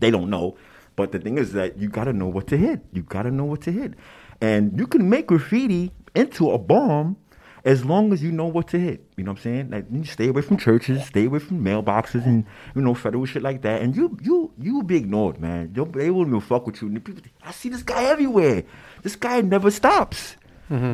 they 0.00 0.10
don't 0.10 0.30
know. 0.30 0.56
But 0.96 1.12
the 1.12 1.18
thing 1.18 1.38
is 1.38 1.52
that 1.52 1.78
you 1.78 1.88
gotta 1.88 2.12
know 2.12 2.28
what 2.28 2.46
to 2.48 2.56
hit. 2.56 2.80
You 2.92 3.02
gotta 3.02 3.30
know 3.30 3.44
what 3.44 3.62
to 3.62 3.72
hit. 3.72 3.94
And 4.40 4.78
you 4.78 4.86
can 4.86 5.08
make 5.08 5.28
graffiti 5.28 5.92
into 6.14 6.50
a 6.50 6.58
bomb 6.58 7.16
as 7.64 7.84
long 7.84 8.12
as 8.12 8.22
you 8.22 8.32
know 8.32 8.46
what 8.46 8.68
to 8.68 8.78
hit. 8.78 9.06
You 9.16 9.24
know 9.24 9.32
what 9.32 9.38
I'm 9.38 9.42
saying? 9.42 9.70
Like 9.70 9.86
you 9.90 10.04
stay 10.04 10.28
away 10.28 10.42
from 10.42 10.56
churches, 10.56 11.06
stay 11.06 11.26
away 11.26 11.38
from 11.38 11.64
mailboxes 11.64 12.26
and 12.26 12.44
you 12.74 12.82
know, 12.82 12.94
federal 12.94 13.24
shit 13.24 13.42
like 13.42 13.62
that. 13.62 13.82
And 13.82 13.96
you 13.96 14.18
you 14.20 14.52
you 14.58 14.74
will 14.76 14.82
be 14.82 14.96
ignored, 14.96 15.40
man. 15.40 15.72
You'll, 15.74 15.86
they 15.86 16.10
won't 16.10 16.28
even 16.28 16.40
fuck 16.40 16.66
with 16.66 16.82
you. 16.82 16.90
People, 17.00 17.22
I 17.42 17.52
see 17.52 17.68
this 17.68 17.82
guy 17.82 18.04
everywhere. 18.04 18.64
This 19.02 19.16
guy 19.16 19.40
never 19.40 19.70
stops. 19.70 20.36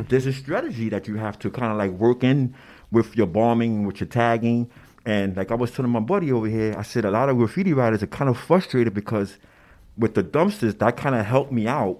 There's 0.09 0.25
a 0.25 0.33
strategy 0.33 0.89
that 0.89 1.07
you 1.07 1.15
have 1.15 1.39
to 1.39 1.49
kind 1.49 1.71
of 1.71 1.77
like 1.77 1.91
work 1.91 2.23
in 2.23 2.55
with 2.91 3.15
your 3.15 3.27
bombing, 3.27 3.85
with 3.85 3.99
your 3.99 4.07
tagging. 4.07 4.69
And 5.05 5.37
like 5.37 5.51
I 5.51 5.55
was 5.55 5.71
telling 5.71 5.91
my 5.91 5.99
buddy 5.99 6.31
over 6.31 6.47
here, 6.47 6.75
I 6.77 6.81
said 6.83 7.05
a 7.05 7.11
lot 7.11 7.29
of 7.29 7.37
graffiti 7.37 7.73
writers 7.73 8.03
are 8.03 8.07
kind 8.07 8.29
of 8.29 8.37
frustrated 8.37 8.93
because 8.93 9.37
with 9.97 10.15
the 10.15 10.23
dumpsters, 10.23 10.77
that 10.79 10.97
kind 10.97 11.15
of 11.15 11.25
helped 11.25 11.51
me 11.51 11.67
out 11.67 11.99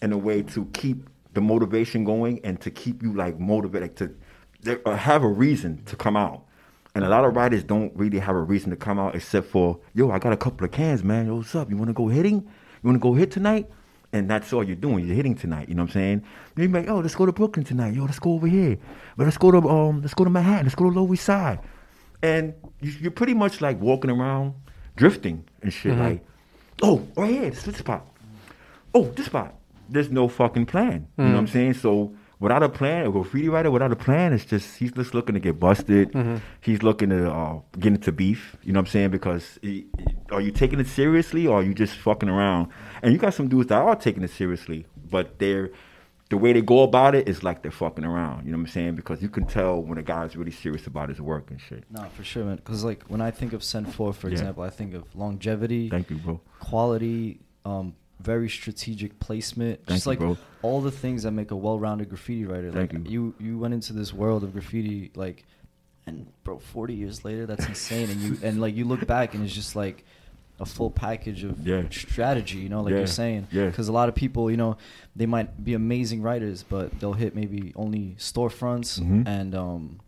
in 0.00 0.12
a 0.12 0.18
way 0.18 0.42
to 0.42 0.66
keep 0.72 1.08
the 1.34 1.40
motivation 1.40 2.04
going 2.04 2.40
and 2.44 2.60
to 2.60 2.70
keep 2.70 3.02
you 3.02 3.12
like 3.14 3.38
motivated 3.38 3.96
to 4.64 4.80
uh, 4.84 4.96
have 4.96 5.22
a 5.22 5.28
reason 5.28 5.82
to 5.84 5.96
come 5.96 6.16
out. 6.16 6.44
And 6.94 7.04
a 7.04 7.08
lot 7.08 7.24
of 7.24 7.36
writers 7.36 7.62
don't 7.62 7.94
really 7.94 8.18
have 8.18 8.34
a 8.34 8.42
reason 8.42 8.70
to 8.70 8.76
come 8.76 8.98
out 8.98 9.14
except 9.14 9.48
for, 9.48 9.78
yo, 9.94 10.10
I 10.10 10.18
got 10.18 10.32
a 10.32 10.36
couple 10.36 10.64
of 10.64 10.72
cans, 10.72 11.04
man. 11.04 11.26
Yo, 11.26 11.36
what's 11.36 11.54
up? 11.54 11.70
You 11.70 11.76
want 11.76 11.88
to 11.88 11.94
go 11.94 12.08
hitting? 12.08 12.40
You 12.42 12.82
want 12.82 12.96
to 12.96 13.00
go 13.00 13.14
hit 13.14 13.30
tonight? 13.30 13.68
And 14.12 14.28
that's 14.30 14.52
all 14.54 14.64
you're 14.64 14.74
doing. 14.76 15.06
You're 15.06 15.16
hitting 15.16 15.34
tonight. 15.34 15.68
You 15.68 15.74
know 15.74 15.82
what 15.82 15.90
I'm 15.90 15.92
saying? 15.92 16.22
You're 16.56 16.68
like, 16.68 16.88
oh, 16.88 17.00
let's 17.00 17.14
go 17.14 17.26
to 17.26 17.32
Brooklyn 17.32 17.64
tonight. 17.64 17.94
Yo, 17.94 18.04
let's 18.04 18.18
go 18.18 18.32
over 18.32 18.46
here. 18.46 18.78
But 19.16 19.24
let's 19.24 19.36
go 19.36 19.50
to 19.50 19.58
um, 19.68 20.00
let's 20.00 20.14
go 20.14 20.24
to 20.24 20.30
Manhattan. 20.30 20.64
Let's 20.64 20.74
go 20.74 20.88
to 20.90 20.98
Lower 20.98 21.12
East 21.12 21.24
Side. 21.24 21.60
And 22.22 22.54
you, 22.80 22.90
you're 23.00 23.10
pretty 23.10 23.34
much 23.34 23.60
like 23.60 23.78
walking 23.80 24.10
around, 24.10 24.54
drifting 24.96 25.44
and 25.62 25.72
shit. 25.72 25.92
Mhm. 25.92 25.98
Like, 25.98 26.26
oh, 26.82 27.06
right 27.16 27.30
here, 27.30 27.50
this 27.50 27.76
spot. 27.76 28.06
Oh, 28.94 29.04
this 29.14 29.26
spot. 29.26 29.54
There's 29.90 30.10
no 30.10 30.26
fucking 30.26 30.66
plan. 30.66 31.06
You 31.18 31.24
know 31.24 31.30
what 31.32 31.38
I'm 31.40 31.46
Mhm. 31.46 31.50
saying? 31.52 31.74
So 31.74 32.14
without 32.40 32.62
a 32.62 32.68
plan, 32.68 33.06
a 33.06 33.10
graffiti 33.10 33.48
writer 33.48 33.70
without 33.70 33.92
a 33.92 33.96
plan, 33.96 34.32
it's 34.32 34.44
just 34.44 34.78
he's 34.78 34.92
just 34.92 35.14
looking 35.14 35.34
to 35.34 35.40
get 35.40 35.58
busted. 35.58 36.12
Mhm. 36.12 36.40
He's 36.60 36.82
looking 36.82 37.10
to 37.10 37.30
uh, 37.32 37.60
get 37.78 37.92
into 37.94 38.12
beef. 38.12 38.56
You 38.62 38.72
know 38.72 38.80
what 38.80 38.88
I'm 38.88 38.90
saying? 38.92 39.10
Because 39.10 39.58
are 40.30 40.40
you 40.40 40.50
taking 40.50 40.78
it 40.80 40.86
seriously 40.86 41.46
or 41.46 41.60
are 41.60 41.62
you 41.62 41.74
just 41.74 41.96
fucking 41.96 42.28
around? 42.28 42.68
And 43.02 43.12
you 43.12 43.18
got 43.18 43.34
some 43.34 43.48
dudes 43.48 43.68
that 43.68 43.80
are 43.80 43.96
taking 43.96 44.22
it 44.22 44.30
seriously, 44.30 44.86
but 45.10 45.38
they're 45.38 45.70
the 46.30 46.36
way 46.36 46.52
they 46.52 46.60
go 46.60 46.82
about 46.82 47.14
it 47.14 47.26
is 47.26 47.42
like 47.42 47.62
they're 47.62 47.70
fucking 47.70 48.04
around. 48.04 48.44
You 48.44 48.52
know 48.52 48.58
what 48.58 48.64
I'm 48.68 48.72
saying? 48.72 48.96
Because 48.96 49.22
you 49.22 49.30
can 49.30 49.46
tell 49.46 49.80
when 49.82 49.96
a 49.96 50.02
guy's 50.02 50.36
really 50.36 50.50
serious 50.50 50.86
about 50.86 51.08
his 51.08 51.22
work 51.22 51.50
and 51.50 51.58
shit. 51.58 51.84
No, 51.90 52.04
for 52.14 52.22
sure, 52.22 52.44
man. 52.44 52.56
Because 52.56 52.84
like 52.84 53.02
when 53.08 53.22
I 53.22 53.30
think 53.30 53.54
of 53.54 53.64
Sen 53.64 53.86
Four, 53.86 54.12
for 54.12 54.28
Yeah. 54.28 54.32
example, 54.34 54.62
I 54.62 54.68
think 54.68 54.92
of 54.92 55.04
longevity, 55.16 55.88
Thank 55.88 56.10
you, 56.10 56.16
bro. 56.18 56.40
quality, 56.60 57.40
um, 57.64 57.94
very 58.20 58.48
strategic 58.48 59.18
placement, 59.20 59.78
Thank 59.86 59.96
just 59.96 60.06
you, 60.06 60.10
like 60.10 60.18
bro. 60.18 60.36
all 60.62 60.80
the 60.80 60.90
things 60.90 61.22
that 61.22 61.30
make 61.32 61.50
a 61.50 61.56
well-rounded 61.56 62.08
graffiti 62.08 62.44
writer. 62.44 62.72
Thank 62.72 62.92
like 62.92 63.08
you. 63.08 63.34
you, 63.38 63.46
you 63.46 63.58
went 63.58 63.74
into 63.74 63.92
this 63.92 64.12
world 64.12 64.42
of 64.44 64.52
graffiti, 64.52 65.10
like, 65.14 65.44
and 66.06 66.26
bro, 66.42 66.58
forty 66.58 66.94
years 66.94 67.24
later, 67.24 67.46
that's 67.46 67.66
insane. 67.66 68.10
and 68.10 68.20
you 68.20 68.38
and 68.42 68.60
like 68.60 68.74
you 68.74 68.84
look 68.84 69.06
back 69.06 69.34
and 69.34 69.44
it's 69.44 69.54
just 69.54 69.76
like 69.76 70.04
a 70.60 70.66
full 70.66 70.90
package 70.90 71.44
of 71.44 71.64
Yeah. 71.66 71.82
strategy. 71.90 72.58
You 72.58 72.68
know, 72.68 72.82
like 72.82 72.90
Yeah. 72.92 72.98
you're 72.98 73.06
saying, 73.06 73.46
Yeah. 73.52 73.66
Because 73.66 73.86
a 73.88 73.92
lot 73.92 74.08
of 74.08 74.14
people, 74.16 74.50
you 74.50 74.56
know, 74.56 74.76
they 75.14 75.26
might 75.26 75.62
be 75.62 75.74
amazing 75.74 76.20
writers, 76.22 76.64
but 76.68 76.98
they'll 76.98 77.12
hit 77.12 77.36
maybe 77.36 77.72
only 77.76 78.16
storefronts 78.18 79.00
Mhm. 79.00 79.26
and 79.28 79.54
um, 79.54 80.00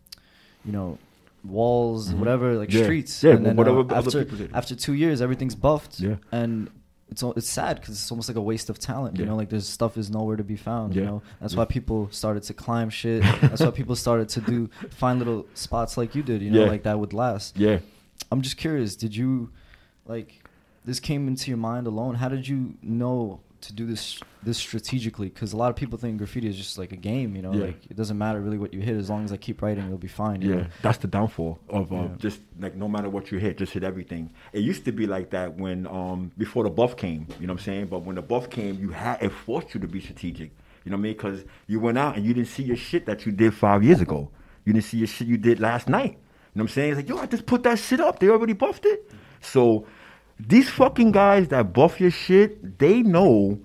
you 0.64 0.72
know. 0.72 0.98
Walls, 1.42 2.12
Mhm. 2.12 2.18
whatever, 2.18 2.58
like 2.58 2.70
Yeah. 2.70 2.82
streets. 2.82 3.22
Yeah, 3.24 3.32
and 3.36 3.46
then, 3.46 3.56
whatever 3.56 3.80
uh, 3.80 3.94
after, 3.96 4.26
after 4.52 4.74
two 4.74 4.92
years, 4.92 5.22
everything's 5.22 5.54
buffed. 5.54 5.98
Yeah. 5.98 6.16
And 6.30 6.68
it's 7.10 7.22
it's 7.22 7.48
sad 7.48 7.80
because 7.80 7.94
it's 7.94 8.10
almost 8.10 8.28
like 8.28 8.36
a 8.36 8.40
waste 8.40 8.70
of 8.70 8.78
talent. 8.78 9.18
You 9.18 9.26
know, 9.26 9.36
like 9.36 9.48
there's 9.50 9.68
stuff 9.68 9.96
is 9.96 10.10
nowhere 10.10 10.36
to 10.36 10.44
be 10.44 10.56
found. 10.56 10.94
Yeah. 10.94 11.00
You 11.02 11.06
know, 11.08 11.22
that's 11.40 11.52
Yeah. 11.54 11.58
why 11.60 11.64
people 11.66 12.08
started 12.12 12.42
to 12.44 12.54
climb 12.54 12.88
shit. 12.90 13.22
that's 13.40 13.60
why 13.62 13.70
people 13.70 13.96
started 13.96 14.28
to 14.30 14.40
do 14.40 14.68
find 14.90 15.18
little 15.18 15.46
spots 15.54 15.96
like 15.96 16.14
you 16.14 16.22
did. 16.22 16.40
You 16.42 16.50
know, 16.50 16.64
Yeah. 16.64 16.70
like 16.70 16.84
that 16.84 16.98
would 17.00 17.12
last. 17.12 17.56
Yeah. 17.58 17.78
I'm 18.30 18.42
just 18.42 18.56
curious. 18.56 18.94
Did 18.96 19.16
you 19.16 19.50
like 20.06 20.42
this 20.84 21.00
came 21.00 21.26
into 21.28 21.50
your 21.50 21.58
mind 21.58 21.86
alone? 21.86 22.14
How 22.16 22.28
did 22.28 22.46
you 22.48 22.74
know 22.82 23.40
to 23.62 23.72
do 23.72 23.86
this 23.86 24.20
this 24.42 24.56
strategically 24.58 25.28
because 25.28 25.52
a 25.52 25.56
lot 25.56 25.68
of 25.70 25.76
people 25.76 25.98
think 25.98 26.16
graffiti 26.18 26.48
is 26.48 26.56
just 26.56 26.78
like 26.78 26.92
a 26.92 26.96
game. 26.96 27.36
You 27.36 27.42
know, 27.42 27.52
Yeah. 27.52 27.66
like 27.66 27.86
it 27.90 27.96
doesn't 27.96 28.16
matter 28.16 28.40
really 28.40 28.58
what 28.58 28.72
you 28.72 28.80
hit 28.80 28.96
as 28.96 29.10
long 29.10 29.24
as 29.24 29.32
I 29.32 29.36
keep 29.36 29.60
writing, 29.62 29.86
you'll 29.88 29.98
be 29.98 30.08
fine. 30.08 30.40
Yeah, 30.42 30.54
know? 30.54 30.66
that's 30.82 30.98
the 30.98 31.08
downfall 31.08 31.58
of 31.68 31.92
uh, 31.92 31.96
Yeah. 31.96 32.08
just 32.18 32.40
like 32.58 32.74
no 32.74 32.88
matter 32.88 33.08
what 33.10 33.30
you 33.30 33.38
hit, 33.38 33.58
just 33.58 33.72
hit 33.72 33.84
everything. 33.84 34.30
It 34.52 34.60
used 34.60 34.84
to 34.86 34.92
be 34.92 35.06
like 35.06 35.30
that 35.30 35.56
when 35.58 35.86
um 35.86 36.32
before 36.38 36.64
the 36.64 36.70
buff 36.70 36.96
came, 36.96 37.26
you 37.40 37.46
know 37.46 37.52
what 37.52 37.60
I'm 37.60 37.64
saying? 37.64 37.86
But 37.86 38.00
when 38.04 38.16
the 38.16 38.22
buff 38.22 38.48
came, 38.50 38.78
you 38.80 38.90
had 38.90 39.22
it 39.22 39.30
forced 39.30 39.74
you 39.74 39.80
to 39.80 39.86
be 39.88 40.00
strategic. 40.00 40.50
You 40.84 40.90
know 40.90 40.96
what 40.96 41.00
I 41.00 41.02
mean? 41.02 41.12
Because 41.12 41.44
you 41.66 41.78
went 41.80 41.98
out 41.98 42.16
and 42.16 42.24
you 42.24 42.32
didn't 42.32 42.48
see 42.48 42.62
your 42.62 42.76
shit 42.76 43.04
that 43.06 43.26
you 43.26 43.32
did 43.32 43.52
five 43.52 43.84
years 43.84 44.00
ago. 44.00 44.30
You 44.64 44.72
didn't 44.72 44.86
see 44.86 44.96
your 44.98 45.06
shit 45.06 45.28
you 45.28 45.36
did 45.36 45.60
last 45.60 45.88
night. 45.88 46.12
You 46.12 46.58
know 46.58 46.62
what 46.64 46.70
I'm 46.70 46.74
saying? 46.74 46.90
It's 46.92 46.96
like, 46.96 47.08
yo, 47.08 47.18
I 47.18 47.26
just 47.26 47.44
put 47.46 47.62
that 47.64 47.78
shit 47.78 48.00
up. 48.00 48.18
They 48.18 48.28
already 48.28 48.54
buffed 48.54 48.86
it. 48.86 49.10
So 49.40 49.86
these 50.48 50.68
fucking 50.70 51.12
guys 51.12 51.48
that 51.48 51.72
buff 51.72 52.00
your 52.00 52.10
shit, 52.10 52.78
they 52.78 53.02
know 53.02 53.60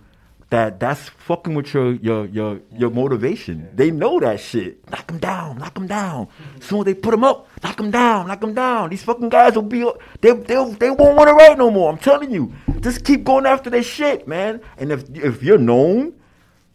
that 0.52 0.80
that's 0.80 1.10
fucking 1.10 1.56
with 1.56 1.74
your 1.74 1.94
your 1.96 2.26
your 2.28 2.60
your 2.72 2.90
motivation. 2.92 3.68
They 3.76 3.90
know 3.92 4.20
that 4.20 4.40
shit. 4.40 4.90
Knock 4.92 5.08
them 5.08 5.18
down, 5.18 5.58
knock 5.58 5.74
them 5.74 5.88
down. 5.88 6.28
Soon 6.60 6.80
as 6.80 6.86
they 6.86 6.94
put 6.94 7.12
them 7.12 7.24
up, 7.24 7.48
knock 7.64 7.78
them 7.78 7.92
down, 7.92 8.28
knock 8.28 8.42
them 8.42 8.54
down. 8.54 8.90
These 8.92 9.04
fucking 9.04 9.30
guys 9.30 9.56
will 9.56 9.64
be 9.64 9.90
they 10.22 10.32
they 10.34 10.56
they 10.80 10.92
won't 10.92 11.18
want 11.18 11.28
to 11.30 11.34
write 11.34 11.58
no 11.58 11.72
more. 11.72 11.92
I'm 11.92 11.98
telling 11.98 12.32
you. 12.32 12.54
Just 12.82 13.04
keep 13.04 13.24
going 13.24 13.46
after 13.48 13.70
their 13.72 13.82
shit, 13.84 14.28
man. 14.28 14.62
And 14.78 14.92
if 14.92 15.04
if 15.16 15.42
you're 15.42 15.58
known 15.58 16.14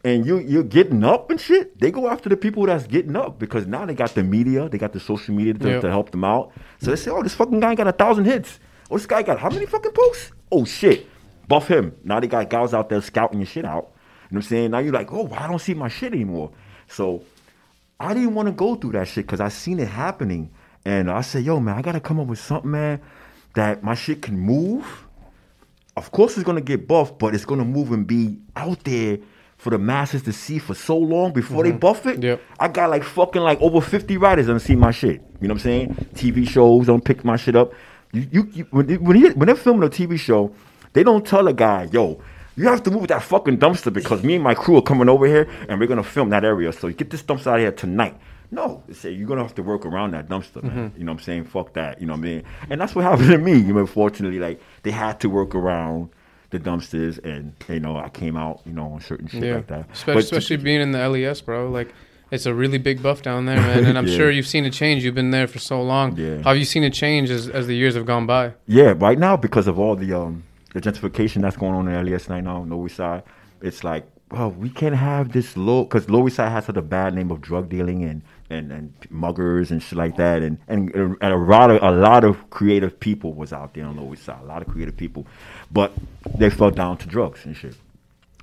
and 0.02 0.26
you 0.26 0.38
you're 0.38 0.64
getting 0.64 1.04
up 1.04 1.30
and 1.30 1.40
shit, 1.40 1.78
they 1.78 1.92
go 1.92 2.08
after 2.08 2.28
the 2.28 2.36
people 2.36 2.66
that's 2.66 2.86
getting 2.88 3.14
up 3.14 3.38
because 3.38 3.66
now 3.68 3.86
they 3.86 3.94
got 3.94 4.14
the 4.14 4.24
media, 4.24 4.68
they 4.68 4.78
got 4.78 4.92
the 4.92 5.00
social 5.00 5.34
media 5.34 5.54
to, 5.54 5.68
Yep. 5.68 5.80
to 5.82 5.90
help 5.90 6.10
them 6.10 6.24
out. 6.24 6.50
So 6.82 6.90
they 6.90 6.96
say, 6.96 7.10
oh, 7.12 7.22
this 7.22 7.34
fucking 7.34 7.60
guy 7.60 7.76
got 7.76 7.86
a 7.86 7.92
thousand 7.92 8.24
hits. 8.24 8.58
Oh, 8.90 8.96
this 8.96 9.06
guy 9.06 9.22
got 9.22 9.38
how 9.38 9.50
many 9.50 9.66
fucking 9.66 9.92
posts? 9.92 10.32
Oh 10.50 10.64
shit, 10.64 11.06
buff 11.48 11.68
him. 11.68 11.94
Now 12.04 12.20
they 12.20 12.26
got 12.26 12.50
guys 12.50 12.74
out 12.74 12.88
there 12.88 13.00
scouting 13.00 13.38
your 13.38 13.46
shit 13.46 13.64
out. 13.64 13.92
You 14.30 14.36
know 14.36 14.36
what 14.36 14.36
I'm 14.36 14.42
saying? 14.42 14.70
Now 14.70 14.78
you're 14.78 14.92
like, 14.92 15.12
oh, 15.12 15.28
I 15.32 15.46
don't 15.46 15.58
see 15.58 15.74
my 15.74 15.88
shit 15.88 16.12
anymore. 16.12 16.52
So 16.88 17.22
I 17.98 18.14
didn't 18.14 18.34
want 18.34 18.46
to 18.46 18.52
go 18.52 18.74
through 18.74 18.92
that 18.92 19.08
shit 19.08 19.26
because 19.26 19.40
I 19.40 19.48
seen 19.48 19.78
it 19.78 19.88
happening, 19.88 20.50
and 20.84 21.10
I 21.10 21.20
said, 21.20 21.44
yo, 21.44 21.60
man, 21.60 21.76
I 21.76 21.82
gotta 21.82 22.00
come 22.00 22.18
up 22.18 22.26
with 22.26 22.40
something, 22.40 22.70
man, 22.70 23.00
that 23.54 23.82
my 23.82 23.94
shit 23.94 24.22
can 24.22 24.38
move 24.38 25.06
of 26.00 26.12
course 26.12 26.36
it's 26.36 26.44
gonna 26.44 26.60
get 26.60 26.88
buffed, 26.88 27.18
but 27.18 27.34
it's 27.34 27.44
gonna 27.44 27.64
move 27.64 27.92
and 27.92 28.06
be 28.06 28.38
out 28.56 28.82
there 28.84 29.18
for 29.58 29.68
the 29.68 29.78
masses 29.78 30.22
to 30.22 30.32
see 30.32 30.58
for 30.58 30.74
so 30.74 30.96
long 30.96 31.32
before 31.32 31.62
they 31.62 31.70
mm-hmm. 31.70 31.78
buff 31.78 32.06
it. 32.06 32.22
Yep. 32.22 32.40
I 32.58 32.68
got 32.68 32.88
like 32.88 33.04
fucking 33.04 33.42
like 33.42 33.60
over 33.60 33.82
50 33.82 34.16
writers 34.16 34.46
that 34.46 34.58
see 34.60 34.76
my 34.76 34.90
shit. 34.90 35.20
You 35.40 35.48
know 35.48 35.52
what 35.54 35.56
I'm 35.56 35.58
saying? 35.58 36.08
TV 36.14 36.48
shows 36.48 36.86
don't 36.86 37.04
pick 37.04 37.22
my 37.22 37.36
shit 37.36 37.54
up. 37.54 37.74
You, 38.12 38.26
you, 38.32 38.48
you 38.52 38.66
when, 38.70 38.88
when, 39.04 39.16
he, 39.16 39.30
when 39.30 39.46
they're 39.46 39.54
filming 39.56 39.86
a 39.86 39.90
TV 39.90 40.18
show, 40.18 40.52
they 40.92 41.02
don't 41.02 41.24
tell 41.26 41.46
a 41.48 41.52
guy, 41.52 41.88
yo, 41.92 42.20
you 42.56 42.64
have 42.66 42.82
to 42.82 42.90
move 42.90 43.08
that 43.08 43.22
fucking 43.22 43.58
dumpster 43.58 43.92
because 43.92 44.22
me 44.22 44.34
and 44.34 44.44
my 44.44 44.54
crew 44.54 44.76
are 44.76 44.82
coming 44.82 45.08
over 45.08 45.26
here 45.26 45.48
and 45.68 45.78
we're 45.78 45.86
gonna 45.86 46.02
film 46.02 46.30
that 46.30 46.44
area. 46.44 46.72
So 46.72 46.88
you 46.88 46.94
get 46.94 47.10
this 47.10 47.22
dumpster 47.22 47.46
out 47.46 47.54
of 47.56 47.60
here 47.60 47.72
tonight. 47.72 48.16
No, 48.50 48.82
they 48.88 48.94
say 48.94 49.12
you're 49.12 49.28
gonna 49.28 49.42
have 49.42 49.54
to 49.54 49.62
work 49.62 49.86
around 49.86 50.10
that 50.12 50.28
dumpster, 50.28 50.62
man. 50.62 50.90
Mm-hmm. 50.90 50.98
You 50.98 51.04
know 51.04 51.12
what 51.12 51.18
I'm 51.20 51.24
saying? 51.24 51.44
Fuck 51.44 51.72
that. 51.74 52.00
You 52.00 52.08
know 52.08 52.14
what 52.14 52.18
I 52.18 52.22
mean? 52.22 52.42
And 52.68 52.80
that's 52.80 52.94
what 52.96 53.04
happened 53.04 53.30
to 53.30 53.38
me. 53.38 53.52
You 53.56 53.72
know, 53.72 53.86
fortunately, 53.86 54.40
like 54.40 54.60
they 54.82 54.90
had 54.90 55.20
to 55.20 55.30
work 55.30 55.54
around 55.54 56.10
the 56.50 56.58
dumpsters, 56.58 57.24
and 57.24 57.54
you 57.68 57.78
know, 57.78 57.96
I 57.96 58.08
came 58.08 58.36
out, 58.36 58.60
you 58.66 58.72
know, 58.72 58.86
on 58.92 59.00
certain 59.00 59.28
shit 59.28 59.44
Yeah, 59.44 59.54
like 59.54 59.68
that. 59.68 59.86
especially, 59.92 60.14
But- 60.14 60.24
especially 60.24 60.56
being 60.56 60.80
in 60.80 60.90
the 60.90 60.98
LES, 61.08 61.40
bro. 61.42 61.70
Like, 61.70 61.94
it's 62.30 62.46
a 62.46 62.54
really 62.54 62.78
big 62.78 63.02
buff 63.02 63.22
down 63.22 63.46
there, 63.46 63.56
man. 63.56 63.84
And 63.84 63.98
I'm 63.98 64.06
Yeah. 64.10 64.16
sure 64.16 64.30
you've 64.30 64.46
seen 64.46 64.64
a 64.64 64.70
change. 64.70 65.04
You've 65.04 65.14
been 65.14 65.30
there 65.30 65.46
for 65.48 65.58
so 65.58 65.82
long. 65.82 66.16
Yeah. 66.16 66.42
Have 66.42 66.56
you 66.56 66.64
seen 66.64 66.84
a 66.84 66.90
change 66.90 67.30
as, 67.30 67.48
as 67.48 67.66
the 67.66 67.74
years 67.74 67.94
have 67.94 68.06
gone 68.06 68.26
by? 68.26 68.52
Yeah, 68.66 68.94
right 68.96 69.18
now 69.18 69.36
because 69.36 69.66
of 69.66 69.78
all 69.78 69.96
the 69.96 70.12
um 70.12 70.44
the 70.72 70.80
gentrification 70.80 71.42
that's 71.42 71.56
going 71.56 71.74
on 71.74 71.88
in 71.88 72.06
LES 72.10 72.28
right 72.28 72.44
now, 72.44 72.62
Lower 72.62 72.86
East 72.86 72.96
Side, 72.96 73.24
it's 73.60 73.82
like, 73.82 74.04
well, 74.30 74.52
we 74.52 74.70
can't 74.70 74.94
have 74.94 75.32
this 75.32 75.56
low 75.56 75.82
because 75.84 76.08
Lower 76.08 76.28
East 76.28 76.36
Side 76.36 76.50
has 76.52 76.66
such 76.66 76.76
a 76.76 76.82
bad 76.82 77.14
name 77.14 77.30
of 77.32 77.40
drug 77.40 77.68
dealing 77.68 78.04
and 78.04 78.22
and, 78.48 78.72
and 78.72 78.92
muggers 79.10 79.70
and 79.70 79.80
shit 79.82 79.96
like 79.98 80.16
that, 80.16 80.42
and 80.42 80.58
and, 80.68 80.94
and 80.94 81.16
a 81.22 81.36
lot 81.36 81.70
of 81.70 81.82
a 81.82 81.90
lot 81.90 82.22
of 82.24 82.50
creative 82.50 82.98
people 83.00 83.32
was 83.32 83.52
out 83.52 83.74
there 83.74 83.84
on 83.86 83.96
Lower 83.96 84.14
East 84.14 84.24
Side, 84.24 84.40
a 84.42 84.46
lot 84.46 84.62
of 84.62 84.68
creative 84.68 84.96
people, 84.96 85.26
but 85.72 85.92
they 86.38 86.50
fell 86.50 86.70
down 86.70 86.96
to 86.98 87.06
drugs 87.08 87.44
and 87.44 87.56
shit. 87.56 87.74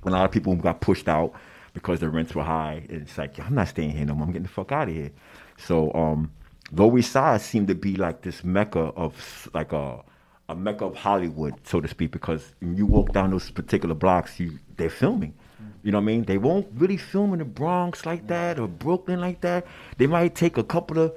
A 0.04 0.10
lot 0.10 0.24
of 0.24 0.30
people 0.30 0.54
got 0.56 0.80
pushed 0.80 1.08
out 1.08 1.32
because 1.78 2.00
the 2.00 2.08
rents 2.08 2.34
were 2.34 2.44
high. 2.44 2.84
And 2.88 3.02
it's 3.02 3.16
like, 3.16 3.38
I'm 3.38 3.54
not 3.54 3.68
staying 3.68 3.90
here 3.90 4.04
no 4.04 4.14
more. 4.14 4.26
I'm 4.26 4.32
getting 4.32 4.44
the 4.44 4.48
fuck 4.48 4.72
out 4.72 4.88
of 4.88 4.94
here. 4.94 5.10
So, 5.56 5.92
um, 5.94 6.32
Lower 6.72 6.98
East 6.98 7.12
Side 7.12 7.40
seemed 7.40 7.68
to 7.68 7.74
be 7.74 7.96
like 7.96 8.22
this 8.22 8.44
mecca 8.44 8.92
of 8.96 9.48
like 9.54 9.72
a 9.72 10.02
a 10.50 10.54
mecca 10.54 10.86
of 10.86 10.96
Hollywood, 10.96 11.54
so 11.64 11.78
to 11.80 11.88
speak, 11.88 12.10
because 12.10 12.54
when 12.60 12.74
you 12.74 12.86
walk 12.86 13.12
down 13.12 13.30
those 13.30 13.50
particular 13.50 13.94
blocks, 13.94 14.40
you 14.40 14.58
they're 14.76 14.90
filming. 14.90 15.34
You 15.82 15.92
know 15.92 15.98
what 15.98 16.02
I 16.02 16.06
mean? 16.06 16.24
They 16.24 16.38
won't 16.38 16.66
really 16.74 16.96
film 16.96 17.32
in 17.32 17.38
the 17.38 17.44
Bronx 17.44 18.04
like 18.04 18.26
that 18.28 18.58
or 18.58 18.66
Brooklyn 18.66 19.20
like 19.20 19.40
that. 19.42 19.66
They 19.96 20.06
might 20.06 20.34
take 20.34 20.56
a 20.56 20.64
couple 20.64 20.98
of 20.98 21.12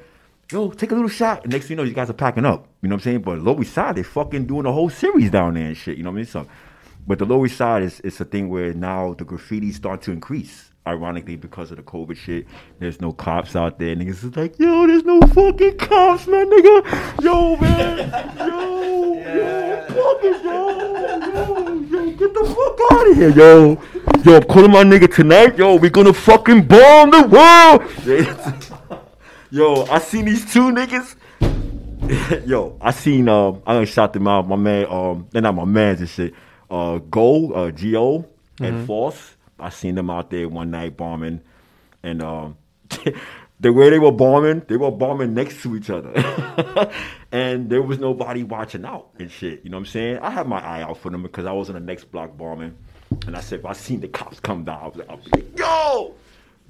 yo, 0.51 0.69
take 0.71 0.91
a 0.91 0.95
little 0.95 1.09
shot. 1.09 1.43
And 1.43 1.51
next 1.53 1.67
thing 1.67 1.77
you 1.77 1.83
know, 1.83 1.87
you 1.87 1.93
guys 1.93 2.09
are 2.09 2.13
packing 2.13 2.45
up. 2.45 2.67
You 2.81 2.89
know 2.89 2.95
what 2.95 3.01
I'm 3.01 3.03
saying? 3.03 3.21
But 3.21 3.39
Lower 3.39 3.61
East 3.61 3.73
Side, 3.73 3.95
they 3.95 4.03
fucking 4.03 4.45
doing 4.45 4.65
a 4.65 4.71
whole 4.71 4.89
series 4.89 5.31
down 5.31 5.53
there 5.55 5.67
and 5.67 5.77
shit. 5.77 5.97
You 5.97 6.03
know 6.03 6.11
what 6.11 6.15
I 6.15 6.17
mean? 6.17 6.25
So, 6.25 6.47
but 7.07 7.19
the 7.19 7.25
Lower 7.25 7.45
East 7.45 7.57
Side 7.57 7.83
is, 7.83 7.99
is 8.01 8.19
a 8.21 8.25
thing 8.25 8.49
where 8.49 8.73
now 8.73 9.13
the 9.13 9.25
graffiti 9.25 9.71
start 9.71 10.01
to 10.03 10.11
increase. 10.11 10.69
Ironically, 10.87 11.35
because 11.35 11.69
of 11.69 11.77
the 11.77 11.83
COVID 11.83 12.17
shit, 12.17 12.47
there's 12.79 12.99
no 12.99 13.11
cops 13.11 13.55
out 13.55 13.77
there. 13.77 13.95
Niggas 13.95 14.23
is 14.23 14.35
like, 14.35 14.57
yo, 14.57 14.87
there's 14.87 15.03
no 15.03 15.21
fucking 15.21 15.77
cops, 15.77 16.25
man, 16.25 16.49
nigga. 16.49 17.23
Yo, 17.23 17.55
man. 17.57 17.97
Yo, 18.39 19.13
yo, 19.13 19.85
fuckers, 19.89 20.43
yo, 20.43 20.69
yo, 21.33 21.81
yo, 21.81 22.11
get 22.13 22.33
the 22.33 22.45
fuck 22.45 22.79
out 22.99 23.11
of 23.11 23.15
here, 23.15 23.29
yo. 23.29 23.79
Yo, 24.23 24.35
I'm 24.37 24.43
calling 24.43 24.71
my 24.71 24.83
nigga 24.83 25.13
tonight. 25.13 25.55
Yo, 25.55 25.75
we 25.75 25.89
gonna 25.89 26.13
fucking 26.13 26.63
bomb 26.67 27.11
the 27.11 27.27
world. 27.27 29.01
Yo, 29.51 29.83
I 29.85 29.99
seen 29.99 30.25
these 30.25 30.51
two 30.51 30.71
niggas. 30.71 31.15
Yo, 32.47 32.77
I 32.79 32.91
seen 32.91 33.27
um 33.27 33.61
I 33.65 33.73
done 33.73 33.85
shot 33.85 34.13
them 34.13 34.27
out. 34.27 34.47
My 34.47 34.55
man, 34.55 34.85
um 34.89 35.27
they're 35.31 35.41
not 35.41 35.55
my 35.55 35.65
mans 35.65 35.99
and 35.99 36.09
shit. 36.09 36.33
Uh 36.71 36.97
Go, 36.97 37.51
uh 37.51 37.71
Geo 37.71 38.25
and 38.59 38.87
Force. 38.87 39.35
I 39.59 39.69
seen 39.69 39.95
them 39.95 40.09
out 40.09 40.31
there 40.31 40.49
one 40.49 40.71
night 40.71 40.97
bombing. 40.97 41.41
And 42.01 42.23
um 42.23 42.57
the 43.59 43.71
way 43.71 43.89
they 43.91 43.99
were 43.99 44.11
bombing, 44.11 44.63
they 44.67 44.77
were 44.77 44.89
bombing 44.91 45.33
next 45.33 45.61
to 45.63 45.75
each 45.75 45.89
other. 45.89 46.11
and 47.31 47.69
there 47.69 47.81
was 47.81 47.99
nobody 47.99 48.43
watching 48.43 48.85
out 48.85 49.09
and 49.19 49.29
shit. 49.29 49.63
You 49.63 49.69
know 49.69 49.77
what 49.77 49.81
I'm 49.81 49.85
saying? 49.87 50.19
I 50.19 50.31
had 50.31 50.47
my 50.47 50.59
eye 50.59 50.81
out 50.81 50.97
for 50.97 51.11
them 51.11 51.21
because 51.21 51.45
I 51.45 51.51
was 51.51 51.69
in 51.69 51.75
the 51.75 51.79
next 51.79 52.05
block 52.11 52.35
bombing. 52.37 52.75
And 53.27 53.35
I 53.35 53.41
said, 53.41 53.59
if 53.59 53.65
I 53.65 53.73
seen 53.73 53.99
the 53.99 54.07
cops 54.07 54.39
come 54.39 54.63
down, 54.63 54.79
I 54.81 54.87
was 54.87 54.95
like, 54.95 55.09
I'll 55.09 55.17
be 55.17 55.29
like, 55.31 55.59
yo, 55.59 56.15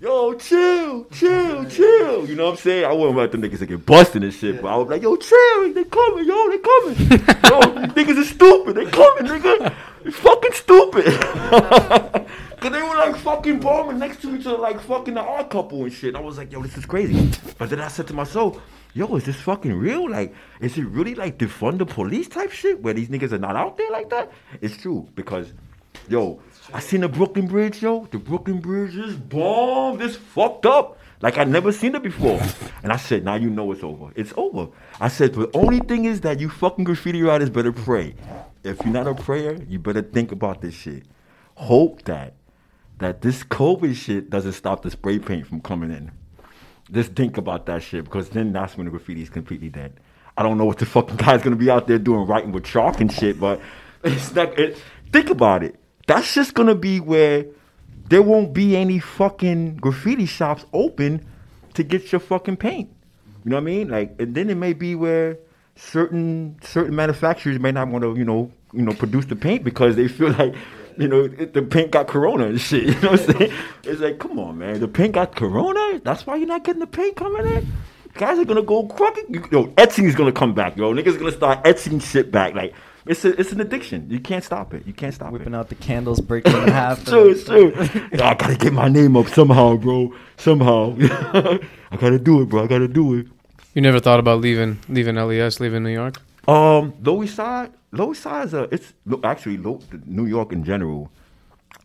yo, 0.01 0.33
chill, 0.33 1.05
chill, 1.05 1.65
chill. 1.65 2.27
You 2.27 2.35
know 2.35 2.45
what 2.45 2.51
I'm 2.51 2.57
saying? 2.57 2.85
I 2.85 2.91
wouldn't 2.91 3.15
let 3.15 3.31
them 3.31 3.41
niggas 3.41 3.65
get 3.65 3.85
busted 3.85 4.23
and 4.23 4.33
shit, 4.33 4.61
but 4.61 4.67
I 4.67 4.75
was 4.75 4.89
like, 4.89 5.01
yo, 5.01 5.15
chill, 5.15 5.73
they 5.73 5.83
coming, 5.85 6.25
yo, 6.25 6.49
they 6.49 6.57
coming. 6.57 6.95
yo, 7.09 7.85
niggas 7.93 8.17
are 8.17 8.25
stupid, 8.25 8.75
they 8.75 8.85
coming, 8.87 9.31
nigga. 9.31 9.73
Fucking 10.09 10.53
stupid. 10.53 11.05
Cause 12.61 12.71
they 12.71 12.81
were 12.81 12.95
like 12.95 13.15
fucking 13.17 13.59
bombing 13.59 13.97
next 13.97 14.21
to 14.21 14.35
each 14.35 14.45
other, 14.45 14.59
like 14.59 14.79
fucking 14.81 15.15
the 15.15 15.21
odd 15.21 15.49
couple 15.49 15.83
and 15.83 15.91
shit. 15.91 16.15
I 16.15 16.19
was 16.19 16.37
like, 16.37 16.51
yo, 16.51 16.61
this 16.61 16.77
is 16.77 16.85
crazy. 16.85 17.31
But 17.57 17.71
then 17.71 17.81
I 17.81 17.87
said 17.87 18.07
to 18.07 18.13
myself, 18.13 18.61
yo, 18.93 19.15
is 19.15 19.23
this 19.23 19.37
fucking 19.37 19.73
real? 19.73 20.07
Like, 20.09 20.35
is 20.59 20.77
it 20.77 20.85
really 20.85 21.15
like 21.15 21.39
defund 21.39 21.79
the 21.79 21.87
police 21.87 22.27
type 22.27 22.51
shit 22.51 22.81
where 22.83 22.93
these 22.93 23.09
niggas 23.09 23.31
are 23.31 23.39
not 23.39 23.55
out 23.55 23.77
there 23.77 23.89
like 23.89 24.09
that? 24.11 24.31
It's 24.61 24.77
true 24.77 25.09
because 25.15 25.53
Yo, 26.09 26.41
I 26.73 26.79
seen 26.79 27.01
the 27.01 27.09
Brooklyn 27.09 27.47
Bridge, 27.47 27.81
yo. 27.81 28.07
The 28.11 28.17
Brooklyn 28.17 28.59
Bridge 28.59 28.95
is 28.97 29.15
bombed. 29.15 30.01
It's 30.01 30.15
fucked 30.15 30.65
up. 30.65 30.97
Like 31.21 31.37
I 31.37 31.43
never 31.43 31.71
seen 31.71 31.95
it 31.95 32.01
before. 32.03 32.41
And 32.83 32.91
I 32.91 32.97
said, 32.97 33.23
now 33.23 33.35
you 33.35 33.49
know 33.49 33.71
it's 33.71 33.83
over. 33.83 34.11
It's 34.15 34.33
over. 34.35 34.67
I 34.99 35.07
said, 35.07 35.33
the 35.33 35.49
only 35.53 35.79
thing 35.79 36.05
is 36.05 36.21
that 36.21 36.39
you 36.39 36.49
fucking 36.49 36.83
graffiti 36.83 37.21
writers 37.21 37.49
better 37.49 37.71
pray. 37.71 38.15
If 38.64 38.80
you're 38.84 38.93
not 38.93 39.07
a 39.07 39.16
prayer, 39.16 39.62
you 39.68 39.80
better 39.80 40.01
think 40.01 40.32
about 40.32 40.62
this 40.62 40.76
shit. 40.76 41.03
Hope 41.55 42.03
that 42.03 42.36
that 42.99 43.22
this 43.22 43.43
COVID 43.43 43.95
shit 43.95 44.30
doesn't 44.30 44.53
stop 44.53 44.84
the 44.84 44.91
spray 44.91 45.18
paint 45.18 45.47
from 45.47 45.59
coming 45.59 45.89
in. 45.89 46.12
Just 46.91 47.14
think 47.14 47.38
about 47.38 47.66
that 47.66 47.82
shit 47.82 48.03
because 48.03 48.30
then 48.30 48.53
that's 48.53 48.78
when 48.78 48.86
the 48.86 48.91
graffiti 48.91 49.24
is 49.24 49.30
completely 49.30 49.70
dead. 49.70 49.99
I 50.38 50.43
don't 50.43 50.57
know 50.57 50.66
what 50.66 50.78
the 50.78 50.86
fucking 50.86 51.16
guy's 51.18 51.41
gonna 51.41 51.55
be 51.55 51.70
out 51.70 51.88
there 51.88 51.97
doing 51.97 52.28
writing 52.28 52.51
with 52.51 52.64
chalk 52.64 53.01
and 53.01 53.12
shit, 53.12 53.39
but 53.39 53.59
it's 54.03 54.34
not. 54.34 54.57
It, 54.57 54.78
think 55.12 55.30
about 55.30 55.64
it. 55.64 55.80
That's 56.07 56.34
just 56.34 56.53
gonna 56.53 56.76
be 56.76 56.99
where 56.99 57.45
there 58.09 58.22
won't 58.22 58.53
be 58.53 58.76
any 58.76 58.99
fucking 58.99 59.78
graffiti 59.78 60.26
shops 60.26 60.66
open 60.74 61.26
to 61.74 61.84
get 61.84 62.12
your 62.12 62.20
fucking 62.20 62.57
paint. 62.57 62.89
You 63.43 63.51
know 63.51 63.55
what 63.55 63.62
I 63.62 63.66
mean? 63.66 63.89
Like, 63.89 64.16
and 64.20 64.36
then 64.36 64.49
it 64.49 64.55
may 64.55 64.74
be 64.74 64.93
where 64.93 65.39
certain 65.82 66.57
certain 66.61 66.95
manufacturers 66.95 67.59
may 67.59 67.71
not 67.71 67.88
want 67.88 68.03
to, 68.03 68.15
you 68.15 68.23
know, 68.25 68.51
you 68.73 68.82
know, 68.84 68.93
produce 68.93 69.25
the 69.25 69.36
paint 69.36 69.63
because 69.63 69.95
they 69.95 70.07
feel 70.07 70.32
like, 70.34 70.53
you 70.97 71.07
know, 71.07 71.23
it, 71.25 71.53
the 71.53 71.61
paint 71.61 71.91
got 71.91 72.07
corona 72.07 72.45
and 72.47 72.61
shit. 72.61 72.84
You 72.88 73.01
know 73.01 73.11
what 73.11 73.29
I'm 73.29 73.38
saying? 73.38 73.53
It's 73.84 74.01
like, 74.01 74.19
come 74.19 74.39
on, 74.39 74.59
man, 74.59 74.79
the 74.79 74.88
paint 74.88 75.13
got 75.13 75.36
corona. 75.36 75.99
That's 76.03 76.25
why 76.27 76.36
you're 76.36 76.47
not 76.47 76.63
getting 76.63 76.79
the 76.82 76.88
paint 76.88 77.15
coming 77.15 77.45
in. 77.47 77.67
Guys 78.13 78.38
are 78.38 78.45
gonna 78.45 78.61
go 78.61 78.86
crooked. 78.88 79.51
Yo, 79.51 79.73
etching 79.77 80.05
is 80.05 80.15
gonna 80.15 80.32
come 80.32 80.53
back, 80.53 80.77
yo. 80.77 80.93
Niggas 80.93 81.17
gonna 81.17 81.32
start 81.32 81.65
etching 81.65 81.99
shit 81.99 82.32
back. 82.32 82.53
Like, 82.53 82.73
it's 83.05 83.25
a, 83.25 83.39
it's 83.39 83.51
an 83.51 83.61
addiction. 83.61 84.07
You 84.09 84.19
can't 84.19 84.43
stop 84.43 84.73
it. 84.73 84.86
You 84.86 84.93
can't 84.93 85.13
stop 85.13 85.32
Whipping 85.32 85.53
it. 85.53 85.57
out 85.57 85.69
the 85.69 85.75
candles, 85.75 86.19
breaking 86.19 86.53
in 86.53 86.67
half. 86.67 87.03
True, 87.05 87.34
true. 87.41 87.71
Yo, 88.11 88.23
I 88.23 88.36
gotta 88.36 88.55
get 88.57 88.73
my 88.73 88.89
name 88.89 89.17
up 89.17 89.27
somehow, 89.29 89.75
bro. 89.77 90.13
Somehow. 90.38 90.95
I 90.99 91.97
gotta 91.97 92.19
do 92.19 92.41
it, 92.41 92.49
bro. 92.49 92.63
I 92.63 92.67
gotta 92.67 92.88
do 92.88 93.15
it. 93.15 93.27
You 93.74 93.82
never 93.82 94.01
thought 94.01 94.19
about 94.19 94.41
leaving 94.41 94.80
leaving 94.89 95.15
LES, 95.15 95.59
leaving 95.61 95.84
New 95.84 95.93
York? 95.93 96.22
Um, 96.47 96.93
Lower 97.01 97.24
East 97.24 97.36
Side, 97.36 97.72
Lower 97.93 98.11
East 98.11 98.24
Side 98.24 98.47
is 98.47 98.53
a, 98.53 98.63
it's 98.63 98.93
actually 99.24 99.57
New 100.05 100.26
York 100.26 100.51
in 100.51 100.63
general. 100.63 101.09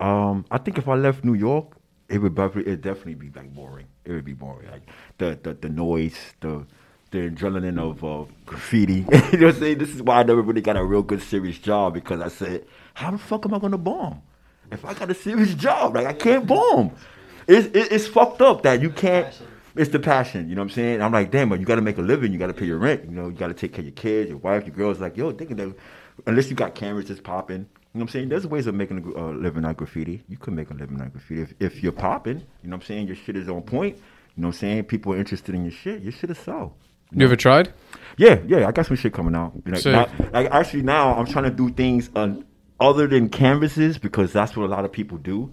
Um, 0.00 0.44
I 0.50 0.58
think 0.58 0.78
if 0.78 0.88
I 0.88 0.94
left 0.94 1.24
New 1.24 1.34
York, 1.34 1.76
it 2.08 2.18
would 2.18 2.36
it 2.38 2.80
definitely 2.82 3.14
be 3.14 3.30
like 3.30 3.54
boring. 3.54 3.86
It 4.04 4.12
would 4.12 4.24
be 4.24 4.32
boring, 4.32 4.68
like 4.70 4.82
the 5.18 5.38
the, 5.40 5.54
the 5.54 5.68
noise, 5.68 6.16
the 6.40 6.66
the 7.12 7.30
adrenaline 7.30 7.78
of 7.78 8.02
uh, 8.02 8.30
graffiti. 8.44 8.94
you 9.32 9.38
know 9.38 9.46
what 9.46 9.54
I'm 9.54 9.60
saying? 9.60 9.78
This 9.78 9.94
is 9.94 10.02
why 10.02 10.20
I 10.20 10.22
never 10.24 10.42
really 10.42 10.62
got 10.62 10.76
a 10.76 10.84
real 10.84 11.02
good 11.02 11.22
serious 11.22 11.58
job 11.58 11.94
because 11.94 12.20
I 12.20 12.28
said, 12.28 12.66
how 12.94 13.12
the 13.12 13.18
fuck 13.18 13.46
am 13.46 13.54
I 13.54 13.60
gonna 13.60 13.78
bomb? 13.78 14.22
If 14.72 14.84
I 14.84 14.92
got 14.92 15.08
a 15.10 15.14
serious 15.14 15.54
job, 15.54 15.94
like 15.94 16.06
I 16.06 16.14
can't 16.14 16.48
bomb. 16.48 16.90
It's 17.46 17.68
it, 17.68 17.92
it's 17.92 18.08
fucked 18.08 18.42
up 18.42 18.62
that 18.64 18.82
you 18.82 18.90
can't. 18.90 19.32
It's 19.76 19.90
the 19.90 19.98
passion, 19.98 20.48
you 20.48 20.54
know 20.54 20.62
what 20.62 20.70
I'm 20.70 20.74
saying? 20.74 21.02
I'm 21.02 21.12
like, 21.12 21.30
damn, 21.30 21.48
but 21.48 21.60
you 21.60 21.66
got 21.66 21.76
to 21.76 21.82
make 21.82 21.98
a 21.98 22.02
living. 22.02 22.32
You 22.32 22.38
got 22.38 22.46
to 22.46 22.54
pay 22.54 22.66
your 22.66 22.78
rent. 22.78 23.04
You 23.04 23.10
know, 23.10 23.28
you 23.28 23.34
got 23.34 23.48
to 23.48 23.54
take 23.54 23.72
care 23.72 23.80
of 23.80 23.86
your 23.86 23.94
kids, 23.94 24.30
your 24.30 24.38
wife, 24.38 24.66
your 24.66 24.74
girls. 24.74 25.00
Like, 25.00 25.16
yo, 25.16 25.32
thinking 25.32 25.56
that 25.56 25.74
unless 26.26 26.48
you 26.48 26.56
got 26.56 26.74
cameras 26.74 27.06
just 27.06 27.22
popping, 27.22 27.58
you 27.58 27.62
know 27.62 27.68
what 27.92 28.02
I'm 28.02 28.08
saying? 28.08 28.28
There's 28.28 28.46
ways 28.46 28.66
of 28.66 28.74
making 28.74 29.12
a 29.16 29.18
uh, 29.18 29.32
living 29.32 29.64
on 29.64 29.74
graffiti. 29.74 30.22
You 30.28 30.36
could 30.36 30.54
make 30.54 30.70
a 30.70 30.74
living 30.74 31.00
on 31.00 31.10
graffiti 31.10 31.42
if, 31.42 31.54
if 31.60 31.82
you're 31.82 31.92
popping. 31.92 32.38
You 32.38 32.70
know 32.70 32.76
what 32.76 32.82
I'm 32.82 32.86
saying? 32.86 33.06
Your 33.06 33.16
shit 33.16 33.36
is 33.36 33.48
on 33.48 33.62
point. 33.62 33.96
You 33.96 34.42
know 34.42 34.48
what 34.48 34.54
I'm 34.54 34.58
saying? 34.58 34.84
People 34.84 35.12
are 35.14 35.16
interested 35.18 35.54
in 35.54 35.62
your 35.62 35.72
shit. 35.72 36.02
Your 36.02 36.12
shit 36.12 36.30
is 36.30 36.38
sell. 36.38 36.76
You 37.12 37.24
ever 37.24 37.36
tried? 37.36 37.72
Yeah, 38.18 38.40
yeah, 38.46 38.66
I 38.66 38.72
got 38.72 38.86
some 38.86 38.96
shit 38.96 39.12
coming 39.12 39.34
out. 39.34 39.52
Like, 39.66 39.80
Sick. 39.80 39.92
now- 39.92 40.10
like 40.32 40.50
actually 40.50 40.82
now 40.82 41.14
I'm 41.14 41.26
trying 41.26 41.44
to 41.44 41.50
do 41.50 41.70
things 41.70 42.10
on, 42.16 42.44
other 42.80 43.06
than 43.06 43.28
canvases 43.28 43.98
because 43.98 44.32
that's 44.32 44.56
what 44.56 44.64
a 44.66 44.68
lot 44.72 44.84
of 44.84 44.92
people 44.92 45.18
do. 45.18 45.50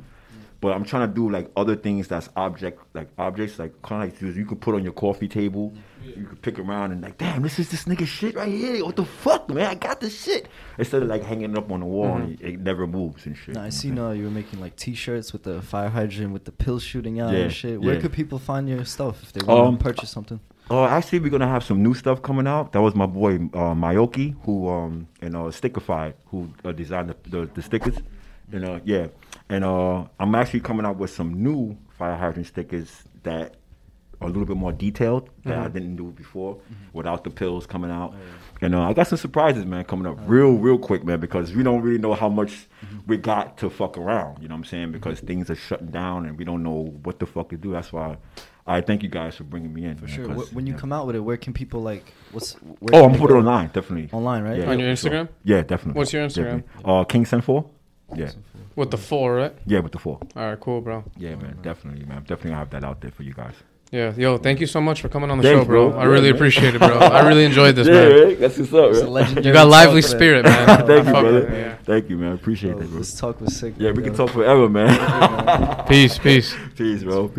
But 0.64 0.78
I'm 0.78 0.86
trying 0.86 1.10
to 1.10 1.14
do 1.14 1.30
like 1.30 1.52
other 1.58 1.76
things 1.76 2.08
that's 2.08 2.30
object 2.38 2.80
like 2.94 3.10
objects 3.18 3.60
like 3.60 3.82
kind 3.82 4.02
of 4.10 4.22
like 4.22 4.38
you 4.38 4.46
can 4.46 4.56
put 4.56 4.74
on 4.76 4.82
your 4.82 4.94
coffee 4.94 5.28
table. 5.28 5.74
You 6.06 6.24
can 6.26 6.38
pick 6.38 6.58
around 6.58 6.94
and 6.94 7.02
like, 7.02 7.18
damn, 7.18 7.42
this 7.42 7.60
is 7.60 7.70
this 7.70 7.84
nigga 7.84 8.08
shit 8.08 8.36
right 8.36 8.48
here. 8.48 8.86
What 8.86 8.96
the 8.96 9.04
fuck, 9.04 9.50
man? 9.50 9.68
I 9.68 9.76
got 9.76 10.00
this 10.00 10.24
shit. 10.24 10.48
Instead 10.78 11.04
of 11.04 11.10
like 11.10 11.22
hanging 11.22 11.52
it 11.52 11.58
up 11.58 11.70
on 11.70 11.82
the 11.82 11.86
wall 11.86 12.16
and 12.16 12.40
it, 12.40 12.54
it 12.54 12.60
never 12.62 12.88
moves 12.88 13.26
and 13.26 13.36
shit. 13.36 13.56
No, 13.56 13.62
I 13.62 13.68
see 13.68 13.90
know 13.90 13.96
seen 13.96 13.96
what 13.98 14.02
I'm 14.04 14.08
uh, 14.12 14.14
you 14.14 14.24
were 14.24 14.32
making 14.32 14.62
like 14.62 14.78
T-shirts 14.78 15.34
with 15.34 15.44
the 15.44 15.62
fire 15.62 15.90
hydrant 15.90 16.32
with 16.32 16.46
the 16.46 16.54
pill 16.54 16.80
shooting 16.80 17.20
out 17.20 17.34
Yeah, 17.34 17.40
and 17.40 17.52
shit. 17.52 17.82
Where 17.82 17.96
yeah. 17.96 18.00
could 18.00 18.14
people 18.14 18.40
find 18.40 18.70
your 18.70 18.86
stuff 18.86 19.22
if 19.22 19.34
they 19.34 19.46
want 19.46 19.68
Um, 19.68 19.78
to 19.78 19.84
purchase 19.84 20.12
something? 20.12 20.40
Uh, 20.72 20.86
actually, 20.86 21.20
we're 21.20 21.30
gonna 21.30 21.46
have 21.46 21.66
some 21.66 21.84
new 21.84 21.94
stuff 21.94 22.22
coming 22.22 22.48
out. 22.48 22.72
That 22.72 22.82
was 22.82 22.96
my 22.96 23.06
boy 23.06 23.36
uh, 23.36 23.76
Mayoki, 23.76 24.38
who 24.46 24.70
um 24.70 25.10
and 25.22 25.36
uh, 25.36 25.52
Stickified, 25.52 26.14
who 26.28 26.54
uh, 26.64 26.72
designed 26.72 27.10
the, 27.10 27.30
the, 27.30 27.50
the 27.54 27.62
stickers. 27.62 27.98
And 28.54 28.64
uh, 28.66 28.80
yeah, 28.86 29.08
and 29.54 29.64
uh, 29.64 30.06
I'm 30.20 30.34
actually 30.36 30.62
coming 30.62 30.86
out 30.86 30.98
with 30.98 31.12
some 31.12 31.44
new 31.44 31.78
fire 31.98 32.16
hydrant 32.16 32.48
stickers 32.48 33.04
that 33.24 33.56
are 34.22 34.28
a 34.28 34.32
little 34.32 34.46
bit 34.46 34.58
more 34.58 34.72
detailed 34.72 35.30
that 35.44 35.58
I 35.58 35.68
didn't 35.68 35.96
do 35.98 36.06
before, 36.12 36.60
without 36.94 37.24
the 37.24 37.30
pills 37.30 37.66
coming 37.68 37.92
out. 37.92 38.16
And 38.62 38.74
uh, 38.74 38.82
I 38.90 38.94
got 38.94 39.08
some 39.08 39.18
surprises, 39.18 39.66
man, 39.66 39.84
coming 39.84 40.08
up 40.08 40.18
real, 40.26 40.54
real 40.54 40.78
quick, 40.80 41.04
man, 41.04 41.20
because 41.20 41.54
we 41.54 41.62
don't 41.64 41.82
really 41.82 41.98
know 42.00 42.14
how 42.14 42.30
much 42.30 42.68
we 43.06 43.18
got 43.18 43.58
to 43.58 43.70
fuck 43.70 43.98
around. 43.98 44.42
You 44.42 44.48
know 44.48 44.56
what 44.56 44.60
I'm 44.60 44.66
saying? 44.66 44.92
Because 44.94 45.20
things 45.20 45.50
are 45.50 45.56
shutting 45.56 45.88
down 45.88 46.26
and 46.26 46.38
we 46.38 46.46
don't 46.46 46.64
know 46.64 46.94
what 47.04 47.20
the 47.20 47.26
fuck 47.26 47.50
to 47.50 47.58
do. 47.58 47.74
That's 47.74 47.92
why 47.94 48.18
I 48.66 48.80
thank 48.82 49.04
you 49.04 49.10
guys 49.10 49.36
for 49.36 49.44
bringing 49.44 49.74
me 49.74 49.86
in. 49.86 49.98
For 49.98 50.06
man, 50.06 50.16
sure. 50.16 50.26
'cause, 50.28 50.50
Wh- 50.50 50.56
When 50.56 50.66
you 50.68 50.74
yeah. 50.74 50.80
come 50.80 50.94
out 50.94 51.06
with 51.08 51.16
it, 51.18 51.20
where 51.20 51.38
can 51.38 51.52
people 51.54 51.82
like? 51.82 52.06
What's? 52.32 52.54
Where 52.54 52.96
Oh, 52.96 53.06
I'm 53.06 53.12
they 53.12 53.18
gonna 53.18 53.28
put 53.28 53.32
it 53.32 53.40
online, 53.40 53.68
definitely. 53.74 54.10
Online, 54.14 54.44
right? 54.44 54.58
Yeah, 54.60 54.70
On 54.72 54.80
your 54.80 54.96
for 54.96 55.02
sure. 55.02 55.12
Instagram? 55.12 55.30
Yeah, 55.44 55.62
definitely. 55.64 56.00
What's 56.00 56.14
your 56.14 56.26
Instagram? 56.26 56.64
Definitely. 56.64 56.84
Uh, 56.86 57.04
King 57.04 57.26
Sen 57.26 57.42
Four. 57.42 57.70
Yeah, 58.16 58.30
With 58.76 58.92
the 58.92 58.98
four, 58.98 59.36
right? 59.36 59.54
yeah, 59.66 59.80
with 59.80 59.92
the 59.92 60.00
four. 60.00 60.20
All 60.36 60.50
right, 60.50 60.60
cool, 60.60 60.82
bro. 60.82 61.04
Yeah, 61.18 61.36
man, 61.36 61.58
definitely, 61.62 62.06
man. 62.06 62.18
I'm 62.18 62.24
definitely 62.24 62.52
gonna 62.52 62.60
have 62.60 62.70
that 62.72 62.84
out 62.84 63.02
there 63.02 63.12
for 63.12 63.24
you 63.24 63.34
guys. 63.34 63.54
Yeah, 63.92 64.12
yo, 64.18 64.40
thank 64.40 64.60
you 64.60 64.66
so 64.66 64.82
much 64.82 65.02
for 65.02 65.08
coming 65.10 65.30
on 65.30 65.38
the 65.38 65.44
Thanks, 65.44 65.62
show, 65.62 65.66
bro. 65.66 65.92
bro. 65.92 66.00
I 66.00 66.06
really 66.06 66.30
man. 66.32 66.36
appreciate 66.36 66.74
it, 66.74 66.80
bro. 66.80 66.98
I 66.98 67.28
really 67.28 67.46
enjoyed 67.52 67.76
this, 67.76 67.88
yeah, 67.88 67.94
man. 67.94 68.24
right? 68.28 68.40
that's 68.40 68.58
what's 68.58 68.74
up, 68.74 68.90
It's 68.90 69.02
a 69.02 69.06
right? 69.08 69.46
You 69.46 69.54
got 69.54 69.68
lively 69.68 70.02
talk 70.02 70.10
spirit, 70.10 70.46
man. 70.50 70.66
Thank 70.88 70.90
you, 71.06 71.12
Fuck 71.12 71.22
brother. 71.22 71.50
yeah. 71.54 71.78
Thank 71.84 72.10
you, 72.10 72.18
man. 72.18 72.34
Appreciate 72.34 72.72
Bro, 72.72 72.80
that, 72.80 72.88
bro. 72.90 72.98
This 72.98 73.20
talk 73.20 73.40
was 73.40 73.56
sick. 73.56 73.76
Yeah, 73.78 73.90
we 73.92 73.98
bro. 73.98 74.04
can 74.06 74.14
talk 74.16 74.30
forever, 74.32 74.68
man. 74.68 75.86
Peace, 75.88 76.18
peace. 76.18 76.56
Peace, 76.76 77.04
bro. 77.04 77.28
Peace. 77.28 77.36